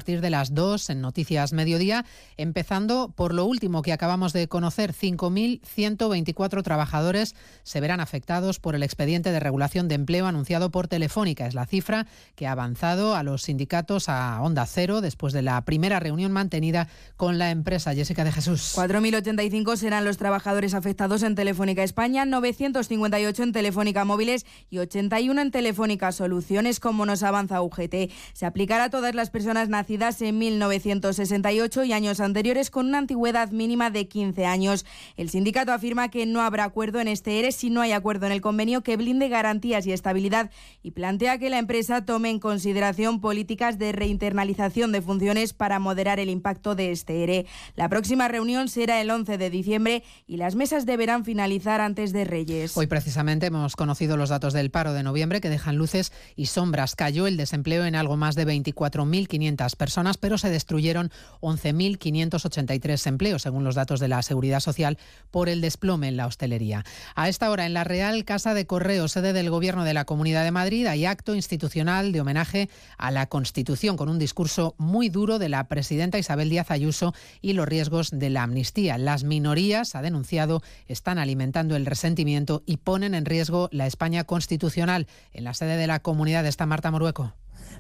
Partir 0.06 0.22
de 0.22 0.30
las 0.30 0.54
2 0.54 0.92
en 0.92 1.02
Noticias 1.02 1.52
Mediodía, 1.52 2.06
empezando 2.38 3.12
por 3.16 3.34
lo 3.34 3.46
último 3.46 3.82
que 3.82 3.92
acabamos 3.92 4.34
de 4.34 4.48
conocer, 4.48 4.94
5.124 4.94 6.62
trabajadores 6.62 7.34
se 7.64 7.82
verán 7.82 8.00
afectados 8.00 8.60
por 8.60 8.76
el 8.76 8.84
expediente 8.84 9.32
de 9.32 9.40
regulación 9.40 9.88
de 9.88 9.96
empleo 9.96 10.28
anunciado 10.28 10.70
por 10.70 10.88
Telefónica. 10.88 11.48
Es 11.48 11.56
la 11.56 11.66
cifra 11.66 12.06
que 12.36 12.46
ha 12.46 12.52
avanzado 12.52 13.16
a 13.16 13.24
los 13.24 13.42
sindicatos 13.42 14.08
a 14.08 14.40
Onda 14.44 14.68
Cero 14.68 15.02
después 15.02 15.34
de 15.34 15.42
la 15.42 15.60
primera 15.62 16.00
reunión 16.00 16.32
mantenida 16.32 16.88
con 17.18 17.40
la 17.40 17.50
empresa. 17.50 17.96
Jessica 17.96 18.24
de 18.24 18.32
Jesús. 18.32 18.74
4.085 18.76 19.76
serán 19.76 20.06
los 20.06 20.18
trabajadores 20.18 20.76
afectados 20.76 21.24
en 21.24 21.34
Telefónica 21.34 21.82
España, 21.82 22.26
958 22.26 23.42
en 23.42 23.54
Telefónica 23.54 24.06
Móviles 24.06 24.46
y 24.70 24.78
81 24.78 25.42
en 25.42 25.50
Telefónica 25.50 26.12
Soluciones, 26.12 26.80
como 26.80 27.08
nos 27.08 27.24
avanza 27.24 27.64
UGT. 27.64 28.12
Se 28.34 28.46
aplicará 28.46 28.84
a 28.84 28.90
todas 28.92 29.16
las 29.16 29.32
personas 29.32 29.68
nacidas 29.68 29.95
en 29.96 30.38
1968 30.38 31.86
y 31.86 31.94
años 31.94 32.20
anteriores 32.20 32.70
con 32.70 32.88
una 32.88 32.98
antigüedad 32.98 33.52
mínima 33.52 33.90
de 33.90 34.10
15 34.10 34.46
años. 34.46 34.86
El 35.16 35.30
sindicato 35.30 35.72
afirma 35.72 36.10
que 36.10 36.26
no 36.26 36.42
habrá 36.42 36.66
acuerdo 36.66 37.00
en 37.00 37.08
este 37.08 37.40
ERE 37.40 37.54
si 37.54 37.70
no 37.70 37.80
hay 37.80 37.94
acuerdo 37.94 38.26
en 38.26 38.34
el 38.34 38.42
convenio 38.42 38.82
que 38.82 38.98
blinde 38.98 39.30
garantías 39.30 39.88
y 39.88 39.94
estabilidad 39.94 40.52
y 40.84 40.92
plantea 40.92 41.38
que 41.38 41.50
la 41.50 41.60
empresa 41.60 42.04
tome 42.04 42.30
en 42.30 42.40
consideración 42.40 43.22
políticas 43.22 43.80
de 43.80 43.94
reinternalización 43.94 44.92
de 44.92 45.02
funciones 45.02 45.54
para 45.54 45.80
moderar 45.80 46.20
el 46.20 46.30
impacto 46.30 46.76
de 46.76 46.92
este 46.92 47.24
ERE. 47.24 47.46
La 47.78 47.88
próxima 47.88 48.28
reunión 48.28 48.68
será 48.68 49.00
el 49.00 49.10
11 49.10 49.38
de 49.38 49.50
diciembre 49.50 50.04
y 50.28 50.36
las 50.36 50.56
mesas 50.56 50.86
deberán 50.86 51.24
finalizar 51.24 51.80
antes 51.80 52.12
de 52.12 52.26
Reyes. 52.26 52.76
Hoy 52.76 52.88
precisamente 52.88 53.46
hemos 53.46 53.78
conocido 53.78 54.18
los 54.18 54.28
datos 54.28 54.52
del 54.52 54.72
paro 54.72 54.92
de 54.92 55.04
noviembre 55.04 55.40
que 55.40 55.50
dejan 55.50 55.78
luces 55.78 56.12
y 56.36 56.48
sombras. 56.48 56.96
Cayó 56.96 57.28
el 57.28 57.38
desempleo 57.38 57.86
en 57.86 57.96
algo 57.96 58.18
más 58.18 58.36
de 58.36 58.46
24.500 58.46 59.46
personas, 59.46 59.85
pero 60.20 60.38
se 60.38 60.50
destruyeron 60.50 61.12
11.583 61.42 63.08
empleos, 63.08 63.42
según 63.42 63.64
los 63.64 63.76
datos 63.76 64.00
de 64.00 64.08
la 64.08 64.22
Seguridad 64.22 64.60
Social, 64.60 64.98
por 65.32 65.50
el 65.50 65.62
desplome 65.62 66.08
en 66.08 66.18
la 66.18 66.28
hostelería. 66.28 66.84
A 67.16 67.30
esta 67.30 67.50
hora, 67.52 67.66
en 67.66 67.74
la 67.74 67.84
Real 67.84 68.26
Casa 68.26 68.54
de 68.54 68.66
Correo, 68.66 69.08
sede 69.08 69.34
del 69.34 69.50
Gobierno 69.50 69.84
de 69.84 69.94
la 69.94 70.06
Comunidad 70.06 70.44
de 70.44 70.52
Madrid, 70.52 70.88
hay 70.88 71.06
acto 71.06 71.36
institucional 71.36 72.12
de 72.12 72.22
homenaje 72.22 72.70
a 72.98 73.12
la 73.12 73.28
Constitución, 73.28 73.98
con 73.98 74.10
un 74.10 74.20
discurso 74.20 74.76
muy 74.78 75.10
duro 75.10 75.40
de 75.40 75.50
la 75.50 75.68
presidenta 75.68 76.18
Isabel 76.18 76.50
Díaz 76.50 76.72
Ayuso 76.72 77.14
y 77.42 77.54
los 77.54 77.68
riesgos 77.68 78.10
de 78.12 78.30
la 78.30 78.44
amnistía. 78.44 78.98
Las 78.98 79.24
minorías, 79.24 79.96
ha 79.96 80.02
denunciado, 80.02 80.62
están 80.88 81.20
alimentando 81.20 81.76
el 81.76 81.86
resentimiento 81.86 82.64
y 82.66 82.78
ponen 82.78 83.14
en 83.14 83.26
riesgo 83.26 83.70
la 83.72 83.88
España 83.88 84.24
constitucional. 84.24 85.08
En 85.34 85.44
la 85.44 85.54
sede 85.54 85.78
de 85.78 85.88
la 85.88 86.00
comunidad 86.00 86.46
está 86.46 86.66
Marta 86.66 86.92
Morueco. 86.92 87.34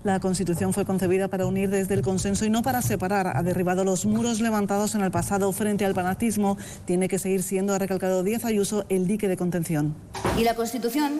La 0.05 0.19
Constitución 0.19 0.71
fue 0.71 0.85
concebida 0.85 1.29
para 1.29 1.47
unir 1.47 1.71
desde 1.71 1.95
el 1.95 2.03
consenso 2.03 2.45
y 2.45 2.51
no 2.51 2.61
para 2.61 2.83
separar. 2.83 3.35
Ha 3.35 3.41
derribado 3.41 3.83
los 3.83 4.05
muros 4.05 4.39
levantados 4.39 4.93
en 4.93 5.01
el 5.01 5.09
pasado 5.09 5.51
frente 5.51 5.83
al 5.83 5.95
fanatismo. 5.95 6.59
Tiene 6.85 7.07
que 7.07 7.17
seguir 7.17 7.41
siendo, 7.41 7.73
ha 7.73 7.79
recalcado 7.79 8.21
Díaz 8.21 8.45
Ayuso, 8.45 8.85
el 8.89 9.07
dique 9.07 9.27
de 9.27 9.35
contención. 9.35 9.95
Y 10.37 10.43
la 10.43 10.53
Constitución 10.53 11.13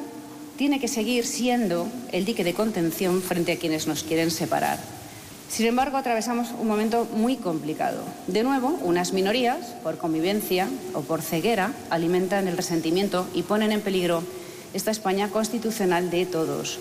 tiene 0.56 0.80
que 0.80 0.88
seguir 0.88 1.26
siendo 1.26 1.88
el 2.12 2.26
dique 2.26 2.44
de 2.44 2.54
contención 2.54 3.24
frente 3.24 3.54
a 3.54 3.58
quienes 3.58 3.88
nos 3.88 4.04
quieren 4.04 4.30
separar. 4.30 4.78
Sin 5.50 5.66
embargo, 5.66 5.98
atravesamos 5.98 6.52
un 6.52 6.68
momento 6.68 7.08
muy 7.12 7.38
complicado. 7.38 8.04
De 8.28 8.44
nuevo, 8.44 8.78
unas 8.84 9.14
minorías, 9.14 9.66
por 9.82 9.98
convivencia 9.98 10.70
o 10.94 11.02
por 11.02 11.24
ceguera, 11.24 11.74
alimentan 11.90 12.48
el 12.48 12.56
resentimiento 12.56 13.28
y 13.34 13.42
ponen 13.42 13.72
en 13.72 13.82
peligro 13.82 14.22
esta 14.76 14.92
España 14.92 15.30
constitucional 15.30 16.12
de 16.12 16.28
todos. 16.28 16.78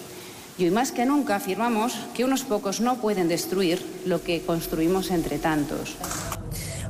Y 0.57 0.65
hoy 0.65 0.71
más 0.71 0.93
que 0.93 1.05
nunca 1.05 1.37
afirmamos 1.37 1.95
que 2.15 2.25
unos 2.25 2.45
pocos 2.45 2.81
no 2.81 2.97
pueden 2.97 3.29
destruir 3.29 3.85
lo 4.07 4.23
que 4.23 4.43
construimos 4.43 5.11
entre 5.11 5.39
tantos. 5.39 5.97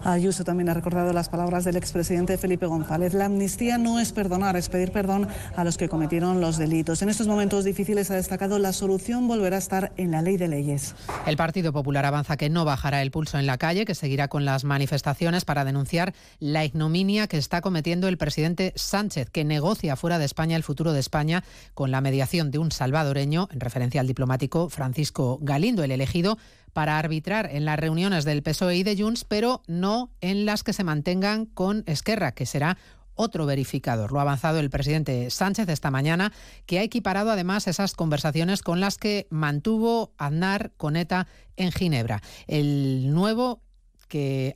Ayuso 0.04 0.44
también 0.44 0.68
ha 0.68 0.74
recordado 0.74 1.14
las 1.14 1.30
palabras 1.30 1.64
del 1.64 1.76
expresidente 1.76 2.36
Felipe 2.36 2.66
González. 2.66 3.14
La 3.14 3.24
amnistía 3.24 3.78
no 3.78 3.98
es 3.98 4.12
perdonar, 4.12 4.54
es 4.54 4.68
pedir 4.68 4.92
perdón 4.92 5.28
a 5.56 5.64
los 5.64 5.78
que 5.78 5.88
cometieron 5.88 6.42
los 6.42 6.58
delitos. 6.58 7.00
En 7.00 7.08
estos 7.08 7.26
momentos 7.26 7.64
difíciles 7.64 8.10
ha 8.10 8.14
destacado 8.14 8.58
la 8.58 8.74
solución 8.74 9.26
volverá 9.26 9.56
a 9.56 9.60
estar 9.60 9.92
en 9.96 10.10
la 10.10 10.20
ley 10.20 10.36
de 10.36 10.48
leyes. 10.48 10.94
El 11.26 11.38
Partido 11.38 11.72
Popular 11.72 12.04
avanza 12.04 12.36
que 12.36 12.50
no 12.50 12.66
bajará 12.66 13.00
el 13.00 13.10
pulso 13.10 13.38
en 13.38 13.46
la 13.46 13.56
calle, 13.56 13.86
que 13.86 13.94
seguirá 13.94 14.28
con 14.28 14.44
las 14.44 14.64
manifestaciones 14.64 15.46
para 15.46 15.64
denunciar 15.64 16.12
la 16.38 16.66
ignominia 16.66 17.26
que 17.26 17.38
está 17.38 17.62
cometiendo 17.62 18.06
el 18.06 18.18
presidente 18.18 18.74
Sánchez, 18.76 19.30
que 19.30 19.44
negocia 19.44 19.96
fuera 19.96 20.18
de 20.18 20.26
España 20.26 20.56
el 20.56 20.64
futuro 20.64 20.92
de 20.92 21.00
España 21.00 21.44
con 21.72 21.90
la 21.90 22.02
mediación 22.02 22.50
de 22.50 22.58
un 22.58 22.72
salvadoreño, 22.72 23.48
en 23.50 23.60
referencia 23.60 24.02
al 24.02 24.06
diplomático 24.06 24.68
Francisco 24.68 25.38
Galindo, 25.40 25.82
el 25.82 25.92
elegido 25.92 26.36
para 26.74 26.98
arbitrar 26.98 27.48
en 27.50 27.64
las 27.64 27.78
reuniones 27.78 28.26
del 28.26 28.42
PSOE 28.42 28.76
y 28.76 28.82
de 28.82 28.96
Junts, 28.96 29.24
pero 29.24 29.62
no 29.66 30.10
en 30.20 30.44
las 30.44 30.62
que 30.62 30.74
se 30.74 30.84
mantengan 30.84 31.46
con 31.46 31.84
Esquerra, 31.86 32.32
que 32.32 32.44
será 32.44 32.76
otro 33.14 33.46
verificador. 33.46 34.12
Lo 34.12 34.18
ha 34.18 34.22
avanzado 34.22 34.58
el 34.58 34.70
presidente 34.70 35.30
Sánchez 35.30 35.68
esta 35.68 35.90
mañana, 35.90 36.32
que 36.66 36.80
ha 36.80 36.82
equiparado 36.82 37.30
además 37.30 37.66
esas 37.68 37.94
conversaciones 37.94 38.62
con 38.62 38.80
las 38.80 38.98
que 38.98 39.26
mantuvo 39.30 40.12
Aznar 40.18 40.72
con 40.76 40.96
ETA 40.96 41.28
en 41.56 41.72
Ginebra. 41.72 42.20
El 42.46 43.14
nuevo 43.14 43.62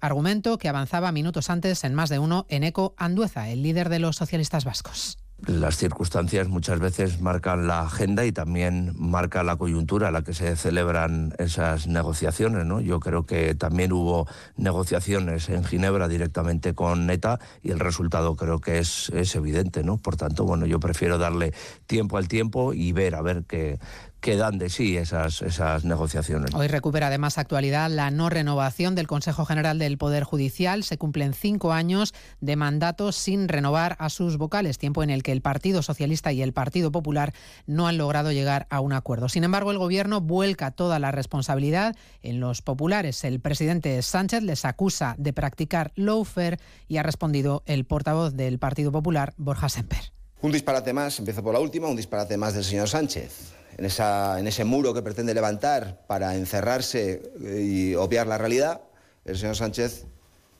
argumento 0.00 0.58
que 0.58 0.68
avanzaba 0.68 1.10
minutos 1.10 1.50
antes 1.50 1.82
en 1.82 1.94
más 1.94 2.10
de 2.10 2.18
uno 2.18 2.46
en 2.48 2.62
Eco 2.64 2.94
Andueza, 2.96 3.48
el 3.48 3.62
líder 3.62 3.88
de 3.88 3.98
los 3.98 4.16
socialistas 4.16 4.64
vascos. 4.64 5.18
Las 5.46 5.76
circunstancias 5.76 6.48
muchas 6.48 6.80
veces 6.80 7.20
marcan 7.20 7.68
la 7.68 7.82
agenda 7.82 8.26
y 8.26 8.32
también 8.32 8.92
marca 8.98 9.44
la 9.44 9.54
coyuntura 9.54 10.08
a 10.08 10.10
la 10.10 10.22
que 10.22 10.34
se 10.34 10.56
celebran 10.56 11.32
esas 11.38 11.86
negociaciones. 11.86 12.66
¿no? 12.66 12.80
Yo 12.80 12.98
creo 12.98 13.24
que 13.24 13.54
también 13.54 13.92
hubo 13.92 14.26
negociaciones 14.56 15.48
en 15.48 15.64
Ginebra 15.64 16.08
directamente 16.08 16.74
con 16.74 17.08
ETA 17.08 17.38
y 17.62 17.70
el 17.70 17.78
resultado 17.78 18.34
creo 18.34 18.60
que 18.60 18.78
es, 18.78 19.10
es 19.10 19.36
evidente. 19.36 19.84
¿no? 19.84 19.96
Por 19.96 20.16
tanto, 20.16 20.44
bueno, 20.44 20.66
yo 20.66 20.80
prefiero 20.80 21.18
darle 21.18 21.54
tiempo 21.86 22.18
al 22.18 22.26
tiempo 22.26 22.74
y 22.74 22.90
ver 22.90 23.14
a 23.14 23.22
ver 23.22 23.44
qué, 23.46 23.78
que 24.20 24.36
dan 24.36 24.58
de 24.58 24.68
sí 24.68 24.96
esas, 24.96 25.42
esas 25.42 25.84
negociaciones. 25.84 26.54
Hoy 26.54 26.66
recupera 26.66 27.06
además 27.06 27.38
actualidad 27.38 27.90
la 27.90 28.10
no 28.10 28.28
renovación 28.28 28.94
del 28.94 29.06
Consejo 29.06 29.44
General 29.44 29.78
del 29.78 29.98
Poder 29.98 30.24
Judicial. 30.24 30.82
Se 30.82 30.98
cumplen 30.98 31.34
cinco 31.34 31.72
años 31.72 32.14
de 32.40 32.56
mandato 32.56 33.12
sin 33.12 33.48
renovar 33.48 33.96
a 33.98 34.10
sus 34.10 34.36
vocales, 34.36 34.78
tiempo 34.78 35.02
en 35.02 35.10
el 35.10 35.22
que 35.22 35.32
el 35.32 35.40
Partido 35.40 35.82
Socialista 35.82 36.32
y 36.32 36.42
el 36.42 36.52
Partido 36.52 36.90
Popular 36.90 37.32
no 37.66 37.86
han 37.86 37.98
logrado 37.98 38.32
llegar 38.32 38.66
a 38.70 38.80
un 38.80 38.92
acuerdo. 38.92 39.28
Sin 39.28 39.44
embargo, 39.44 39.70
el 39.70 39.78
Gobierno 39.78 40.20
vuelca 40.20 40.72
toda 40.72 40.98
la 40.98 41.12
responsabilidad 41.12 41.94
en 42.22 42.40
los 42.40 42.60
populares. 42.62 43.22
El 43.24 43.40
presidente 43.40 44.02
Sánchez 44.02 44.42
les 44.42 44.64
acusa 44.64 45.14
de 45.18 45.32
practicar 45.32 45.92
lawfare 45.94 46.58
y 46.88 46.96
ha 46.96 47.02
respondido 47.02 47.62
el 47.66 47.84
portavoz 47.84 48.34
del 48.34 48.58
Partido 48.58 48.90
Popular, 48.90 49.34
Borja 49.36 49.68
Semper. 49.68 50.12
Un 50.40 50.52
disparate 50.52 50.92
más, 50.92 51.18
empiezo 51.18 51.42
por 51.42 51.54
la 51.54 51.60
última, 51.60 51.88
un 51.88 51.96
disparate 51.96 52.36
más 52.36 52.54
del 52.54 52.64
señor 52.64 52.88
Sánchez 52.88 53.57
en, 53.78 53.84
esa, 53.84 54.38
en 54.38 54.46
ese 54.46 54.64
muro 54.64 54.92
que 54.92 55.02
pretende 55.02 55.32
levantar 55.32 56.02
para 56.06 56.34
encerrarse 56.34 57.32
y 57.40 57.94
obviar 57.94 58.26
la 58.26 58.36
realidad, 58.36 58.82
el 59.24 59.38
señor 59.38 59.56
Sánchez 59.56 60.04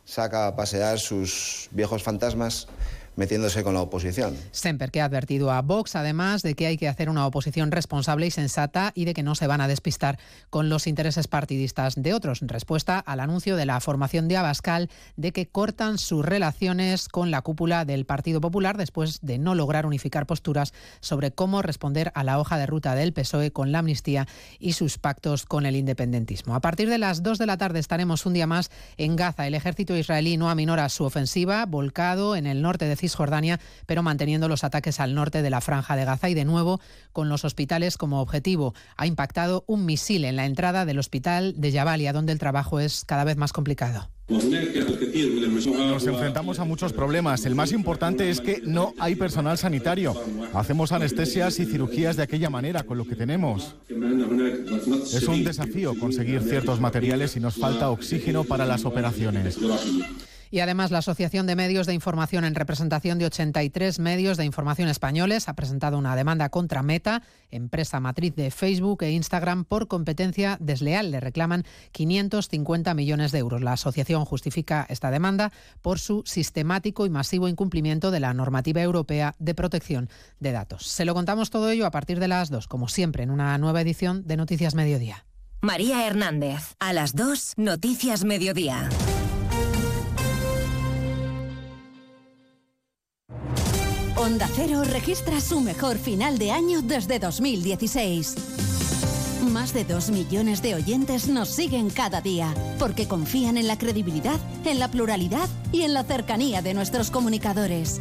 saca 0.04 0.46
a 0.46 0.56
pasear 0.56 0.98
sus 0.98 1.68
viejos 1.72 2.02
fantasmas 2.02 2.68
metiéndose 3.18 3.64
con 3.64 3.74
la 3.74 3.82
oposición. 3.82 4.36
Semper, 4.52 4.92
que 4.92 5.00
ha 5.00 5.04
advertido 5.04 5.50
a 5.50 5.60
Vox, 5.60 5.96
además, 5.96 6.42
de 6.42 6.54
que 6.54 6.66
hay 6.66 6.76
que 6.76 6.88
hacer 6.88 7.10
una 7.10 7.26
oposición 7.26 7.72
responsable 7.72 8.26
y 8.26 8.30
sensata 8.30 8.92
y 8.94 9.06
de 9.06 9.12
que 9.12 9.24
no 9.24 9.34
se 9.34 9.48
van 9.48 9.60
a 9.60 9.66
despistar 9.66 10.20
con 10.50 10.68
los 10.68 10.86
intereses 10.86 11.26
partidistas 11.26 11.96
de 11.96 12.14
otros, 12.14 12.38
respuesta 12.42 13.00
al 13.00 13.18
anuncio 13.18 13.56
de 13.56 13.66
la 13.66 13.80
formación 13.80 14.28
de 14.28 14.36
Abascal 14.36 14.88
de 15.16 15.32
que 15.32 15.48
cortan 15.48 15.98
sus 15.98 16.24
relaciones 16.24 17.08
con 17.08 17.32
la 17.32 17.42
cúpula 17.42 17.84
del 17.84 18.06
Partido 18.06 18.40
Popular 18.40 18.76
después 18.76 19.18
de 19.20 19.38
no 19.38 19.56
lograr 19.56 19.84
unificar 19.84 20.24
posturas 20.26 20.72
sobre 21.00 21.32
cómo 21.32 21.60
responder 21.60 22.12
a 22.14 22.22
la 22.22 22.38
hoja 22.38 22.56
de 22.56 22.66
ruta 22.66 22.94
del 22.94 23.12
PSOE 23.12 23.50
con 23.50 23.72
la 23.72 23.80
amnistía 23.80 24.28
y 24.60 24.74
sus 24.74 24.98
pactos 24.98 25.44
con 25.44 25.66
el 25.66 25.74
independentismo. 25.74 26.54
A 26.54 26.60
partir 26.60 26.88
de 26.88 26.98
las 26.98 27.24
2 27.24 27.38
de 27.38 27.46
la 27.46 27.56
tarde 27.56 27.80
estaremos 27.80 28.26
un 28.26 28.34
día 28.34 28.46
más 28.46 28.70
en 28.96 29.16
Gaza. 29.16 29.48
El 29.48 29.54
ejército 29.54 29.96
israelí 29.96 30.36
no 30.36 30.50
aminora 30.50 30.88
su 30.88 31.02
ofensiva, 31.02 31.66
volcado 31.66 32.36
en 32.36 32.46
el 32.46 32.62
norte 32.62 32.84
de 32.84 32.94
Cisjordania, 33.08 33.58
pero 33.86 34.02
manteniendo 34.02 34.48
los 34.48 34.64
ataques 34.64 35.00
al 35.00 35.14
norte 35.14 35.42
de 35.42 35.50
la 35.50 35.60
franja 35.60 35.96
de 35.96 36.04
Gaza 36.04 36.28
y 36.28 36.34
de 36.34 36.44
nuevo 36.44 36.80
con 37.12 37.28
los 37.28 37.44
hospitales 37.44 37.96
como 37.96 38.20
objetivo. 38.20 38.74
Ha 38.96 39.06
impactado 39.06 39.64
un 39.66 39.86
misil 39.86 40.24
en 40.24 40.36
la 40.36 40.46
entrada 40.46 40.84
del 40.84 40.98
hospital 40.98 41.54
de 41.56 41.72
Jabalia, 41.72 42.12
donde 42.12 42.32
el 42.32 42.38
trabajo 42.38 42.80
es 42.80 43.04
cada 43.04 43.24
vez 43.24 43.36
más 43.36 43.52
complicado. 43.52 44.10
Nos 44.28 46.06
enfrentamos 46.06 46.58
a 46.58 46.64
muchos 46.64 46.92
problemas. 46.92 47.46
El 47.46 47.54
más 47.54 47.72
importante 47.72 48.28
es 48.28 48.42
que 48.42 48.60
no 48.62 48.92
hay 48.98 49.14
personal 49.14 49.56
sanitario. 49.56 50.14
Hacemos 50.52 50.92
anestesias 50.92 51.58
y 51.60 51.64
cirugías 51.64 52.16
de 52.16 52.24
aquella 52.24 52.50
manera, 52.50 52.82
con 52.82 52.98
lo 52.98 53.06
que 53.06 53.16
tenemos. 53.16 53.76
Es 55.12 55.26
un 55.26 55.44
desafío 55.44 55.98
conseguir 55.98 56.42
ciertos 56.42 56.78
materiales 56.78 57.36
y 57.36 57.40
nos 57.40 57.54
falta 57.54 57.90
oxígeno 57.90 58.44
para 58.44 58.66
las 58.66 58.84
operaciones. 58.84 59.58
Y 60.50 60.60
además 60.60 60.90
la 60.90 60.98
Asociación 60.98 61.46
de 61.46 61.56
Medios 61.56 61.86
de 61.86 61.94
Información 61.94 62.44
en 62.44 62.54
representación 62.54 63.18
de 63.18 63.26
83 63.26 63.98
medios 63.98 64.36
de 64.36 64.44
información 64.44 64.88
españoles 64.88 65.48
ha 65.48 65.54
presentado 65.54 65.98
una 65.98 66.16
demanda 66.16 66.48
contra 66.48 66.82
Meta, 66.82 67.22
empresa 67.50 68.00
matriz 68.00 68.34
de 68.34 68.50
Facebook 68.50 69.02
e 69.02 69.12
Instagram, 69.12 69.64
por 69.64 69.88
competencia 69.88 70.56
desleal. 70.60 71.10
Le 71.10 71.20
reclaman 71.20 71.64
550 71.92 72.94
millones 72.94 73.32
de 73.32 73.38
euros. 73.38 73.62
La 73.62 73.72
asociación 73.72 74.24
justifica 74.24 74.86
esta 74.88 75.10
demanda 75.10 75.52
por 75.82 75.98
su 75.98 76.22
sistemático 76.26 77.06
y 77.06 77.10
masivo 77.10 77.48
incumplimiento 77.48 78.10
de 78.10 78.20
la 78.20 78.34
normativa 78.34 78.82
europea 78.82 79.34
de 79.38 79.54
protección 79.54 80.08
de 80.40 80.52
datos. 80.52 80.86
Se 80.86 81.04
lo 81.04 81.14
contamos 81.14 81.50
todo 81.50 81.70
ello 81.70 81.86
a 81.86 81.90
partir 81.90 82.20
de 82.20 82.28
las 82.28 82.50
2, 82.50 82.68
como 82.68 82.88
siempre, 82.88 83.22
en 83.22 83.30
una 83.30 83.56
nueva 83.58 83.80
edición 83.80 84.26
de 84.26 84.36
Noticias 84.36 84.74
Mediodía. 84.74 85.24
María 85.60 86.06
Hernández, 86.06 86.76
a 86.78 86.92
las 86.92 87.14
2, 87.14 87.54
Noticias 87.56 88.24
Mediodía. 88.24 88.88
Onda 94.18 94.48
Cero 94.52 94.82
registra 94.82 95.40
su 95.40 95.60
mejor 95.60 95.96
final 95.96 96.38
de 96.38 96.50
año 96.50 96.82
desde 96.82 97.20
2016. 97.20 98.34
Más 99.52 99.72
de 99.72 99.84
dos 99.84 100.10
millones 100.10 100.60
de 100.60 100.74
oyentes 100.74 101.28
nos 101.28 101.48
siguen 101.48 101.88
cada 101.88 102.20
día 102.20 102.52
porque 102.80 103.06
confían 103.06 103.56
en 103.56 103.68
la 103.68 103.78
credibilidad, 103.78 104.40
en 104.64 104.80
la 104.80 104.88
pluralidad 104.88 105.48
y 105.70 105.82
en 105.82 105.94
la 105.94 106.02
cercanía 106.02 106.62
de 106.62 106.74
nuestros 106.74 107.12
comunicadores. 107.12 108.00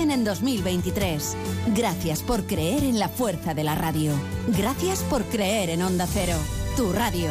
crecen 0.00 0.10
en 0.10 0.24
2023. 0.24 1.36
Gracias 1.74 2.22
por 2.22 2.46
creer 2.46 2.84
en 2.84 2.98
la 2.98 3.08
fuerza 3.08 3.54
de 3.54 3.64
la 3.64 3.74
radio. 3.74 4.12
Gracias 4.56 5.02
por 5.04 5.22
creer 5.24 5.70
en 5.70 5.82
Onda 5.82 6.06
Cero, 6.06 6.36
tu 6.76 6.92
radio. 6.92 7.28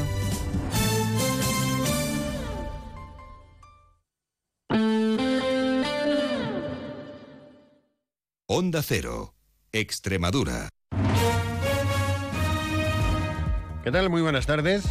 Onda 8.47 8.81
Cero, 8.83 9.33
Extremadura. 9.71 10.69
¿Qué 13.83 13.91
tal? 13.91 14.09
Muy 14.09 14.21
buenas 14.21 14.45
tardes. 14.45 14.83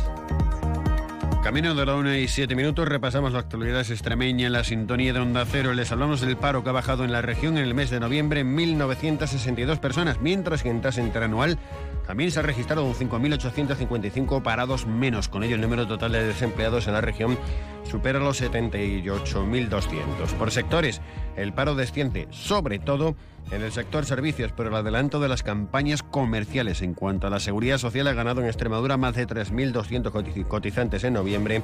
Camino 1.43 1.74
de 1.74 1.86
la 1.86 1.95
una 1.95 2.18
y 2.18 2.26
siete 2.26 2.57
minutos, 2.57 2.86
repasamos 2.89 3.32
la 3.32 3.39
actualidad 3.39 3.80
extremeña 3.80 4.49
en 4.49 4.53
la 4.53 4.64
sintonía 4.64 5.12
de 5.12 5.20
Onda 5.20 5.47
Cero. 5.47 5.72
Les 5.72 5.91
hablamos 5.93 6.20
del 6.20 6.36
paro 6.36 6.64
que 6.64 6.70
ha 6.70 6.72
bajado 6.72 7.05
en 7.05 7.12
la 7.12 7.22
región 7.22 7.57
en 7.57 7.64
el 7.64 7.74
mes 7.74 7.91
de 7.91 8.01
noviembre 8.01 8.41
en 8.41 8.57
1.962 8.57 9.78
personas, 9.78 10.20
mientras 10.20 10.64
que 10.64 10.68
en 10.68 10.82
tasa 10.82 11.01
interanual 11.01 11.57
también 12.07 12.32
se 12.32 12.41
ha 12.41 12.43
registrado 12.43 12.84
un 12.84 12.93
5.855 12.93 14.43
parados 14.43 14.86
menos. 14.86 15.28
Con 15.28 15.45
ello, 15.45 15.55
el 15.55 15.61
número 15.61 15.86
total 15.86 16.12
de 16.12 16.26
desempleados 16.26 16.89
en 16.89 16.95
la 16.95 17.01
región 17.01 17.39
supera 17.89 18.18
los 18.18 18.43
78.200. 18.43 20.32
Por 20.39 20.51
sectores, 20.51 21.01
el 21.36 21.53
paro 21.53 21.76
desciende 21.76 22.26
sobre 22.30 22.80
todo 22.80 23.14
en 23.51 23.62
el 23.62 23.72
sector 23.72 24.05
servicios, 24.05 24.53
pero 24.57 24.68
el 24.68 24.74
adelanto 24.74 25.20
de 25.20 25.28
las 25.28 25.42
campañas 25.42 26.03
comerciales 26.03 26.82
en 26.82 26.94
cuanto 26.94 27.26
a 27.26 27.30
la 27.30 27.40
seguridad 27.40 27.78
social 27.78 28.07
ha 28.09 28.12
ganado 28.12 28.40
en 28.40 28.46
Extremadura 28.46 28.96
más 28.96 29.14
de 29.14 29.26
3.200 29.26 30.46
cotizantes 30.46 31.05
en 31.05 31.14
noviembre 31.14 31.62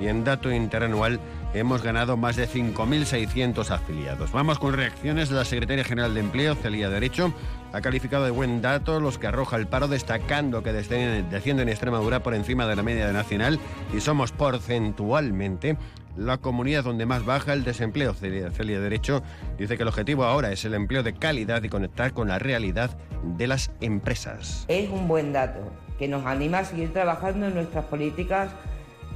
y 0.00 0.06
en 0.06 0.24
dato 0.24 0.50
interanual 0.50 1.20
hemos 1.54 1.82
ganado 1.82 2.16
más 2.16 2.36
de 2.36 2.48
5.600 2.48 3.70
afiliados. 3.70 4.32
Vamos 4.32 4.58
con 4.58 4.74
reacciones 4.74 5.28
de 5.28 5.36
la 5.36 5.44
Secretaria 5.44 5.84
General 5.84 6.14
de 6.14 6.20
Empleo, 6.20 6.54
Celia 6.54 6.88
Derecho. 6.88 7.32
Ha 7.72 7.80
calificado 7.82 8.24
de 8.24 8.30
buen 8.30 8.62
dato 8.62 8.98
los 8.98 9.18
que 9.18 9.26
arroja 9.26 9.56
el 9.56 9.66
paro, 9.66 9.88
destacando 9.88 10.62
que 10.62 10.72
desciende 10.72 11.62
en 11.62 11.68
Extremadura 11.68 12.22
por 12.22 12.34
encima 12.34 12.66
de 12.66 12.76
la 12.76 12.82
media 12.82 13.12
nacional 13.12 13.58
y 13.94 14.00
somos 14.00 14.32
porcentualmente 14.32 15.76
la 16.16 16.38
comunidad 16.38 16.84
donde 16.84 17.06
más 17.06 17.24
baja 17.24 17.52
el 17.52 17.64
desempleo. 17.64 18.14
Celia, 18.14 18.50
Derecho 18.80 19.22
dice 19.56 19.76
que 19.76 19.82
el 19.82 19.88
objetivo 19.88 20.24
ahora 20.24 20.52
es 20.52 20.64
el 20.64 20.74
empleo 20.74 21.02
de 21.02 21.14
calidad 21.14 21.62
y 21.62 21.68
conectar 21.68 22.12
con 22.12 22.28
la 22.28 22.38
realidad 22.38 22.90
de 23.22 23.46
las 23.46 23.70
empresas. 23.80 24.64
Es 24.68 24.90
un 24.90 25.08
buen 25.08 25.32
dato 25.32 25.60
que 25.98 26.08
nos 26.08 26.24
anima 26.26 26.60
a 26.60 26.64
seguir 26.64 26.92
trabajando 26.92 27.46
en 27.46 27.54
nuestras 27.54 27.84
políticas 27.86 28.50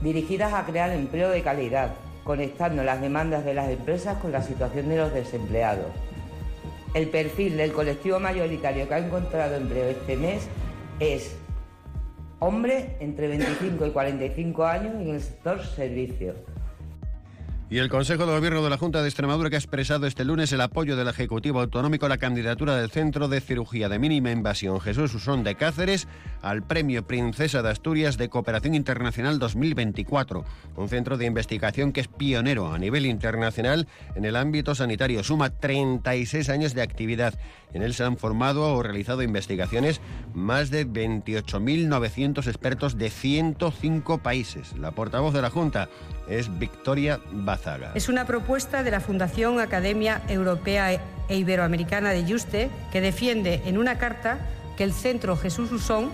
dirigidas 0.03 0.53
a 0.53 0.65
crear 0.65 0.91
empleo 0.91 1.31
de 1.31 1.43
calidad, 1.43 1.95
conectando 2.25 2.83
las 2.83 3.01
demandas 3.01 3.45
de 3.45 3.55
las 3.55 3.69
empresas 3.71 4.19
con 4.19 4.33
la 4.33 4.43
situación 4.43 4.89
de 4.89 4.97
los 4.97 5.13
desempleados. 5.13 5.93
El 6.95 7.09
perfil 7.09 7.57
del 7.57 7.73
colectivo 7.73 8.21
mayoritario 8.21 8.87
que 8.87 8.95
ha 8.95 8.99
encontrado 8.99 9.57
empleo 9.57 9.89
este 9.89 10.17
mes 10.17 10.47
es 11.01 11.37
hombre 12.39 12.97
entre 13.01 13.29
25 13.29 13.87
y 13.87 13.91
45 13.91 14.65
años 14.65 14.95
en 14.97 15.09
el 15.09 15.21
sector 15.21 15.65
servicios 15.65 16.37
y 17.73 17.79
el 17.79 17.89
Consejo 17.89 18.27
de 18.27 18.35
Gobierno 18.35 18.63
de 18.63 18.69
la 18.69 18.77
Junta 18.77 19.01
de 19.01 19.09
Extremadura 19.09 19.49
que 19.49 19.57
ha 19.57 19.59
expresado 19.59 20.07
este 20.07 20.27
lunes 20.27 20.53
el 20.53 20.61
apoyo 20.61 20.95
del 20.95 21.09
Ejecutivo 21.09 21.59
Autonómico 21.59 22.05
a 22.05 22.11
la 22.11 22.19
candidatura 22.19 22.77
del 22.77 22.91
Centro 22.91 23.29
de 23.29 23.41
Cirugía 23.41 23.89
de 23.89 23.99
Mínima 23.99 24.31
Invasión 24.31 24.79
Jesús 24.79 25.15
Usón 25.15 25.43
de 25.43 25.55
Cáceres 25.55 26.07
al 26.43 26.63
Premio 26.63 27.07
Princesa 27.07 27.63
de 27.63 27.71
Asturias 27.71 28.19
de 28.19 28.29
Cooperación 28.29 28.75
Internacional 28.75 29.39
2024, 29.39 30.45
un 30.77 30.89
centro 30.91 31.17
de 31.17 31.25
investigación 31.25 31.93
que 31.93 32.03
es 32.03 32.09
pionero 32.09 32.75
a 32.75 32.79
nivel 32.79 33.07
internacional 33.07 33.89
en 34.17 34.27
el 34.27 34.37
ámbito 34.37 34.75
sanitario. 34.75 35.25
Suma 35.25 35.49
36 35.49 36.51
años 36.51 36.75
de 36.75 36.83
actividad. 36.83 37.39
En 37.73 37.81
él 37.81 37.95
se 37.95 38.05
han 38.05 38.19
formado 38.19 38.75
o 38.75 38.83
realizado 38.83 39.23
investigaciones 39.23 40.03
más 40.35 40.71
de 40.71 40.87
28.900 40.87 42.47
expertos 42.49 42.99
de 42.99 43.09
105 43.09 44.19
países. 44.19 44.77
La 44.77 44.91
portavoz 44.91 45.33
de 45.33 45.41
la 45.41 45.49
Junta 45.49 45.89
es 46.29 46.59
Victoria 46.59 47.21
Bazaga. 47.33 47.93
Es 47.95 48.09
una 48.09 48.27
propuesta 48.27 48.83
de 48.83 48.91
la 48.91 49.01
Fundación 49.01 49.61
Academia 49.61 50.23
Europea 50.29 50.93
e 51.29 51.37
Iberoamericana 51.37 52.11
de 52.11 52.25
Juste 52.31 52.71
que 52.91 53.01
defiende 53.01 53.63
en 53.67 53.79
una 53.79 53.99
carta 53.99 54.39
que 54.77 54.85
el 54.85 54.93
Centro 54.93 55.37
Jesús 55.37 55.73
Usón 55.73 56.11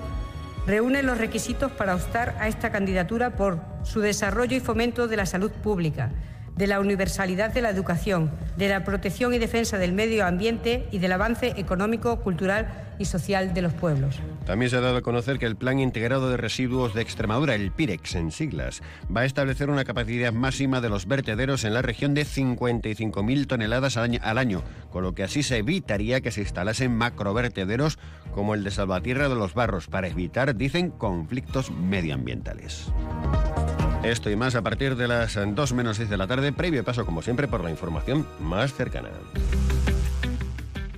reúne 0.66 1.02
los 1.02 1.18
requisitos 1.18 1.72
para 1.72 1.94
optar 1.94 2.36
a 2.40 2.48
esta 2.48 2.70
candidatura 2.70 3.36
por 3.36 3.60
su 3.84 4.00
desarrollo 4.00 4.56
y 4.56 4.60
fomento 4.60 5.08
de 5.08 5.16
la 5.16 5.26
salud 5.26 5.50
pública, 5.50 6.10
de 6.56 6.66
la 6.66 6.80
universalidad 6.80 7.52
de 7.52 7.62
la 7.62 7.70
educación, 7.70 8.30
de 8.56 8.68
la 8.68 8.84
protección 8.84 9.32
y 9.32 9.38
defensa 9.38 9.78
del 9.78 9.92
medio 9.92 10.26
ambiente 10.26 10.86
y 10.90 10.98
del 10.98 11.12
avance 11.12 11.54
económico, 11.56 12.20
cultural 12.20 12.87
y 12.98 13.04
social 13.04 13.54
de 13.54 13.62
los 13.62 13.72
pueblos. 13.72 14.16
También 14.44 14.70
se 14.70 14.76
ha 14.76 14.80
dado 14.80 14.98
a 14.98 15.02
conocer 15.02 15.38
que 15.38 15.46
el 15.46 15.56
Plan 15.56 15.78
Integrado 15.78 16.30
de 16.30 16.36
Residuos 16.36 16.94
de 16.94 17.02
Extremadura, 17.02 17.54
el 17.54 17.70
PIREX 17.70 18.14
en 18.14 18.32
siglas, 18.32 18.82
va 19.14 19.22
a 19.22 19.24
establecer 19.24 19.70
una 19.70 19.84
capacidad 19.84 20.32
máxima 20.32 20.80
de 20.80 20.88
los 20.88 21.06
vertederos 21.06 21.64
en 21.64 21.74
la 21.74 21.82
región 21.82 22.14
de 22.14 22.22
55.000 22.24 23.46
toneladas 23.46 23.96
al 23.96 24.38
año, 24.38 24.62
con 24.90 25.02
lo 25.02 25.14
que 25.14 25.22
así 25.22 25.42
se 25.42 25.58
evitaría 25.58 26.20
que 26.20 26.30
se 26.30 26.40
instalasen 26.40 26.96
macrovertederos 26.96 27.98
como 28.32 28.54
el 28.54 28.64
de 28.64 28.70
Salvatierra 28.70 29.28
de 29.28 29.34
los 29.34 29.54
Barros, 29.54 29.86
para 29.86 30.08
evitar, 30.08 30.56
dicen, 30.56 30.90
conflictos 30.90 31.70
medioambientales. 31.70 32.90
Esto 34.02 34.30
y 34.30 34.36
más 34.36 34.54
a 34.54 34.62
partir 34.62 34.96
de 34.96 35.08
las 35.08 35.34
2 35.34 35.72
menos 35.72 35.96
6 35.96 36.08
de 36.08 36.16
la 36.16 36.26
tarde, 36.26 36.52
previo 36.52 36.84
paso 36.84 37.04
como 37.04 37.20
siempre 37.20 37.48
por 37.48 37.64
la 37.64 37.70
información 37.70 38.26
más 38.40 38.72
cercana. 38.72 39.10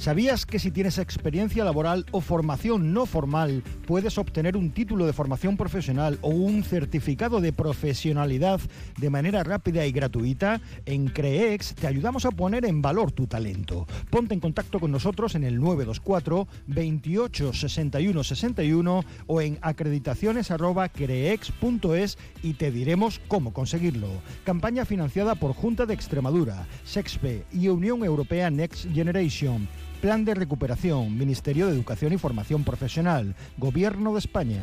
¿Sabías 0.01 0.45
que 0.47 0.59
si 0.59 0.71
tienes 0.71 0.97
experiencia 0.97 1.63
laboral 1.63 2.07
o 2.11 2.23
formación 2.23 2.95
no 2.95 3.05
formal, 3.05 3.63
puedes 3.87 4.17
obtener 4.17 4.57
un 4.57 4.71
título 4.71 5.05
de 5.05 5.13
formación 5.13 5.59
profesional 5.59 6.19
o 6.23 6.31
un 6.31 6.65
certificado 6.65 7.43
de 7.43 7.53
profesionalidad 7.53 8.61
de 8.97 9.11
manera 9.11 9.45
rápida 9.45 9.85
y 9.85 9.93
gratuita? 9.93 10.63
En 10.87 11.09
CREEX 11.09 11.75
te 11.75 11.87
ayudamos 11.87 12.25
a 12.25 12.31
poner 12.31 12.65
en 12.65 12.81
valor 12.81 13.13
tu 13.13 13.27
talento. 13.27 13.87
Ponte 14.09 14.33
en 14.33 14.41
contacto 14.41 14.81
con 14.81 14.91
nosotros 14.91 15.35
en 15.35 15.45
el 15.45 15.61
924 15.61 16.49
28 16.69 17.53
61 17.53 18.25
61 18.25 19.05
o 19.27 19.41
en 19.43 19.59
acreditaciones.creex.es 19.61 22.19
y 22.43 22.55
te 22.55 22.71
diremos 22.71 23.21
cómo 23.29 23.53
conseguirlo. 23.53 24.09
Campaña 24.45 24.87
financiada 24.87 25.35
por 25.35 25.53
Junta 25.53 25.85
de 25.85 25.93
Extremadura, 25.93 26.67
SEXPE 26.85 27.45
y 27.53 27.69
Unión 27.69 28.03
Europea 28.03 28.49
Next 28.49 28.91
Generation. 28.95 29.69
Plan 30.01 30.25
de 30.25 30.35
Recuperación, 30.35 31.19
Ministerio 31.19 31.67
de 31.67 31.75
Educación 31.75 32.15
y 32.15 32.17
Formación 32.17 32.65
Profesional, 32.65 33.37
Gobierno 33.59 34.15
de 34.15 34.21
España. 34.21 34.63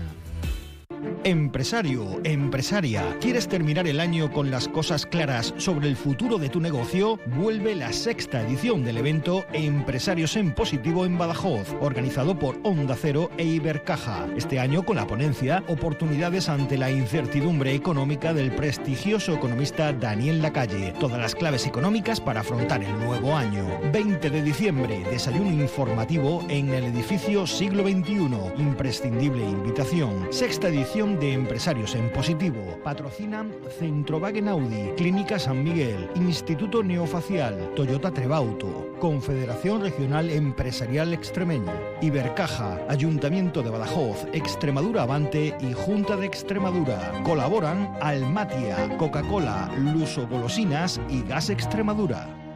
Empresario, 1.24 2.22
empresaria, 2.24 3.18
¿quieres 3.20 3.50
terminar 3.50 3.86
el 3.86 4.00
año 4.00 4.32
con 4.32 4.50
las 4.50 4.70
cosas 4.70 5.06
claras 5.06 5.54
sobre 5.58 5.90
el 5.90 5.98
futuro 5.98 6.38
de 6.38 6.48
tu 6.48 6.62
negocio? 6.62 7.20
Vuelve 7.36 7.76
la 7.76 7.92
sexta 7.92 8.42
edición 8.42 8.86
del 8.86 8.98
evento 8.98 9.46
Empresarios 9.52 10.38
en 10.38 10.56
Positivo 10.56 11.06
en 11.06 11.18
Badajoz, 11.18 11.76
organizado 11.82 12.40
por 12.40 12.58
Onda 12.64 12.96
Cero 12.96 13.30
e 13.38 13.44
Ibercaja. 13.44 14.26
Este 14.38 14.58
año 14.62 14.84
con 14.84 14.96
la 14.96 15.06
ponencia 15.06 15.62
Oportunidades 15.68 16.48
ante 16.48 16.78
la 16.78 16.90
incertidumbre 16.90 17.76
económica 17.76 18.34
del 18.34 18.54
prestigioso 18.54 19.34
economista 19.34 19.92
Daniel 19.92 20.42
Lacalle. 20.42 20.94
Todas 20.98 21.20
las 21.20 21.36
claves 21.36 21.68
económicas 21.68 22.22
para 22.22 22.40
afrontar 22.40 22.82
el 22.82 22.98
nuevo 23.00 23.36
año. 23.36 23.66
20 23.92 24.30
de 24.30 24.42
diciembre, 24.42 25.04
desayuno 25.12 25.52
informativo 25.52 26.46
en 26.48 26.70
el 26.70 26.86
edificio 26.86 27.46
Siglo 27.46 27.84
XXI. 27.84 28.30
Imprescindible 28.58 29.44
invitación. 29.44 30.28
Sexta 30.32 30.70
edición 30.70 30.77
de 30.78 31.34
Empresarios 31.34 31.96
en 31.96 32.12
Positivo. 32.12 32.80
Patrocinan 32.84 33.52
Centrovagen 33.80 34.48
Audi, 34.48 34.92
Clínica 34.96 35.40
San 35.40 35.64
Miguel, 35.64 36.08
Instituto 36.16 36.84
Neofacial, 36.84 37.74
Toyota 37.76 38.12
Trebauto, 38.12 38.94
Confederación 39.00 39.82
Regional 39.82 40.30
Empresarial 40.30 41.16
Extremeña, 41.16 41.74
Ibercaja, 42.02 42.80
Ayuntamiento 42.90 43.64
de 43.64 43.72
Badajoz, 43.72 44.28
Extremadura 44.34 45.02
Avante 45.02 45.58
y 45.60 45.74
Junta 45.74 46.16
de 46.16 46.28
Extremadura. 46.28 47.24
Colaboran 47.24 47.98
Almatia, 48.00 48.96
Coca-Cola, 48.98 49.72
Luso 49.80 50.28
Golosinas 50.28 51.02
y 51.10 51.24
Gas 51.24 51.50
Extremadura 51.50 52.47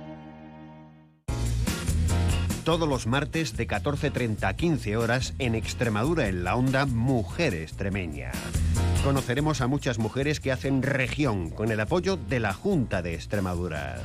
todos 2.64 2.88
los 2.88 3.08
martes 3.08 3.58
de 3.58 3.68
14.30 3.68 4.44
a 4.44 4.56
15 4.56 4.98
horas 4.98 5.34
en 5.40 5.56
Extremadura 5.56 6.28
en 6.28 6.44
la 6.44 6.56
onda 6.56 6.86
Mujer 6.86 7.54
Extremeña. 7.54 8.32
Conoceremos 9.04 9.62
a 9.62 9.68
muchas 9.68 9.98
mujeres 9.98 10.40
que 10.40 10.52
hacen 10.52 10.84
región 10.84 11.50
con 11.50 11.72
el 11.72 11.80
apoyo 11.80 12.18
de 12.18 12.40
la 12.40 12.54
Junta 12.54 13.02
de 13.02 13.16
Extremadura. 13.16 14.00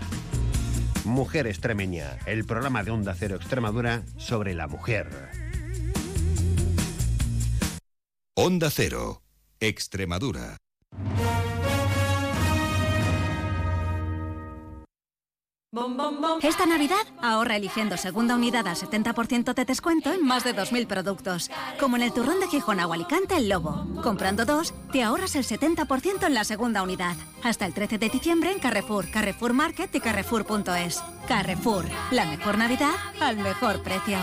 Mujer 1.05 1.47
Extremeña, 1.47 2.19
el 2.27 2.45
programa 2.45 2.83
de 2.83 2.91
Onda 2.91 3.15
Cero 3.15 3.37
Extremadura 3.37 4.03
sobre 4.17 4.55
la 4.55 4.69
mujer. 4.69 5.09
Onda 8.35 8.71
Cero, 8.71 9.23
Extremadura. 9.61 10.57
Esta 16.43 16.65
Navidad 16.65 16.97
ahorra 17.21 17.57
eligiendo 17.57 17.99
segunda 17.99 18.35
unidad 18.35 18.67
al 18.67 18.77
70% 18.77 19.53
de 19.53 19.65
descuento 19.67 20.11
en 20.11 20.25
más 20.25 20.43
de 20.43 20.55
2.000 20.55 20.87
productos. 20.87 21.51
Como 21.79 21.97
en 21.97 22.03
el 22.03 22.13
turrón 22.13 22.41
de 22.41 22.49
Gijón 22.49 22.81
o 22.81 22.93
Alicante 22.93 23.37
El 23.37 23.51
Lobo. 23.51 23.87
Comprando 24.03 24.47
dos, 24.47 24.73
te 24.91 25.03
ahorras 25.03 25.37
el 25.37 25.45
70% 25.45 26.27
en 26.27 26.35
la 26.35 26.45
segunda 26.45 26.83
unidad. 26.83 27.17
Hasta 27.43 27.67
el 27.67 27.75
13 27.75 27.99
de 27.99 28.09
diciembre 28.09 28.53
en 28.53 28.59
Carrefour, 28.59 29.11
Carrefour 29.11 29.53
Market 29.53 29.95
y 29.95 30.01
Carrefour.es. 30.01 31.03
Carrefour, 31.29 31.85
la 32.11 32.25
mejor 32.25 32.57
Navidad 32.57 32.95
al 33.21 33.37
mejor 33.37 33.83
precio. 33.83 34.19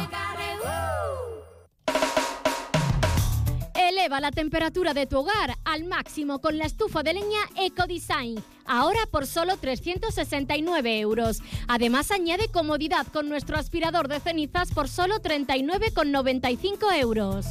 Eleva 3.89 4.19
la 4.19 4.31
temperatura 4.31 4.93
de 4.93 5.05
tu 5.05 5.19
hogar 5.19 5.57
al 5.65 5.83
máximo 5.83 6.39
con 6.39 6.57
la 6.57 6.65
estufa 6.65 7.03
de 7.03 7.13
leña 7.13 7.41
EcoDesign. 7.57 8.43
Ahora 8.65 8.99
por 9.11 9.27
solo 9.27 9.57
369 9.57 10.99
euros. 10.99 11.41
Además 11.67 12.11
añade 12.11 12.47
comodidad 12.47 13.05
con 13.07 13.27
nuestro 13.27 13.57
aspirador 13.57 14.07
de 14.07 14.19
cenizas 14.19 14.71
por 14.71 14.87
solo 14.87 15.15
39,95 15.21 16.97
euros. 16.99 17.45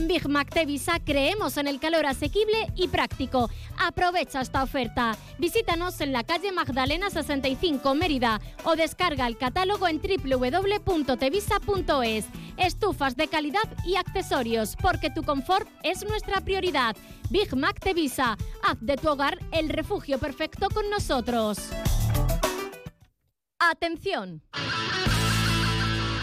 En 0.00 0.08
Big 0.08 0.26
Mac 0.30 0.48
Tevisa 0.48 0.98
creemos 0.98 1.58
en 1.58 1.66
el 1.66 1.78
calor 1.78 2.06
asequible 2.06 2.72
y 2.74 2.88
práctico. 2.88 3.50
Aprovecha 3.76 4.40
esta 4.40 4.62
oferta. 4.62 5.14
Visítanos 5.38 6.00
en 6.00 6.14
la 6.14 6.24
calle 6.24 6.52
Magdalena 6.52 7.10
65 7.10 7.94
Mérida 7.94 8.40
o 8.64 8.76
descarga 8.76 9.26
el 9.26 9.36
catálogo 9.36 9.86
en 9.88 10.00
www.tevisa.es. 10.00 11.04
Estufas 12.56 13.14
de 13.14 13.28
calidad 13.28 13.76
y 13.84 13.96
accesorios, 13.96 14.74
porque 14.80 15.10
tu 15.10 15.22
confort 15.22 15.68
es 15.82 16.02
nuestra 16.02 16.40
prioridad. 16.40 16.96
Big 17.28 17.54
Mac 17.54 17.78
Tevisa. 17.78 18.38
Haz 18.62 18.78
de 18.80 18.96
tu 18.96 19.06
hogar 19.06 19.38
el 19.52 19.68
refugio 19.68 20.16
perfecto 20.18 20.70
con 20.70 20.88
nosotros. 20.88 21.58
Atención. 23.58 24.40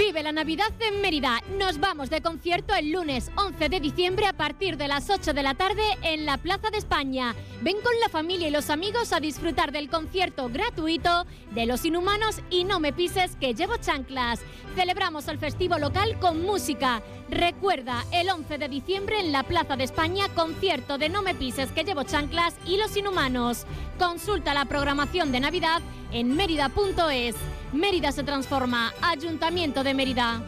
Vive 0.00 0.22
la 0.22 0.32
Navidad 0.32 0.72
en 0.80 1.02
Mérida. 1.02 1.42
Nos 1.58 1.78
vamos 1.78 2.08
de 2.08 2.22
concierto 2.22 2.74
el 2.74 2.90
lunes 2.90 3.30
11 3.36 3.68
de 3.68 3.80
diciembre 3.80 4.26
a 4.26 4.32
partir 4.32 4.78
de 4.78 4.88
las 4.88 5.10
8 5.10 5.34
de 5.34 5.42
la 5.42 5.52
tarde 5.52 5.82
en 6.00 6.24
la 6.24 6.38
Plaza 6.38 6.70
de 6.70 6.78
España. 6.78 7.34
Ven 7.60 7.76
con 7.82 7.92
la 8.00 8.08
familia 8.08 8.48
y 8.48 8.50
los 8.50 8.70
amigos 8.70 9.12
a 9.12 9.20
disfrutar 9.20 9.72
del 9.72 9.90
concierto 9.90 10.48
gratuito 10.48 11.26
de 11.50 11.66
Los 11.66 11.84
Inhumanos 11.84 12.40
y 12.48 12.64
No 12.64 12.80
me 12.80 12.94
pises 12.94 13.36
que 13.36 13.52
llevo 13.52 13.76
chanclas. 13.76 14.40
Celebramos 14.74 15.28
el 15.28 15.36
festivo 15.36 15.76
local 15.76 16.18
con 16.18 16.40
música. 16.40 17.02
Recuerda, 17.28 18.02
el 18.10 18.30
11 18.30 18.56
de 18.56 18.68
diciembre 18.70 19.20
en 19.20 19.32
la 19.32 19.42
Plaza 19.42 19.76
de 19.76 19.84
España, 19.84 20.30
concierto 20.34 20.96
de 20.96 21.10
No 21.10 21.20
me 21.20 21.34
pises 21.34 21.72
que 21.72 21.84
llevo 21.84 22.04
chanclas 22.04 22.54
y 22.64 22.78
Los 22.78 22.96
Inhumanos. 22.96 23.66
Consulta 23.98 24.54
la 24.54 24.64
programación 24.64 25.30
de 25.30 25.40
Navidad 25.40 25.82
en 26.10 26.34
mérida.es. 26.36 27.36
Mérida 27.72 28.12
se 28.12 28.22
transforma. 28.24 28.92
Ayuntamiento 29.02 29.84
de 29.84 29.94
Mérida. 29.94 30.40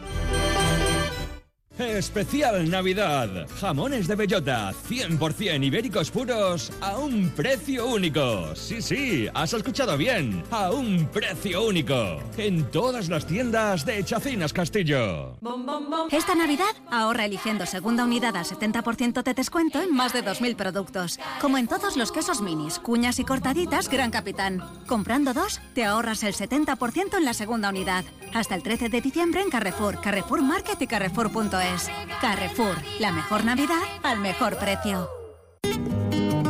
Especial 1.79 2.69
Navidad. 2.69 3.47
Jamones 3.59 4.07
de 4.07 4.15
bellota, 4.15 4.71
100% 4.87 5.63
ibéricos 5.63 6.11
puros, 6.11 6.71
a 6.81 6.99
un 6.99 7.31
precio 7.31 7.87
único. 7.87 8.55
Sí, 8.55 8.79
sí, 8.79 9.27
has 9.33 9.53
escuchado 9.53 9.97
bien. 9.97 10.43
A 10.51 10.69
un 10.69 11.07
precio 11.07 11.65
único. 11.65 12.21
En 12.37 12.69
todas 12.69 13.09
las 13.09 13.25
tiendas 13.25 13.85
de 13.85 14.03
Chacinas 14.03 14.53
Castillo. 14.53 15.35
Esta 16.11 16.35
Navidad 16.35 16.75
ahorra 16.91 17.25
eligiendo 17.25 17.65
segunda 17.65 18.03
unidad 18.03 18.35
al 18.35 18.45
70% 18.45 19.23
de 19.23 19.33
descuento 19.33 19.81
en 19.81 19.95
más 19.95 20.13
de 20.13 20.23
2.000 20.23 20.55
productos. 20.55 21.19
Como 21.41 21.57
en 21.57 21.67
todos 21.67 21.97
los 21.97 22.11
quesos 22.11 22.41
minis, 22.41 22.77
cuñas 22.77 23.17
y 23.17 23.25
cortaditas 23.25 23.89
Gran 23.89 24.11
Capitán. 24.11 24.61
Comprando 24.85 25.33
dos, 25.33 25.59
te 25.73 25.85
ahorras 25.85 26.23
el 26.23 26.35
70% 26.35 27.17
en 27.17 27.25
la 27.25 27.33
segunda 27.33 27.69
unidad. 27.69 28.05
Hasta 28.35 28.53
el 28.53 28.61
13 28.61 28.89
de 28.89 29.01
diciembre 29.01 29.41
en 29.41 29.49
Carrefour, 29.49 29.99
Carrefour 30.01 30.43
Market 30.43 30.79
y 30.79 30.87
Carrefour.es. 30.87 31.62
Carrefour, 32.19 32.75
la 32.99 33.11
mejor 33.11 33.45
Navidad 33.45 33.81
al 34.03 34.19
mejor 34.19 34.57
precio. 34.57 35.07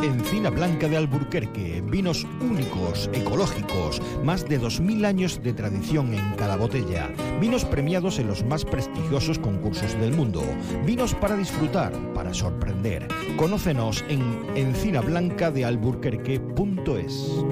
Encina 0.02 0.50
Blanca 0.50 0.88
de 0.88 0.96
Alburquerque, 0.96 1.80
vinos 1.82 2.26
únicos, 2.40 3.08
ecológicos, 3.12 4.02
más 4.22 4.48
de 4.48 4.60
2.000 4.60 5.06
años 5.06 5.40
de 5.42 5.52
tradición 5.52 6.14
en 6.14 6.34
cada 6.34 6.56
botella, 6.56 7.12
vinos 7.40 7.64
premiados 7.64 8.18
en 8.18 8.26
los 8.26 8.44
más 8.44 8.64
prestigiosos 8.64 9.38
concursos 9.38 9.92
del 10.00 10.12
mundo, 10.12 10.42
vinos 10.84 11.14
para 11.14 11.36
disfrutar, 11.36 11.92
para 12.12 12.34
sorprender. 12.34 13.06
Conócenos 13.36 14.04
en 14.08 14.44
encinablancadealburquerque.es. 14.56 17.44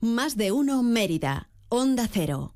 Más 0.00 0.36
de 0.36 0.52
uno 0.52 0.82
Mérida, 0.82 1.50
Onda 1.68 2.08
Cero. 2.10 2.55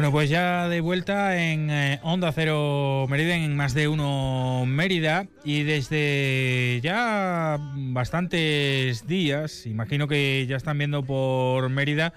Bueno, 0.00 0.12
pues 0.12 0.30
ya 0.30 0.66
de 0.70 0.80
vuelta 0.80 1.36
en 1.36 1.68
eh, 1.68 2.00
Onda 2.02 2.32
Cero 2.32 3.04
Mérida, 3.10 3.34
en 3.34 3.54
más 3.54 3.74
de 3.74 3.86
uno 3.86 4.64
Mérida, 4.64 5.26
y 5.44 5.62
desde 5.64 6.80
ya 6.82 7.58
bastantes 7.74 9.06
días, 9.06 9.66
imagino 9.66 10.08
que 10.08 10.46
ya 10.48 10.56
están 10.56 10.78
viendo 10.78 11.04
por 11.04 11.68
Mérida 11.68 12.14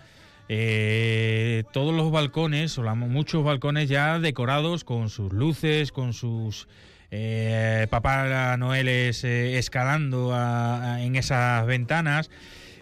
eh, 0.48 1.66
todos 1.74 1.94
los 1.94 2.10
balcones, 2.10 2.78
muchos 2.78 3.44
balcones 3.44 3.90
ya 3.90 4.18
decorados 4.18 4.86
con 4.86 5.10
sus 5.10 5.34
luces, 5.34 5.92
con 5.92 6.14
sus 6.14 6.70
eh, 7.12 7.88
Papá 7.90 8.56
Noeles 8.56 9.26
eh, 9.26 9.58
escalando 9.58 10.34
en 11.00 11.18
esas 11.18 11.66
ventanas. 11.66 12.32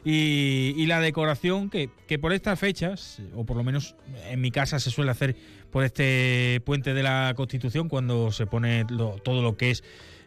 Y, 0.04 0.74
y 0.78 0.88
la 0.88 1.00
decoración 1.00 1.70
que, 1.70 1.90
que 2.08 2.18
por 2.18 2.34
estas 2.34 2.60
fechas, 2.60 3.22
o 3.36 3.46
por 3.46 3.56
lo 3.56 3.64
menos 3.64 3.96
en 4.30 4.42
mi 4.42 4.50
casa 4.50 4.80
se 4.80 4.90
suele 4.90 5.12
hacer 5.12 5.36
por 5.70 5.84
este 5.84 6.60
puente 6.66 6.94
de 6.96 7.04
la 7.04 7.34
Constitución, 7.36 7.88
cuando 7.88 8.32
se 8.32 8.48
pone 8.48 8.84
todo 8.86 9.42
lo 9.44 9.58
que 9.58 9.70
es 9.72 9.84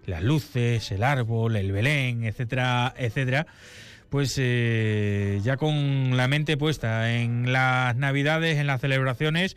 las 0.07 0.23
luces, 0.23 0.93
el 0.93 1.03
árbol, 1.03 1.57
el 1.57 1.73
Belén, 1.73 2.25
etcétera, 2.25 2.95
etcétera, 2.97 3.47
pues 4.11 4.37
eh, 4.39 5.41
ya 5.43 5.57
con 5.57 6.17
la 6.17 6.29
mente 6.29 6.57
puesta 6.57 7.13
en 7.19 7.53
las 7.53 7.97
navidades, 7.97 8.59
en 8.59 8.69
las 8.69 8.81
celebraciones 8.81 9.57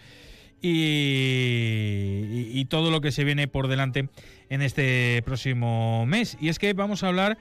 y- 0.61 2.51
y 2.59 2.65
todo 2.65 2.89
lo 2.91 3.01
que 3.01 3.11
se 3.11 3.23
viene 3.23 3.47
por 3.47 3.67
delante 3.67 4.09
en 4.49 4.61
este 4.61 5.21
próximo 5.25 6.05
mes. 6.07 6.37
Y 6.41 6.49
es 6.49 6.57
que 6.59 6.73
vamos 6.73 7.03
a 7.03 7.07
hablar 7.09 7.37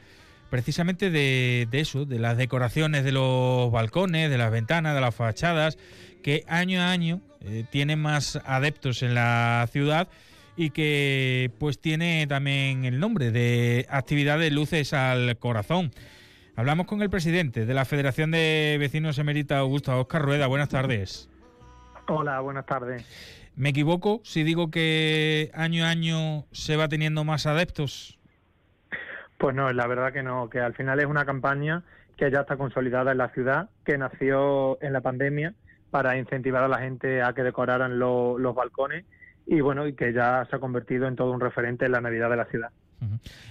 precisamente 0.51 1.11
de, 1.11 1.68
de 1.70 1.80
eso, 1.80 2.05
de 2.05 2.18
las 2.18 2.36
decoraciones 2.36 3.05
de 3.05 3.12
los 3.12 3.70
balcones, 3.70 4.30
de 4.30 4.38
las 4.38 4.51
ventanas, 4.51 4.94
de 4.94 5.01
las 5.01 5.14
fachadas, 5.14 5.78
que 6.22 6.44
año 6.49 6.80
a 6.80 6.90
año 6.90 7.20
eh, 7.40 7.64
tienen 7.70 8.01
más 8.01 8.40
adeptos 8.44 9.03
en 9.03 9.14
la 9.14 9.68
ciudad 9.70 10.09
y 10.57 10.70
que 10.70 11.51
pues 11.59 11.78
tiene 11.78 12.26
también 12.26 12.84
el 12.84 12.99
nombre 12.99 13.30
de 13.30 13.86
actividad 13.90 14.38
de 14.38 14.51
luces 14.51 14.92
al 14.92 15.36
corazón. 15.38 15.92
Hablamos 16.57 16.86
con 16.86 17.03
el 17.03 17.11
presidente 17.11 17.66
de 17.66 17.74
la 17.74 17.84
Federación 17.84 18.30
de 18.30 18.76
Vecinos 18.80 19.18
Emerita 19.18 19.59
Augusta, 19.59 19.97
Oscar 19.97 20.22
Rueda. 20.22 20.47
Buenas 20.47 20.70
tardes. 20.70 21.28
Hola, 22.09 22.40
buenas 22.40 22.64
tardes. 22.64 23.05
¿Me 23.55 23.68
equivoco 23.68 24.20
si 24.24 24.42
digo 24.42 24.70
que 24.70 25.51
año 25.55 25.84
a 25.84 25.90
año 25.90 26.47
se 26.53 26.76
va 26.76 26.88
teniendo 26.88 27.24
más 27.24 27.47
adeptos? 27.47 28.18
Pues 29.39 29.55
no, 29.55 29.70
la 29.72 29.87
verdad 29.87 30.12
que 30.12 30.22
no, 30.22 30.49
que 30.49 30.61
al 30.61 30.74
final 30.74 30.99
es 31.01 31.07
una 31.07 31.24
campaña 31.24 31.82
que 32.16 32.30
ya 32.30 32.41
está 32.41 32.57
consolidada 32.57 33.12
en 33.12 33.18
la 33.18 33.28
ciudad, 33.30 33.68
que 33.84 33.99
nació 33.99 34.78
en 34.82 34.93
la 34.93 35.03
pandemia 35.03 35.55
para 35.91 36.16
incentivar 36.18 36.62
a 36.64 36.68
la 36.68 36.78
gente 36.78 37.22
a 37.22 37.32
que 37.34 37.43
decoraran 37.43 37.99
lo- 37.99 38.39
los 38.39 38.55
balcones 38.55 39.05
y 39.47 39.61
bueno, 39.61 39.87
y 39.87 39.93
que 39.95 40.12
ya 40.12 40.47
se 40.51 40.57
ha 40.57 40.59
convertido 40.59 41.07
en 41.07 41.14
todo 41.16 41.30
un 41.32 41.41
referente 41.41 41.84
en 41.87 41.93
la 41.93 42.01
Navidad 42.01 42.30
de 42.30 42.37
la 42.37 42.47
ciudad. 42.47 42.70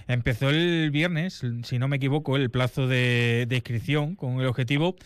Empezó 0.08 0.50
el 0.50 0.90
viernes, 0.90 1.42
si 1.62 1.78
no 1.78 1.86
me 1.88 1.96
equivoco, 1.96 2.36
el 2.36 2.50
plazo 2.50 2.88
de, 2.88 3.46
de 3.48 3.54
inscripción 3.56 4.16
con 4.16 4.40
el 4.40 4.46
objetivo 4.46 4.96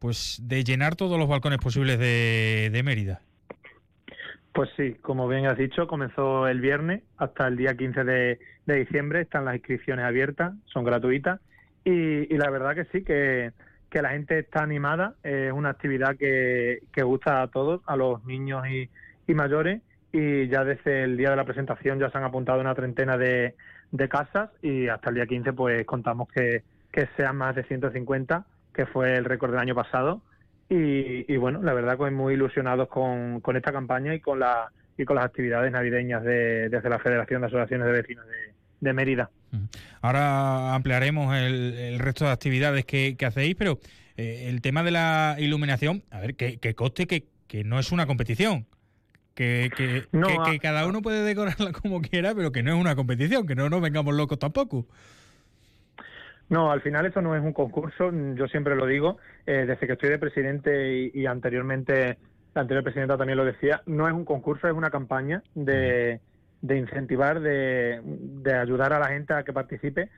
pues 0.00 0.40
de 0.42 0.64
llenar 0.64 0.96
todos 0.96 1.18
los 1.18 1.28
balcones 1.28 1.60
posibles 1.60 1.98
de, 1.98 2.68
de 2.72 2.82
Mérida. 2.82 3.22
Pues 4.54 4.70
sí, 4.76 4.94
como 5.02 5.26
bien 5.26 5.46
has 5.46 5.58
dicho, 5.58 5.88
comenzó 5.88 6.46
el 6.46 6.60
viernes 6.60 7.02
hasta 7.16 7.48
el 7.48 7.56
día 7.56 7.76
15 7.76 8.04
de, 8.04 8.38
de 8.66 8.74
diciembre. 8.76 9.22
Están 9.22 9.44
las 9.44 9.56
inscripciones 9.56 10.04
abiertas, 10.04 10.54
son 10.66 10.84
gratuitas. 10.84 11.40
Y, 11.84 12.32
y 12.32 12.38
la 12.38 12.50
verdad 12.50 12.76
que 12.76 12.84
sí, 12.84 13.02
que, 13.02 13.50
que 13.90 14.00
la 14.00 14.10
gente 14.10 14.38
está 14.38 14.62
animada. 14.62 15.14
Es 15.24 15.52
una 15.52 15.70
actividad 15.70 16.16
que, 16.16 16.84
que 16.92 17.02
gusta 17.02 17.42
a 17.42 17.48
todos, 17.48 17.80
a 17.86 17.96
los 17.96 18.24
niños 18.26 18.64
y, 18.68 19.34
mayores. 19.34 19.82
Y 20.12 20.46
ya 20.46 20.62
desde 20.62 21.02
el 21.02 21.16
día 21.16 21.30
de 21.30 21.36
la 21.36 21.44
presentación 21.44 21.98
ya 21.98 22.10
se 22.10 22.18
han 22.18 22.24
apuntado 22.24 22.60
una 22.60 22.76
treintena 22.76 23.16
de, 23.16 23.56
de 23.90 24.08
casas 24.08 24.50
y 24.62 24.86
hasta 24.86 25.10
el 25.10 25.16
día 25.16 25.26
15 25.26 25.52
pues 25.52 25.84
contamos 25.84 26.28
que, 26.28 26.62
que 26.92 27.08
sean 27.16 27.36
más 27.36 27.56
de 27.56 27.64
150, 27.64 28.46
que 28.72 28.86
fue 28.86 29.16
el 29.16 29.24
récord 29.24 29.50
del 29.50 29.58
año 29.58 29.74
pasado. 29.74 30.22
Y, 30.68 31.30
y 31.32 31.36
bueno, 31.36 31.62
la 31.62 31.74
verdad 31.74 31.98
que 31.98 32.10
muy 32.10 32.34
ilusionados 32.34 32.88
con, 32.88 33.40
con 33.40 33.56
esta 33.56 33.72
campaña 33.72 34.14
y 34.14 34.20
con 34.20 34.40
la 34.40 34.70
y 34.96 35.04
con 35.04 35.16
las 35.16 35.24
actividades 35.24 35.72
navideñas 35.72 36.22
de, 36.22 36.68
desde 36.68 36.88
la 36.88 37.00
Federación 37.00 37.40
de 37.40 37.48
Asociaciones 37.48 37.86
de 37.86 37.92
Vecinos 37.92 38.24
de, 38.26 38.54
de 38.80 38.92
Mérida. 38.92 39.28
Ahora 40.00 40.74
ampliaremos 40.74 41.34
el, 41.36 41.74
el 41.74 41.98
resto 41.98 42.24
de 42.26 42.30
actividades 42.30 42.84
que, 42.84 43.16
que 43.16 43.26
hacéis, 43.26 43.56
pero 43.56 43.80
eh, 44.16 44.46
el 44.48 44.60
tema 44.60 44.82
de 44.84 44.92
la 44.92 45.36
iluminación, 45.38 46.04
a 46.10 46.20
ver, 46.20 46.36
que, 46.36 46.58
que 46.58 46.74
conste 46.74 47.06
que, 47.06 47.24
que 47.48 47.64
no 47.64 47.78
es 47.80 47.90
una 47.92 48.06
competición. 48.06 48.66
Que, 49.34 49.68
que, 49.76 50.04
No, 50.12 50.28
que- 50.44 50.52
que 50.52 50.58
cada 50.60 50.86
uno 50.86 51.02
puede 51.02 51.24
decorarla 51.24 51.72
como 51.82 52.00
quiera, 52.00 52.34
pero 52.36 52.52
que 52.52 52.62
no 52.62 52.72
es 52.72 52.80
una 52.80 52.94
competición, 52.94 53.46
que 53.48 53.56
no 53.56 53.68
nos 53.68 53.80
vengamos 53.82 54.14
locos 54.14 54.38
tampoco. 54.38 54.86
No, 56.48 56.70
al 56.70 56.82
final 56.82 57.06
esto 57.06 57.22
no 57.22 57.34
es 57.34 57.42
un 57.42 57.52
concurso, 57.52 58.10
yo 58.34 58.46
siempre 58.48 58.76
lo 58.76 58.86
digo, 58.86 59.16
eh, 59.46 59.64
desde 59.66 59.86
que 59.86 59.94
estoy 59.94 60.10
de 60.10 60.18
presidente 60.18 60.92
y, 60.92 61.10
y 61.14 61.26
anteriormente 61.26 62.18
la 62.54 62.60
anterior 62.60 62.84
presidenta 62.84 63.16
también 63.16 63.38
lo 63.38 63.44
decía, 63.44 63.82
no 63.86 64.06
es 64.06 64.14
un 64.14 64.24
concurso, 64.24 64.68
es 64.68 64.74
una 64.74 64.90
campaña 64.90 65.42
de, 65.54 66.20
de 66.60 66.76
incentivar, 66.76 67.40
de, 67.40 68.00
de 68.04 68.54
ayudar 68.54 68.92
a 68.92 68.98
la 68.98 69.08
gente 69.08 69.32
a 69.32 69.42
que 69.42 69.52
participe, 69.52 70.10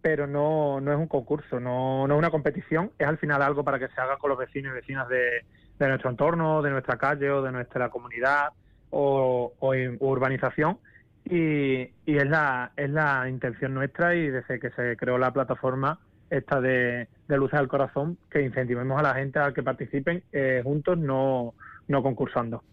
pero 0.00 0.26
no, 0.26 0.80
no 0.80 0.92
es 0.92 0.98
un 0.98 1.06
concurso, 1.06 1.60
no, 1.60 2.06
no 2.08 2.14
es 2.14 2.18
una 2.18 2.30
competición, 2.30 2.90
es 2.98 3.06
al 3.06 3.18
final 3.18 3.42
algo 3.42 3.62
para 3.62 3.78
que 3.78 3.88
se 3.88 4.00
haga 4.00 4.16
con 4.16 4.30
los 4.30 4.38
vecinos 4.38 4.72
y 4.72 4.74
vecinas 4.74 5.08
de, 5.08 5.44
de 5.78 5.88
nuestro 5.88 6.10
entorno, 6.10 6.62
de 6.62 6.70
nuestra 6.70 6.96
calle 6.98 7.30
o 7.30 7.42
de 7.42 7.52
nuestra 7.52 7.90
comunidad 7.90 8.48
o, 8.90 9.52
o 9.58 9.74
urbanización 10.00 10.78
y, 11.24 11.80
y 12.06 12.16
es 12.18 12.26
la 12.28 12.72
es 12.76 12.90
la 12.90 13.28
intención 13.28 13.74
nuestra 13.74 14.14
y 14.14 14.28
desde 14.28 14.58
que 14.60 14.70
se 14.70 14.96
creó 14.96 15.18
la 15.18 15.32
plataforma 15.32 15.98
esta 16.30 16.60
de, 16.60 17.08
de 17.28 17.36
Luces 17.36 17.58
al 17.58 17.68
Corazón 17.68 18.18
que 18.30 18.42
incentivemos 18.42 18.98
a 18.98 19.02
la 19.02 19.14
gente 19.14 19.38
a 19.38 19.52
que 19.52 19.62
participen 19.62 20.22
eh, 20.32 20.60
juntos, 20.64 20.98
no, 20.98 21.54
no 21.86 22.02
concursando. 22.02 22.64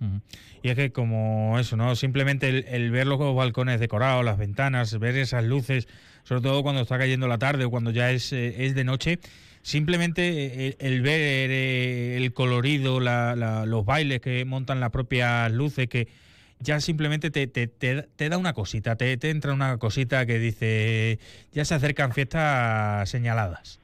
Y 0.64 0.70
es 0.70 0.76
que 0.76 0.92
como 0.92 1.60
eso, 1.60 1.76
¿no? 1.78 1.96
Simplemente 1.96 2.50
el, 2.76 2.92
ver 2.92 3.08
los 3.08 3.20
balcones 3.36 3.80
decorados, 3.80 4.24
las 4.26 4.38
ventanas, 4.38 4.98
ver 5.00 5.16
esas 5.18 5.44
luces, 5.44 5.88
sobre 6.24 6.42
todo 6.42 6.64
cuando 6.64 6.82
está 6.82 6.98
cayendo 6.98 7.28
la 7.28 7.38
tarde 7.38 7.66
o 7.66 7.70
cuando 7.70 7.92
ya 7.92 8.10
es, 8.12 8.32
eh, 8.34 8.66
es 8.66 8.74
de 8.74 8.84
noche, 8.84 9.20
simplemente 9.62 10.68
el, 10.70 10.76
el 10.80 11.02
ver 11.02 11.50
eh, 11.52 12.18
el 12.18 12.34
colorido, 12.34 13.00
la- 13.00 13.36
la- 13.36 13.66
los 13.66 13.86
bailes 13.86 14.22
que 14.22 14.44
montan 14.46 14.80
las 14.80 14.90
propias 14.90 15.52
luces, 15.52 15.88
que 15.88 16.08
ya 16.62 16.80
simplemente 16.80 17.32
te, 17.32 17.48
te, 17.48 17.68
te- 17.68 18.04
te 18.16 18.30
da 18.30 18.38
una 18.38 18.54
cosita, 18.54 18.96
te, 18.96 19.18
entra 19.30 19.54
una 19.54 19.78
cosita 19.78 20.26
que 20.26 20.40
dice, 20.40 21.20
ya 21.52 21.66
se 21.66 21.76
acercan 21.76 22.12
fiestas 22.12 23.10
señaladas. 23.10 23.80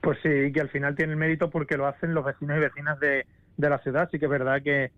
Pues 0.00 0.18
sí, 0.22 0.52
que 0.52 0.60
al 0.60 0.68
final 0.68 0.94
tiene 0.94 1.12
el 1.12 1.18
mérito 1.18 1.50
porque 1.50 1.76
lo 1.76 1.86
hacen 1.86 2.12
los 2.14 2.24
vecinos 2.24 2.58
y 2.58 2.60
vecinas 2.60 3.00
de, 3.00 3.26
de 3.56 3.70
la 3.70 3.78
ciudad. 3.78 4.08
Sí 4.10 4.18
que 4.18 4.26
es 4.26 4.30
verdad 4.30 4.60
que, 4.62 4.90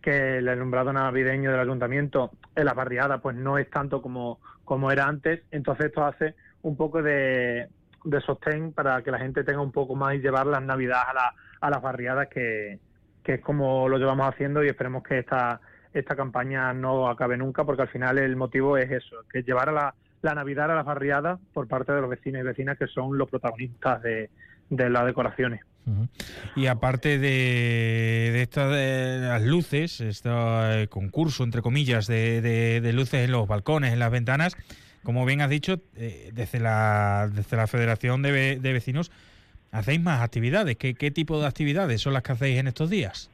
que 0.00 0.38
el 0.38 0.48
alumbrado 0.48 0.92
navideño 0.92 1.50
del 1.50 1.60
ayuntamiento 1.60 2.30
en 2.54 2.64
las 2.64 2.74
barriadas 2.74 3.20
pues 3.20 3.36
no 3.36 3.58
es 3.58 3.68
tanto 3.68 4.00
como, 4.00 4.40
como 4.64 4.90
era 4.90 5.06
antes. 5.06 5.42
Entonces 5.50 5.86
esto 5.86 6.04
hace 6.06 6.34
un 6.62 6.76
poco 6.76 7.02
de, 7.02 7.68
de 8.04 8.20
sostén 8.22 8.72
para 8.72 9.02
que 9.02 9.10
la 9.10 9.18
gente 9.18 9.44
tenga 9.44 9.60
un 9.60 9.72
poco 9.72 9.94
más 9.96 10.14
y 10.14 10.18
llevar 10.20 10.46
las 10.46 10.62
navidades 10.62 11.08
a, 11.10 11.14
la, 11.14 11.34
a 11.60 11.70
las 11.70 11.82
barriadas 11.82 12.28
que, 12.28 12.78
que 13.22 13.34
es 13.34 13.40
como 13.42 13.86
lo 13.88 13.98
llevamos 13.98 14.32
haciendo 14.32 14.64
y 14.64 14.68
esperemos 14.68 15.02
que 15.02 15.18
esta, 15.18 15.60
esta 15.94 16.16
campaña 16.16 16.72
no 16.74 17.08
acabe 17.08 17.36
nunca, 17.36 17.64
porque 17.64 17.82
al 17.82 17.88
final 17.88 18.18
el 18.18 18.36
motivo 18.36 18.76
es 18.76 18.90
eso, 18.90 19.16
que 19.32 19.42
llevar 19.42 19.68
a 19.68 19.72
la, 20.22 20.34
Navidad 20.34 20.70
a 20.70 20.74
las 20.74 20.84
barriadas 20.84 21.38
por 21.52 21.68
parte 21.68 21.92
de 21.92 22.00
los 22.00 22.10
vecinos 22.10 22.40
y 22.40 22.44
vecinas 22.44 22.78
que 22.78 22.86
son 22.86 23.16
los 23.18 23.28
protagonistas 23.30 24.02
de, 24.02 24.28
las 24.70 25.06
decoraciones. 25.06 25.60
Y 26.56 26.66
aparte 26.66 27.18
de, 27.18 28.40
estas 28.40 29.42
luces, 29.42 30.00
este 30.00 30.88
concurso, 30.88 31.44
entre 31.44 31.60
comillas, 31.60 32.06
de, 32.06 32.40
de- 32.40 32.80
de 32.80 32.92
luces 32.94 33.24
en 33.24 33.32
los 33.32 33.46
balcones, 33.46 33.92
en 33.92 33.98
las 33.98 34.10
ventanas, 34.10 34.56
como 35.02 35.26
bien 35.26 35.42
has 35.42 35.50
dicho, 35.50 35.80
eh, 35.96 36.30
desde, 36.32 36.58
la, 36.58 37.28
desde 37.30 37.56
la 37.58 37.66
Federación 37.66 38.22
de 38.22 38.58
Vecinos, 38.72 39.12
hacéis 39.72 40.00
más 40.00 40.22
actividades. 40.22 40.76
¿Qué, 40.76 40.94
¿Qué 40.94 41.10
tipo 41.10 41.38
de 41.40 41.46
actividades 41.46 42.00
son 42.00 42.14
las 42.14 42.22
que 42.22 42.32
hacéis 42.32 42.58
en 42.58 42.68
estos 42.68 42.88
días? 42.88 43.30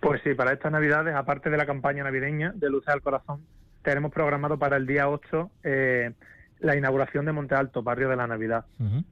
Pues 0.00 0.22
sí, 0.24 0.34
para 0.34 0.52
estas 0.52 0.72
Navidades, 0.72 1.14
aparte 1.14 1.50
de 1.50 1.56
la 1.56 1.66
campaña 1.66 2.04
navideña 2.04 2.52
de 2.54 2.70
Luces 2.70 2.88
al 2.88 3.02
Corazón, 3.02 3.44
tenemos 3.82 4.12
programado 4.12 4.58
para 4.58 4.76
el 4.76 4.86
día 4.86 5.08
8 5.08 5.50
eh, 5.62 6.12
la 6.60 6.76
inauguración 6.76 7.24
de 7.26 7.32
Monte 7.32 7.54
Alto, 7.54 7.82
barrio 7.82 8.08
de 8.08 8.16
la 8.16 8.26
Navidad. 8.26 8.64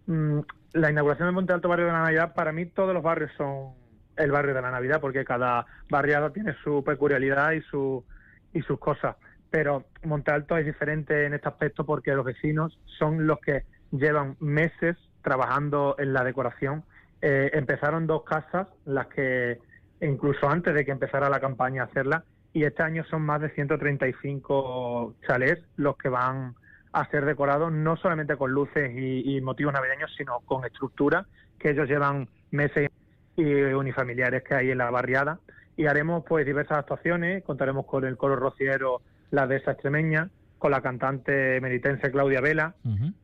Mm, 0.07 0.41
la 0.73 0.91
inauguración 0.91 1.29
de 1.29 1.33
Monte 1.33 1.53
Alto, 1.53 1.69
barrio 1.69 1.87
de 1.87 1.93
la 1.93 2.03
Navidad, 2.03 2.35
para 2.35 2.53
mí 2.53 2.67
todos 2.67 2.95
los 2.95 3.03
barrios 3.03 3.31
son 3.37 3.73
el 4.17 4.31
barrio 4.31 4.55
de 4.55 4.63
la 4.63 4.71
Navidad, 4.71 5.01
porque 5.01 5.25
cada 5.25 5.67
barriada 5.89 6.33
tiene 6.33 6.55
su 6.65 6.83
peculiaridad 6.85 7.53
y, 7.53 7.63
su, 7.63 8.05
y 8.53 8.63
sus 8.63 8.79
cosas. 8.79 9.17
Pero 9.51 9.85
Monte 10.05 10.31
Alto 10.31 10.57
es 10.57 10.67
diferente 10.67 11.25
en 11.25 11.35
este 11.35 11.49
aspecto 11.49 11.85
porque 11.85 12.15
los 12.15 12.25
vecinos 12.25 12.79
son 12.99 13.27
los 13.27 13.39
que 13.41 13.65
llevan 13.91 14.37
meses 14.41 14.97
trabajando 15.23 15.97
en 15.99 16.13
la 16.13 16.25
decoración. 16.25 16.85
Eh, 17.23 17.51
empezaron 17.55 18.07
dos 18.07 18.25
casas, 18.25 18.69
las 18.85 19.07
que 19.07 19.59
incluso 20.01 20.49
antes 20.49 20.75
de 20.75 20.85
que 20.85 20.93
empezara 20.93 21.29
la 21.29 21.41
campaña 21.41 21.83
a 21.83 21.87
hacerla, 21.87 22.25
y 22.53 22.65
este 22.65 22.83
año 22.83 23.05
son 23.05 23.23
más 23.23 23.41
de 23.41 23.51
135 23.51 25.15
chalés 25.27 25.59
los 25.77 25.97
que 25.97 26.09
van 26.09 26.55
a 26.93 27.11
ser 27.11 27.25
decorados 27.25 27.71
no 27.71 27.97
solamente 27.97 28.37
con 28.37 28.51
luces 28.51 28.91
y, 28.95 29.37
y 29.37 29.41
motivos 29.41 29.75
navideños, 29.75 30.15
sino 30.17 30.41
con 30.41 30.65
estructura 30.65 31.27
que 31.59 31.71
ellos 31.71 31.89
llevan 31.89 32.29
meses 32.51 32.91
y 33.37 33.45
unifamiliares 33.45 34.43
que 34.43 34.55
hay 34.55 34.71
en 34.71 34.79
la 34.79 34.91
barriada. 34.91 35.39
Y 35.77 35.87
haremos 35.87 36.25
pues 36.27 36.45
diversas 36.45 36.79
actuaciones, 36.79 37.45
contaremos 37.45 37.87
con 37.87 38.05
el 38.05 38.17
coro 38.17 38.37
rociero 38.37 39.01
La 39.31 39.47
Dehesa 39.47 39.73
Extremeña, 39.73 40.31
con 40.59 40.73
la 40.73 40.81
cantante 40.81 41.61
meritense 41.61 42.11
Claudia 42.11 42.41
Vela, 42.41 42.75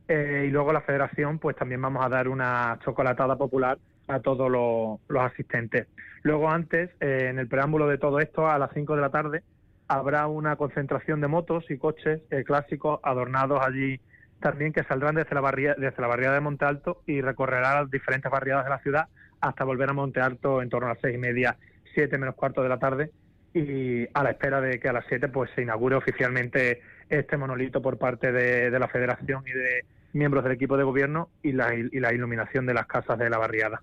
eh, 0.07 0.45
y 0.47 0.51
luego 0.51 0.71
la 0.71 0.81
federación, 0.81 1.37
pues 1.39 1.57
también 1.57 1.81
vamos 1.81 2.05
a 2.05 2.09
dar 2.09 2.29
una 2.29 2.79
chocolatada 2.83 3.35
popular 3.37 3.77
a 4.07 4.19
todos 4.19 4.49
los, 4.51 4.99
los 5.07 5.23
asistentes. 5.23 5.87
Luego 6.23 6.49
antes, 6.49 6.89
eh, 6.99 7.27
en 7.29 7.39
el 7.39 7.47
preámbulo 7.47 7.87
de 7.87 7.97
todo 7.97 8.19
esto, 8.19 8.49
a 8.49 8.57
las 8.57 8.71
5 8.73 8.95
de 8.95 9.01
la 9.01 9.09
tarde, 9.09 9.43
habrá 9.87 10.27
una 10.27 10.55
concentración 10.55 11.21
de 11.21 11.27
motos 11.27 11.69
y 11.69 11.77
coches 11.77 12.21
eh, 12.31 12.43
clásicos 12.43 12.99
adornados 13.03 13.61
allí 13.65 13.99
también 14.39 14.73
que 14.73 14.83
saldrán 14.83 15.15
desde 15.15 15.33
la, 15.33 15.41
barria- 15.41 15.75
desde 15.77 16.01
la 16.01 16.07
barriada 16.07 16.35
de 16.35 16.41
Monte 16.41 16.65
Alto 16.65 17.01
y 17.05 17.21
recorrerán 17.21 17.81
las 17.83 17.91
diferentes 17.91 18.31
barriadas 18.31 18.65
de 18.65 18.69
la 18.71 18.79
ciudad 18.79 19.07
hasta 19.41 19.63
volver 19.63 19.89
a 19.89 19.93
Monte 19.93 20.19
Alto 20.21 20.61
en 20.61 20.69
torno 20.69 20.87
a 20.87 20.93
las 20.93 20.99
seis 21.01 21.15
y 21.15 21.19
media, 21.19 21.57
siete 21.93 22.17
menos 22.17 22.35
cuarto 22.35 22.61
de 22.61 22.69
la 22.69 22.77
tarde 22.79 23.11
y 23.53 24.05
a 24.13 24.23
la 24.23 24.31
espera 24.31 24.59
de 24.59 24.79
que 24.79 24.89
a 24.89 24.93
las 24.93 25.05
siete 25.07 25.29
pues 25.29 25.49
se 25.55 25.61
inaugure 25.61 25.95
oficialmente 25.95 26.81
este 27.09 27.37
monolito 27.37 27.81
por 27.81 27.97
parte 27.97 28.31
de, 28.31 28.69
de 28.71 28.79
la 28.79 28.87
Federación 28.87 29.43
y 29.47 29.51
de 29.51 29.85
miembros 30.15 30.43
del 30.43 30.53
equipo 30.53 30.77
de 30.77 30.83
gobierno 30.83 31.29
y 31.43 31.51
la, 31.51 31.75
y 31.75 31.99
la 31.99 32.13
iluminación 32.13 32.65
de 32.65 32.73
las 32.73 32.87
casas 32.87 33.19
de 33.19 33.29
la 33.29 33.37
barriada. 33.37 33.81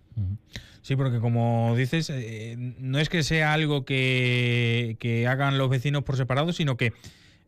Sí, 0.81 0.97
porque 0.97 1.21
como 1.21 1.75
dices, 1.77 2.11
eh, 2.11 2.57
no 2.79 2.99
es 2.99 3.09
que 3.09 3.23
sea 3.23 3.53
algo 3.53 3.85
que, 3.85 4.97
que 4.99 5.29
hagan 5.29 5.59
los 5.59 5.71
vecinos 5.71 6.03
por 6.03 6.17
separado, 6.17 6.53
sino 6.53 6.77
que 6.77 6.93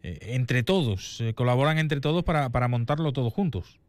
eh, 0.04 0.34
entre 0.34 0.62
todos, 0.62 1.20
eh, 1.22 1.32
colaboran 1.32 1.78
entre 1.78 2.00
todos 2.00 2.24
para, 2.24 2.50
para 2.50 2.68
montarlo 2.68 3.12
todos 3.14 3.32
juntos. 3.32 3.80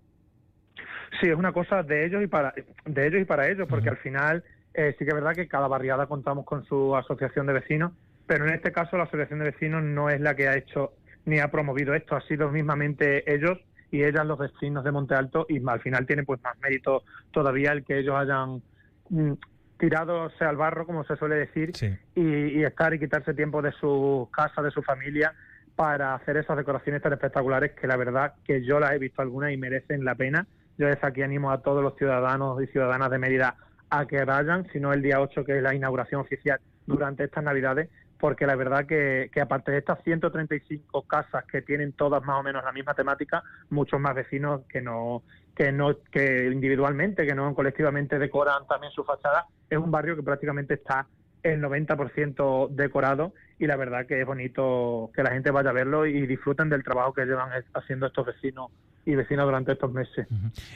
Sí, 1.19 1.27
es 1.27 1.35
una 1.35 1.51
cosa 1.51 1.83
de 1.83 2.05
ellos 2.05 2.23
y 2.23 2.27
para 2.27 2.53
de 2.85 3.07
ellos 3.07 3.21
y 3.21 3.25
para 3.25 3.49
ellos, 3.49 3.67
porque 3.69 3.89
al 3.89 3.97
final 3.97 4.43
eh, 4.73 4.95
sí 4.97 5.05
que 5.05 5.09
es 5.09 5.15
verdad 5.15 5.33
que 5.33 5.47
cada 5.47 5.67
barriada 5.67 6.07
contamos 6.07 6.45
con 6.45 6.65
su 6.65 6.95
asociación 6.95 7.47
de 7.47 7.53
vecinos, 7.53 7.91
pero 8.27 8.47
en 8.47 8.53
este 8.53 8.71
caso 8.71 8.97
la 8.97 9.03
asociación 9.03 9.39
de 9.39 9.51
vecinos 9.51 9.83
no 9.83 10.09
es 10.09 10.21
la 10.21 10.35
que 10.35 10.47
ha 10.47 10.55
hecho 10.55 10.93
ni 11.25 11.39
ha 11.39 11.51
promovido 11.51 11.93
esto, 11.95 12.15
ha 12.15 12.21
sido 12.21 12.49
mismamente 12.49 13.33
ellos 13.33 13.59
y 13.91 14.03
ellas 14.03 14.25
los 14.25 14.39
vecinos 14.39 14.83
de 14.83 14.91
Monte 14.91 15.15
Alto 15.15 15.45
y 15.49 15.61
al 15.67 15.79
final 15.79 16.05
tiene 16.05 16.23
pues 16.23 16.41
más 16.43 16.57
mérito 16.59 17.03
todavía 17.31 17.71
el 17.71 17.83
que 17.83 17.99
ellos 17.99 18.15
hayan 18.15 18.61
mm, 19.09 19.33
tirado 19.77 20.31
al 20.39 20.57
barro, 20.57 20.85
como 20.85 21.03
se 21.03 21.15
suele 21.17 21.35
decir, 21.35 21.71
y, 22.15 22.21
y 22.21 22.63
estar 22.63 22.93
y 22.93 22.99
quitarse 22.99 23.33
tiempo 23.33 23.61
de 23.61 23.71
su 23.73 24.29
casa, 24.31 24.61
de 24.61 24.71
su 24.71 24.81
familia, 24.81 25.33
para 25.75 26.15
hacer 26.15 26.37
esas 26.37 26.57
decoraciones 26.57 27.01
tan 27.01 27.13
espectaculares 27.13 27.73
que 27.73 27.87
la 27.87 27.97
verdad 27.97 28.33
que 28.45 28.63
yo 28.63 28.79
las 28.79 28.93
he 28.93 28.99
visto 28.99 29.21
algunas 29.21 29.51
y 29.51 29.57
merecen 29.57 30.05
la 30.05 30.15
pena. 30.15 30.47
Yo 30.77 30.87
desde 30.87 31.05
aquí 31.05 31.21
animo 31.21 31.51
a 31.51 31.61
todos 31.61 31.83
los 31.83 31.95
ciudadanos 31.97 32.61
y 32.61 32.67
ciudadanas 32.67 33.09
de 33.11 33.19
Mérida 33.19 33.55
a 33.89 34.05
que 34.05 34.23
vayan, 34.23 34.67
si 34.71 34.79
no 34.79 34.93
el 34.93 35.01
día 35.01 35.21
8, 35.21 35.43
que 35.45 35.57
es 35.57 35.63
la 35.63 35.75
inauguración 35.75 36.21
oficial 36.21 36.59
durante 36.85 37.23
estas 37.23 37.43
Navidades, 37.43 37.89
porque 38.19 38.47
la 38.47 38.55
verdad 38.55 38.85
que, 38.85 39.29
que 39.33 39.41
aparte 39.41 39.71
de 39.71 39.79
estas 39.79 40.01
135 40.03 41.01
casas 41.03 41.43
que 41.45 41.61
tienen 41.61 41.93
todas 41.93 42.23
más 42.23 42.39
o 42.39 42.43
menos 42.43 42.63
la 42.63 42.71
misma 42.71 42.93
temática, 42.93 43.43
muchos 43.69 43.99
más 43.99 44.15
vecinos 44.15 44.61
que 44.69 44.81
no 44.81 45.23
que 45.55 45.71
no 45.71 45.95
que 46.11 46.49
individualmente, 46.51 47.25
que 47.25 47.35
no 47.35 47.53
colectivamente 47.55 48.19
decoran 48.19 48.67
también 48.67 48.91
su 48.91 49.03
fachada, 49.03 49.45
es 49.69 49.77
un 49.77 49.91
barrio 49.91 50.15
que 50.15 50.23
prácticamente 50.23 50.75
está 50.75 51.07
el 51.43 51.61
90% 51.61 52.69
decorado 52.69 53.33
y 53.59 53.67
la 53.67 53.77
verdad 53.77 54.07
que 54.07 54.19
es 54.19 54.25
bonito 54.25 55.11
que 55.13 55.23
la 55.23 55.31
gente 55.31 55.51
vaya 55.51 55.69
a 55.69 55.73
verlo 55.73 56.05
y 56.05 56.25
disfruten 56.25 56.69
del 56.69 56.83
trabajo 56.83 57.13
que 57.13 57.25
llevan 57.25 57.49
haciendo 57.73 58.07
estos 58.07 58.25
vecinos 58.25 58.71
y 59.05 59.15
vecinas 59.15 59.45
durante 59.45 59.71
estos 59.73 59.91
meses. 59.91 60.27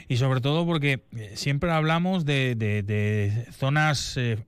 Y 0.08 0.16
sobre 0.16 0.40
todo 0.40 0.64
porque 0.66 1.02
eh, 1.16 1.32
siempre 1.34 1.70
hablamos 1.70 2.24
de, 2.24 2.54
de- 2.54 2.82
de 2.82 3.46
zonas 3.52 4.16
eh, 4.16 4.38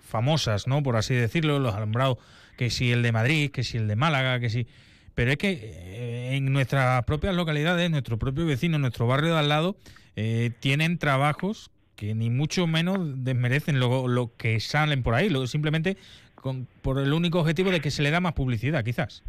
famosas, 0.00 0.66
¿no? 0.66 0.82
Por 0.82 0.96
así 0.96 1.14
decirlo, 1.14 1.58
los 1.58 1.74
alumbrados, 1.74 2.18
que 2.56 2.70
si 2.70 2.90
el 2.90 3.02
de 3.02 3.12
Madrid, 3.12 3.50
que 3.50 3.64
si 3.64 3.76
el 3.78 3.88
de 3.88 3.96
Málaga, 3.96 4.40
que 4.40 4.50
si... 4.50 4.66
Pero 5.14 5.32
es 5.32 5.36
que 5.38 5.50
eh, 5.62 6.36
en 6.36 6.52
nuestras 6.52 7.04
propias 7.04 7.34
localidades, 7.34 7.90
nuestro 7.90 8.18
propio 8.18 8.46
vecino, 8.46 8.78
nuestro 8.78 9.06
barrio 9.06 9.34
de 9.34 9.38
al 9.40 9.48
lado, 9.48 9.76
eh, 10.16 10.50
tienen 10.60 10.98
trabajos 10.98 11.70
que 11.96 12.14
ni 12.14 12.30
mucho 12.30 12.66
menos 12.68 12.98
desmerecen 13.24 13.80
lo, 13.80 14.06
lo 14.06 14.32
que 14.36 14.60
salen 14.60 15.02
por 15.02 15.14
ahí, 15.14 15.28
lo, 15.28 15.46
simplemente 15.48 15.96
con- 16.36 16.68
por 16.82 16.98
el 17.00 17.12
único 17.12 17.40
objetivo 17.40 17.70
de 17.72 17.80
que 17.80 17.90
se 17.90 18.02
le 18.02 18.10
da 18.12 18.20
más 18.20 18.34
publicidad, 18.34 18.84
quizás. 18.84 19.24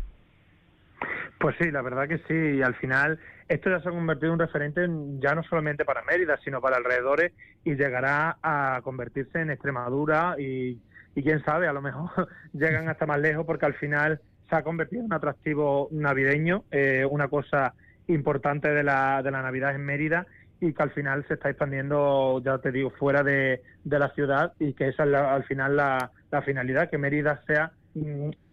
Pues 1.40 1.56
sí, 1.60 1.72
la 1.72 1.82
verdad 1.82 2.08
que 2.08 2.18
sí. 2.28 2.58
Y 2.58 2.62
al 2.62 2.76
final 2.76 3.20
esto 3.48 3.70
ya 3.70 3.80
se 3.82 3.90
ha 3.90 3.92
convertido 3.92 4.28
en 4.30 4.34
un 4.34 4.40
referente 4.40 4.84
en- 4.84 5.22
ya 5.22 5.34
no 5.36 5.44
solamente 5.44 5.86
para 5.86 6.04
Mérida, 6.04 6.38
sino 6.44 6.62
para 6.62 6.78
alrededores 6.78 7.34
y 7.64 7.76
llegará 7.76 8.38
a 8.44 8.82
convertirse 8.84 9.40
en 9.42 9.52
Extremadura 9.52 10.36
y, 10.38 10.82
y 11.16 11.24
quién 11.24 11.44
sabe, 11.46 11.68
a 11.68 11.74
lo 11.74 11.82
mejor 11.82 12.10
llegan 12.54 12.90
hasta 12.90 13.06
más 13.06 13.20
lejos 13.22 13.46
porque 13.46 13.66
al 13.66 13.76
final 13.76 14.22
se 14.50 14.56
ha 14.56 14.64
convertido 14.64 15.02
en 15.02 15.06
un 15.08 15.14
atractivo 15.14 15.88
navideño, 15.92 16.66
eh, 16.72 17.06
una 17.10 17.30
cosa 17.30 17.76
importante 18.08 18.70
de 18.70 18.84
la, 18.84 19.22
de 19.24 19.32
la 19.32 19.42
Navidad 19.42 19.76
en 19.76 19.86
Mérida 19.86 20.28
y 20.60 20.74
que 20.74 20.84
al 20.84 20.92
final 20.92 21.26
se 21.28 21.36
está 21.36 21.50
expandiendo, 21.50 22.42
ya 22.44 22.58
te 22.58 22.72
digo, 22.72 22.92
fuera 22.92 23.24
de, 23.24 23.62
de 23.84 24.00
la 24.00 24.10
ciudad 24.14 24.54
y 24.60 24.74
que 24.74 24.90
esa 24.90 25.04
es 25.04 25.10
la- 25.10 25.34
al 25.34 25.46
final 25.46 25.76
la, 25.78 26.12
la 26.32 26.42
finalidad, 26.42 26.90
que 26.90 26.98
Mérida 26.98 27.42
sea 27.48 27.72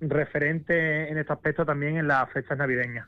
referente 0.00 1.10
en 1.10 1.18
este 1.18 1.32
aspecto 1.32 1.64
también 1.64 1.96
en 1.96 2.08
las 2.08 2.30
fechas 2.32 2.56
navideñas. 2.58 3.06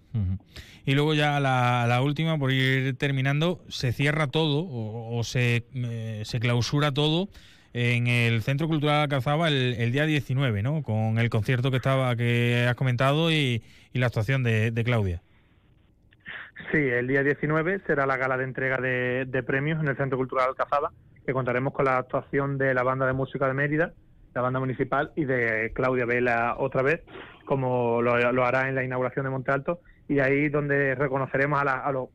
Y 0.85 0.95
luego 0.95 1.14
ya 1.14 1.41
la, 1.41 1.87
la 1.89 2.03
última, 2.03 2.39
por 2.39 2.53
ir 2.53 2.97
terminando, 2.97 3.61
se 3.68 3.93
cierra 3.93 4.26
todo 4.29 4.61
o, 4.61 5.18
o 5.18 5.24
se, 5.24 5.64
eh, 5.74 6.22
se 6.24 6.41
clausura 6.41 6.93
todo 6.93 7.29
en 7.74 8.07
el 8.07 8.43
Centro 8.43 8.68
Cultural 8.68 9.03
Alcazaba 9.03 9.49
el, 9.49 9.74
el 9.79 9.93
día 9.93 10.07
19, 10.07 10.62
¿no? 10.62 10.83
Con 10.83 11.18
el 11.18 11.31
concierto 11.31 11.70
que 11.70 11.76
estaba 11.76 12.16
que 12.16 12.66
has 12.68 12.74
comentado 12.74 13.31
y, 13.31 13.62
y 13.93 13.99
la 13.99 14.07
actuación 14.07 14.43
de, 14.43 14.70
de 14.70 14.85
Claudia. 14.85 15.22
Sí, 16.72 16.79
el 16.79 17.07
día 17.07 17.22
19 17.22 17.81
será 17.87 18.05
la 18.07 18.16
gala 18.16 18.37
de 18.37 18.45
entrega 18.45 18.79
de, 18.79 19.26
de 19.26 19.43
premios 19.43 19.81
en 19.81 19.89
el 19.89 19.97
Centro 19.97 20.18
Cultural 20.18 20.49
Alcazaba, 20.49 20.93
que 21.24 21.33
contaremos 21.33 21.72
con 21.72 21.85
la 21.85 21.99
actuación 21.99 22.59
de 22.59 22.74
la 22.74 22.83
banda 22.83 23.07
de 23.07 23.12
música 23.12 23.47
de 23.47 23.55
Mérida, 23.55 23.93
la 24.35 24.41
banda 24.43 24.61
municipal, 24.61 25.12
y 25.16 25.24
de 25.24 25.72
Claudia 25.74 26.05
Vela 26.07 26.57
otra 26.59 26.83
vez, 26.83 27.03
como 27.45 28.03
lo, 28.03 28.33
lo 28.33 28.45
hará 28.45 28.68
en 28.68 28.74
la 28.74 28.85
inauguración 28.85 29.24
de 29.24 29.31
Monte 29.31 29.53
Alto, 29.53 29.81
y 30.07 30.20
ahí 30.20 30.49
donde 30.49 30.95
reconoceremos 30.95 31.61
a, 31.61 31.64
la- 31.64 31.79
a 31.81 31.93
los 31.93 32.09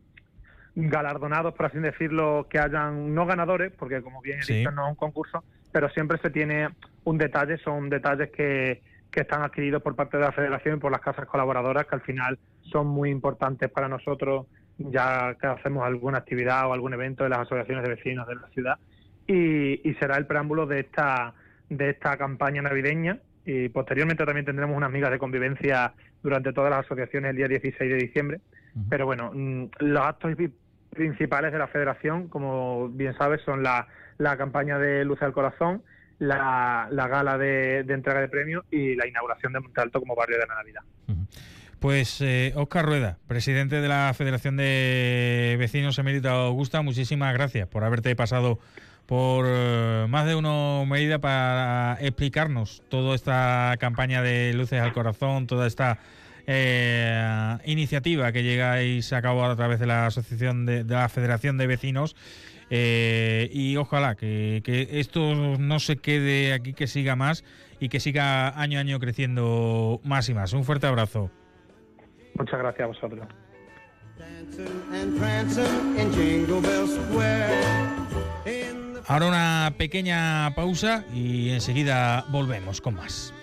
galardonados, 0.75 1.53
por 1.53 1.67
así 1.67 1.77
decirlo, 1.79 2.47
que 2.49 2.59
hayan 2.59 3.13
no 3.13 3.25
ganadores, 3.25 3.71
porque 3.77 4.01
como 4.01 4.21
bien 4.21 4.39
he 4.39 4.43
Sí. 4.43 4.55
dicho 4.55 4.71
no 4.71 4.85
es 4.85 4.89
un 4.89 4.95
concurso, 4.95 5.43
pero 5.71 5.89
siempre 5.89 6.17
se 6.19 6.29
tiene 6.29 6.69
un 7.03 7.17
detalle, 7.17 7.57
son 7.57 7.89
detalles 7.89 8.31
que, 8.31 8.81
que 9.11 9.21
están 9.21 9.43
adquiridos 9.43 9.81
por 9.83 9.95
parte 9.95 10.17
de 10.17 10.23
la 10.23 10.31
federación 10.31 10.77
y 10.77 10.79
por 10.79 10.91
las 10.91 11.01
casas 11.01 11.25
colaboradoras, 11.27 11.85
que 11.85 11.95
al 11.95 12.01
final 12.01 12.39
son 12.61 12.87
muy 12.87 13.09
importantes 13.11 13.69
para 13.69 13.87
nosotros, 13.87 14.47
ya 14.77 15.35
que 15.39 15.45
hacemos 15.47 15.83
alguna 15.85 16.19
actividad 16.19 16.67
o 16.67 16.73
algún 16.73 16.93
evento 16.93 17.23
de 17.23 17.29
las 17.29 17.39
asociaciones 17.39 17.83
de 17.83 17.89
vecinos 17.95 18.27
de 18.27 18.35
la 18.35 18.47
ciudad. 18.49 18.77
Y, 19.27 19.87
y 19.87 19.93
será 19.95 20.17
el 20.17 20.25
preámbulo 20.25 20.65
de 20.65 20.81
esta, 20.81 21.33
de 21.69 21.89
esta 21.89 22.17
campaña 22.17 22.61
navideña 22.61 23.19
y 23.45 23.69
posteriormente 23.69 24.25
también 24.25 24.45
tendremos 24.45 24.75
unas 24.75 24.91
migas 24.91 25.11
de 25.11 25.19
convivencia 25.19 25.93
durante 26.21 26.53
todas 26.53 26.71
las 26.71 26.85
asociaciones 26.85 27.31
el 27.31 27.37
día 27.37 27.47
16 27.47 27.91
de 27.91 27.97
diciembre. 27.97 28.39
Pero 28.89 29.05
bueno, 29.05 29.31
mm, 29.33 29.65
los 29.79 30.01
actos 30.05 30.31
principales 30.89 31.51
de 31.51 31.59
la 31.59 31.67
federación, 31.67 32.27
como 32.27 32.89
bien 32.89 33.15
sabes, 33.17 33.41
son 33.41 33.61
la, 33.61 33.87
la 34.17 34.37
campaña 34.37 34.79
de 34.79 35.05
Luz 35.05 35.21
al 35.21 35.33
Corazón, 35.33 35.83
la, 36.19 36.87
la 36.91 37.07
gala 37.07 37.37
de, 37.37 37.79
entrega 37.79 38.21
de 38.21 38.29
premios 38.29 38.65
y 38.71 38.95
la 38.95 39.07
inauguración 39.07 39.53
de 39.53 39.59
Montalto 39.59 39.99
como 39.99 40.15
barrio 40.15 40.37
de 40.37 40.47
la 40.47 40.55
Navidad. 40.55 40.81
Pues 41.79 42.21
eh, 42.21 42.53
Oscar 42.55 42.85
Rueda, 42.85 43.17
presidente 43.27 43.81
de 43.81 43.87
la 43.89 44.13
Federación 44.15 44.55
de 44.55 45.57
Vecinos 45.59 45.99
Emérita 45.99 46.31
Augusta, 46.31 46.81
muchísimas 46.81 47.33
gracias 47.33 47.67
por 47.67 47.83
haberte 47.83 48.15
pasado 48.15 48.59
por 49.05 49.45
eh, 49.47 50.05
más 50.09 50.25
de 50.25 50.35
una 50.35 50.85
medida 50.85 51.19
para 51.19 51.97
explicarnos 52.01 52.81
toda 52.89 53.15
esta 53.15 53.75
campaña 53.79 54.21
de 54.21 54.53
Luces 54.53 54.81
al 54.81 54.93
Corazón, 54.93 55.47
toda 55.47 55.67
esta 55.67 55.99
eh, 56.47 57.57
iniciativa 57.65 58.31
que 58.31 58.43
llegáis 58.43 59.11
a 59.13 59.21
cabo 59.21 59.43
a 59.43 59.55
través 59.55 59.79
de 59.79 59.87
la 59.87 60.07
Asociación 60.07 60.65
de, 60.65 60.83
la 60.83 61.09
Federación 61.09 61.57
de 61.57 61.67
Vecinos. 61.67 62.15
y 62.69 63.75
ojalá 63.77 64.15
que, 64.15 64.61
que, 64.63 64.99
esto 64.99 65.35
no 65.59 65.79
se 65.79 65.97
quede 65.97 66.53
aquí, 66.53 66.73
que 66.73 66.87
siga 66.87 67.15
más 67.15 67.43
y 67.79 67.89
que 67.89 67.99
siga 67.99 68.59
año 68.59 68.77
a 68.77 68.81
año 68.81 68.99
creciendo 68.99 69.99
más 70.03 70.29
y 70.29 70.33
más. 70.33 70.53
Un 70.53 70.63
fuerte 70.63 70.87
abrazo. 70.87 71.29
Muchas 72.35 72.59
gracias 72.59 72.85
a 72.85 72.87
vosotros. 72.87 73.27
Ahora 79.05 79.27
una 79.27 79.73
pequeña 79.77 80.53
pausa 80.55 81.03
y 81.13 81.49
enseguida 81.49 82.25
volvemos 82.29 82.79
con 82.81 82.95
más. 82.95 83.33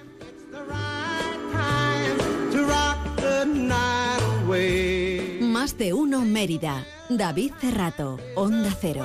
Más 5.40 5.76
de 5.76 5.92
uno 5.92 6.22
Mérida. 6.22 6.86
David 7.08 7.52
Cerrato, 7.60 8.18
Onda 8.36 8.70
Cero. 8.80 9.04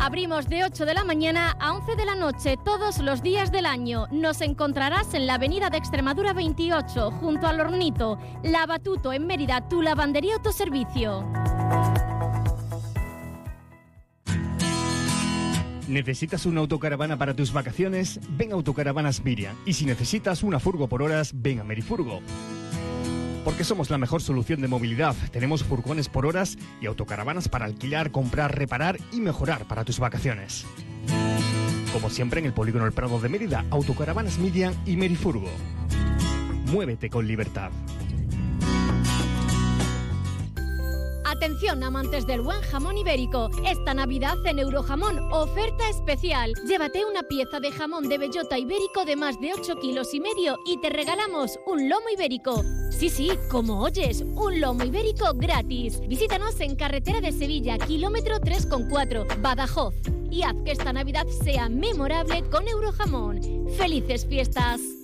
Abrimos 0.00 0.48
de 0.48 0.64
8 0.64 0.86
de 0.86 0.94
la 0.94 1.04
mañana 1.04 1.54
a 1.60 1.74
11 1.74 1.94
de 1.94 2.06
la 2.06 2.14
noche 2.14 2.56
todos 2.64 3.00
los 3.00 3.22
días 3.22 3.52
del 3.52 3.66
año. 3.66 4.06
Nos 4.10 4.40
encontrarás 4.40 5.12
en 5.12 5.26
la 5.26 5.34
avenida 5.34 5.68
de 5.68 5.76
Extremadura 5.76 6.32
28, 6.32 7.10
junto 7.10 7.46
al 7.46 7.60
Hornito, 7.60 8.18
Lavatuto 8.42 9.12
en 9.12 9.26
Mérida, 9.26 9.68
tu 9.68 9.82
lavandería 9.82 10.36
autoservicio. 10.36 11.22
¿Necesitas 15.86 16.46
una 16.46 16.60
autocaravana 16.60 17.18
para 17.18 17.36
tus 17.36 17.52
vacaciones? 17.52 18.20
Ven 18.30 18.52
a 18.52 18.54
Autocaravanas 18.54 19.22
Miriam. 19.22 19.54
Y 19.66 19.74
si 19.74 19.84
necesitas 19.84 20.42
una 20.42 20.60
furgo 20.60 20.88
por 20.88 21.02
horas, 21.02 21.32
ven 21.34 21.60
a 21.60 21.64
Merifurgo. 21.64 22.20
Porque 23.44 23.64
somos 23.64 23.90
la 23.90 23.98
mejor 23.98 24.22
solución 24.22 24.60
de 24.60 24.68
movilidad. 24.68 25.14
Tenemos 25.32 25.64
furgones 25.64 26.08
por 26.08 26.26
horas 26.26 26.58
y 26.80 26.86
autocaravanas 26.86 27.48
para 27.48 27.64
alquilar, 27.64 28.10
comprar, 28.10 28.56
reparar 28.56 28.98
y 29.12 29.20
mejorar 29.20 29.64
para 29.66 29.84
tus 29.84 29.98
vacaciones. 29.98 30.66
Como 31.92 32.10
siempre 32.10 32.40
en 32.40 32.46
el 32.46 32.52
Polígono 32.52 32.86
El 32.86 32.92
Prado 32.92 33.18
de 33.18 33.28
Mérida, 33.28 33.64
Autocaravanas 33.70 34.38
Median 34.38 34.74
y 34.86 34.96
Merifurgo. 34.96 35.48
Muévete 36.66 37.10
con 37.10 37.26
libertad. 37.26 37.70
Atención 41.30 41.84
amantes 41.84 42.26
del 42.26 42.40
buen 42.40 42.60
jamón 42.60 42.98
ibérico. 42.98 43.50
Esta 43.64 43.94
Navidad 43.94 44.44
en 44.46 44.58
Eurojamón, 44.58 45.16
oferta 45.32 45.88
especial. 45.88 46.52
Llévate 46.66 47.04
una 47.04 47.22
pieza 47.22 47.60
de 47.60 47.70
jamón 47.70 48.08
de 48.08 48.18
bellota 48.18 48.58
ibérico 48.58 49.04
de 49.04 49.14
más 49.14 49.40
de 49.40 49.54
8 49.54 49.76
kilos 49.76 50.12
y 50.12 50.18
medio 50.18 50.58
y 50.66 50.80
te 50.80 50.90
regalamos 50.90 51.56
un 51.68 51.88
lomo 51.88 52.08
ibérico. 52.12 52.64
Sí, 52.90 53.08
sí, 53.10 53.30
como 53.48 53.80
oyes, 53.80 54.22
un 54.22 54.60
lomo 54.60 54.82
ibérico 54.82 55.32
gratis. 55.34 56.00
Visítanos 56.00 56.58
en 56.58 56.74
Carretera 56.74 57.20
de 57.20 57.30
Sevilla, 57.30 57.78
kilómetro 57.78 58.40
3,4, 58.40 59.40
Badajoz. 59.40 59.94
Y 60.32 60.42
haz 60.42 60.56
que 60.64 60.72
esta 60.72 60.92
Navidad 60.92 61.28
sea 61.44 61.68
memorable 61.68 62.42
con 62.50 62.66
Eurojamón. 62.66 63.40
¡Felices 63.78 64.26
fiestas! 64.26 64.99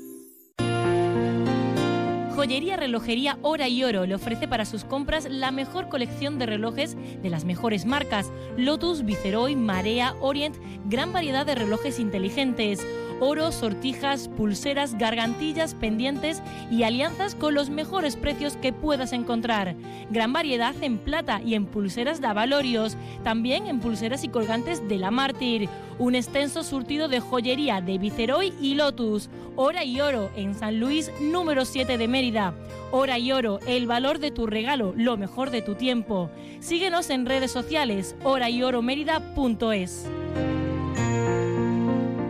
Joyería 2.37 2.77
Relojería 2.77 3.39
Hora 3.41 3.67
y 3.67 3.83
Oro 3.83 4.05
le 4.05 4.15
ofrece 4.15 4.47
para 4.47 4.67
sus 4.67 4.85
compras 4.85 5.27
la 5.31 5.51
mejor 5.51 5.89
colección 5.89 6.39
de 6.39 6.45
relojes 6.45 6.95
de 7.23 7.31
las 7.31 7.47
mejores 7.47 7.87
marcas: 7.87 8.31
Lotus, 8.59 9.07
Viceroy, 9.07 9.57
Marea, 9.57 10.15
Orient, 10.21 10.55
gran 10.85 11.15
variedad 11.15 11.47
de 11.47 11.55
relojes 11.55 11.99
inteligentes 11.99 12.87
oro, 13.21 13.53
sortijas, 13.53 14.29
pulseras, 14.29 14.97
gargantillas, 14.99 15.75
pendientes 15.75 16.43
y 16.71 16.83
alianzas 16.83 17.35
con 17.35 17.55
los 17.55 17.71
mejores 17.71 18.17
precios 18.17 18.57
que 18.57 18.73
puedas 18.73 19.13
encontrar. 19.13 19.75
Gran 20.11 20.33
variedad 20.33 20.75
en 20.83 20.99
plata 20.99 21.41
y 21.45 21.55
en 21.55 21.67
pulseras 21.67 22.21
de 22.21 22.27
avalorios, 22.27 22.97
también 23.25 23.67
en 23.67 23.81
pulseras 23.81 24.25
y 24.25 24.29
colgantes 24.29 24.87
de 24.89 24.99
la 24.99 25.11
Mártir. 25.11 25.69
Un 25.99 26.15
extenso 26.15 26.63
surtido 26.63 27.09
de 27.09 27.21
joyería 27.21 27.81
de 27.81 27.99
Viceroy 27.99 28.53
y 28.61 28.75
Lotus. 28.75 29.31
Hora 29.57 29.85
y 29.85 30.01
oro 30.01 30.31
en 30.37 30.55
San 30.55 30.79
Luis 30.79 31.11
número 31.21 31.65
7 31.65 31.97
de 31.97 32.09
Mérida. 32.09 32.55
Hora 32.91 33.19
y 33.19 33.33
oro, 33.33 33.61
el 33.67 33.87
valor 33.87 34.19
de 34.19 34.31
tu 34.31 34.47
regalo, 34.47 34.93
lo 34.97 35.17
mejor 35.17 35.51
de 35.51 35.63
tu 35.63 35.75
tiempo. 35.75 36.31
Síguenos 36.61 37.11
en 37.11 37.25
redes 37.27 37.51
sociales, 37.51 38.15
horayoromerida.es. 38.23 40.07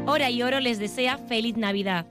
Hora 0.08 0.30
y 0.30 0.40
Oro 0.40 0.60
les 0.60 0.78
desea 0.78 1.18
feliz 1.18 1.56
Navidad. 1.56 2.06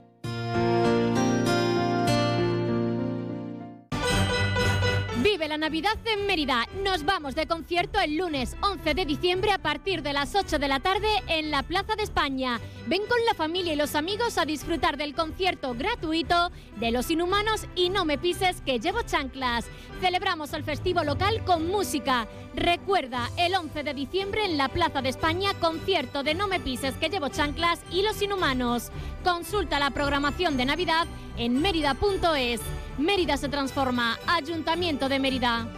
Vive 5.22 5.48
la 5.48 5.56
Navidad 5.56 5.96
en 6.04 6.26
Mérida. 6.26 6.66
Nos 6.84 7.06
vamos 7.06 7.34
de 7.34 7.46
concierto 7.46 7.98
el 7.98 8.18
lunes 8.18 8.54
11 8.60 8.92
de 8.92 9.06
diciembre 9.06 9.50
a 9.50 9.58
partir 9.58 10.02
de 10.02 10.12
las 10.12 10.34
8 10.34 10.58
de 10.58 10.68
la 10.68 10.80
tarde 10.80 11.08
en 11.26 11.50
la 11.50 11.62
Plaza 11.62 11.96
de 11.96 12.02
España. 12.02 12.60
Ven 12.86 13.00
con 13.08 13.18
la 13.24 13.32
familia 13.32 13.72
y 13.72 13.76
los 13.76 13.94
amigos 13.94 14.36
a 14.36 14.44
disfrutar 14.44 14.98
del 14.98 15.14
concierto 15.14 15.74
gratuito 15.74 16.52
de 16.76 16.90
Los 16.90 17.10
Inhumanos 17.10 17.66
y 17.74 17.88
No 17.88 18.04
me 18.04 18.18
pises 18.18 18.60
que 18.60 18.78
llevo 18.78 19.02
chanclas. 19.02 19.64
Celebramos 20.02 20.52
el 20.52 20.64
festivo 20.64 21.02
local 21.02 21.42
con 21.44 21.66
música. 21.66 22.28
Recuerda, 22.56 23.28
el 23.36 23.54
11 23.54 23.82
de 23.82 23.92
diciembre 23.92 24.46
en 24.46 24.56
la 24.56 24.70
Plaza 24.70 25.02
de 25.02 25.10
España, 25.10 25.52
concierto 25.60 26.22
de 26.22 26.32
No 26.32 26.48
me 26.48 26.58
pises 26.58 26.94
que 26.94 27.10
llevo 27.10 27.28
chanclas 27.28 27.80
y 27.92 28.00
Los 28.02 28.22
Inhumanos. 28.22 28.90
Consulta 29.22 29.78
la 29.78 29.90
programación 29.90 30.56
de 30.56 30.64
Navidad 30.64 31.06
en 31.36 31.60
mérida.es. 31.60 32.62
Mérida 32.96 33.36
se 33.36 33.50
transforma. 33.50 34.18
Ayuntamiento 34.26 35.10
de 35.10 35.18
Mérida. 35.18 35.68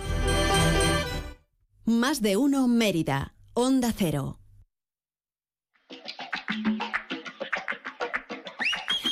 Más 1.84 2.22
de 2.22 2.36
uno 2.36 2.68
Mérida. 2.68 3.34
Onda 3.54 3.92
Cero. 3.92 4.38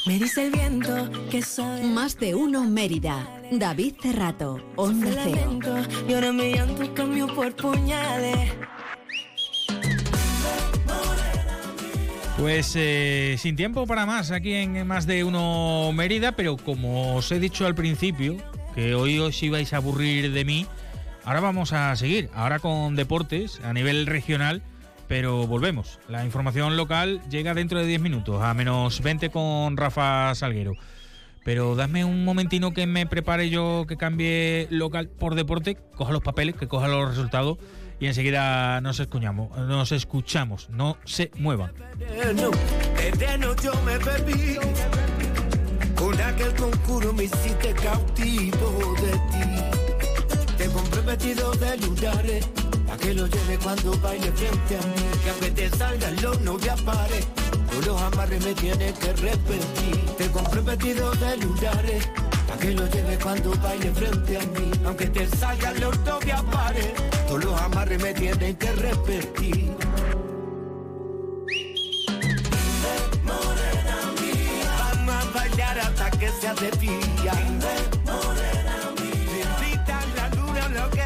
Me 0.07 0.21
dice 0.21 0.47
el 0.47 0.53
viento 0.53 1.11
que 1.33 1.43
soy. 1.43 1.81
Más 1.83 2.17
de 2.17 2.37
uno 2.37 2.63
Mérida. 2.63 3.36
David 3.51 3.95
Cerrato. 4.01 4.61
Onda 4.77 5.09
Cero. 5.23 5.59
Y 6.09 6.15
ahora 6.15 6.33
me 6.33 6.53
llanto 6.53 6.95
cambio 6.95 7.27
por 7.35 7.55
puñales. 7.55 8.53
Pues 12.39 12.75
eh, 12.77 13.37
sin 13.39 13.57
tiempo 13.57 13.87
para 13.87 14.05
más 14.05 14.31
aquí 14.31 14.53
en 14.53 14.87
Más 14.87 15.07
de 15.07 15.25
Uno 15.25 15.91
Mérida, 15.93 16.33
pero 16.33 16.59
como 16.59 17.17
os 17.17 17.33
he 17.33 17.41
dicho 17.41 17.67
al 17.67 17.75
principio, 17.75 18.37
que 18.75 18.95
hoy 18.95 19.19
os 19.19 19.43
ibais 19.43 19.73
a 19.73 19.79
aburrir 19.79 20.33
de 20.33 20.45
mí, 20.45 20.67
ahora 21.25 21.41
vamos 21.41 21.73
a 21.73 21.97
seguir, 21.97 22.29
ahora 22.35 22.59
con 22.59 22.95
deportes 22.95 23.61
a 23.65 23.73
nivel 23.73 24.07
regional, 24.07 24.63
pero 25.09 25.47
volvemos. 25.47 25.99
La 26.09 26.27
información 26.27 26.77
local 26.77 27.23
llega 27.31 27.55
dentro 27.55 27.79
de 27.79 27.87
10 27.87 28.03
minutos, 28.03 28.43
a 28.43 28.53
menos 28.53 29.01
20 29.01 29.31
con 29.31 29.79
Rafa 29.79 30.35
Salguero. 30.35 30.75
Pero 31.47 31.77
dame 31.77 32.05
un 32.05 32.25
momentino 32.25 32.75
que 32.75 32.89
me 32.89 33.07
prepare 33.07 33.51
yo, 33.51 33.85
que 33.87 33.97
cambie 33.97 34.67
local 34.69 35.09
por 35.09 35.37
deporte, 35.37 35.77
coja 35.95 36.13
los 36.13 36.21
papeles, 36.21 36.57
que 36.57 36.67
coja 36.67 36.89
los 36.89 37.09
resultados 37.09 37.59
y 38.01 38.07
enseguida 38.07 38.81
nos 38.81 38.99
escuchamos, 38.99 39.57
nos 39.57 39.93
escuchamos, 39.93 40.69
no 40.71 40.99
se 41.05 41.31
muevan. 41.39 41.71
Pa' 52.87 52.97
que 52.97 53.15
lo 53.15 53.27
lleve 53.27 53.59
cuando 53.59 53.99
baile 53.99 54.31
frente 54.33 54.77
a 54.77 54.87
mí. 54.87 55.03
Que 55.23 55.31
aunque 55.31 55.51
te 55.51 55.71
salga 55.77 56.09
el 56.09 56.27
horno 56.27 56.59
de 56.59 56.71
apare 56.71 57.21
Con 57.69 57.85
los 57.85 58.01
amarres 58.01 58.45
me 58.45 58.55
tienes 58.55 58.93
que 58.99 59.13
repetir. 59.13 60.07
Te 60.17 60.31
compré 60.31 60.61
vestido 60.61 61.11
de 61.13 61.37
lunares. 61.39 62.09
Pa' 62.49 62.57
que 62.59 62.73
lo 62.73 62.87
lleve 62.87 63.19
cuando 63.19 63.51
baile 63.63 63.91
frente 63.93 64.37
a 64.37 64.41
mí. 64.41 64.71
Aunque 64.85 65.07
te 65.07 65.27
salga 65.37 65.71
el 65.71 65.85
horno 65.85 66.19
de 66.21 66.33
apare 66.33 66.95
Todos 67.27 67.45
los 67.45 67.61
amarres 67.61 68.03
me 68.03 68.15
tienen 68.15 68.57
que 68.57 68.73
repetir. 68.73 69.77
Vamos 74.79 75.15
a 75.15 75.31
bailar 75.35 75.79
hasta 75.81 76.11
que 76.13 76.31
sea 76.41 76.55
de 76.55 76.71
día. 76.79 77.33
Morena 78.05 78.77
la 80.15 80.29
luna, 80.31 80.69
lo 80.69 80.91
que 80.91 81.03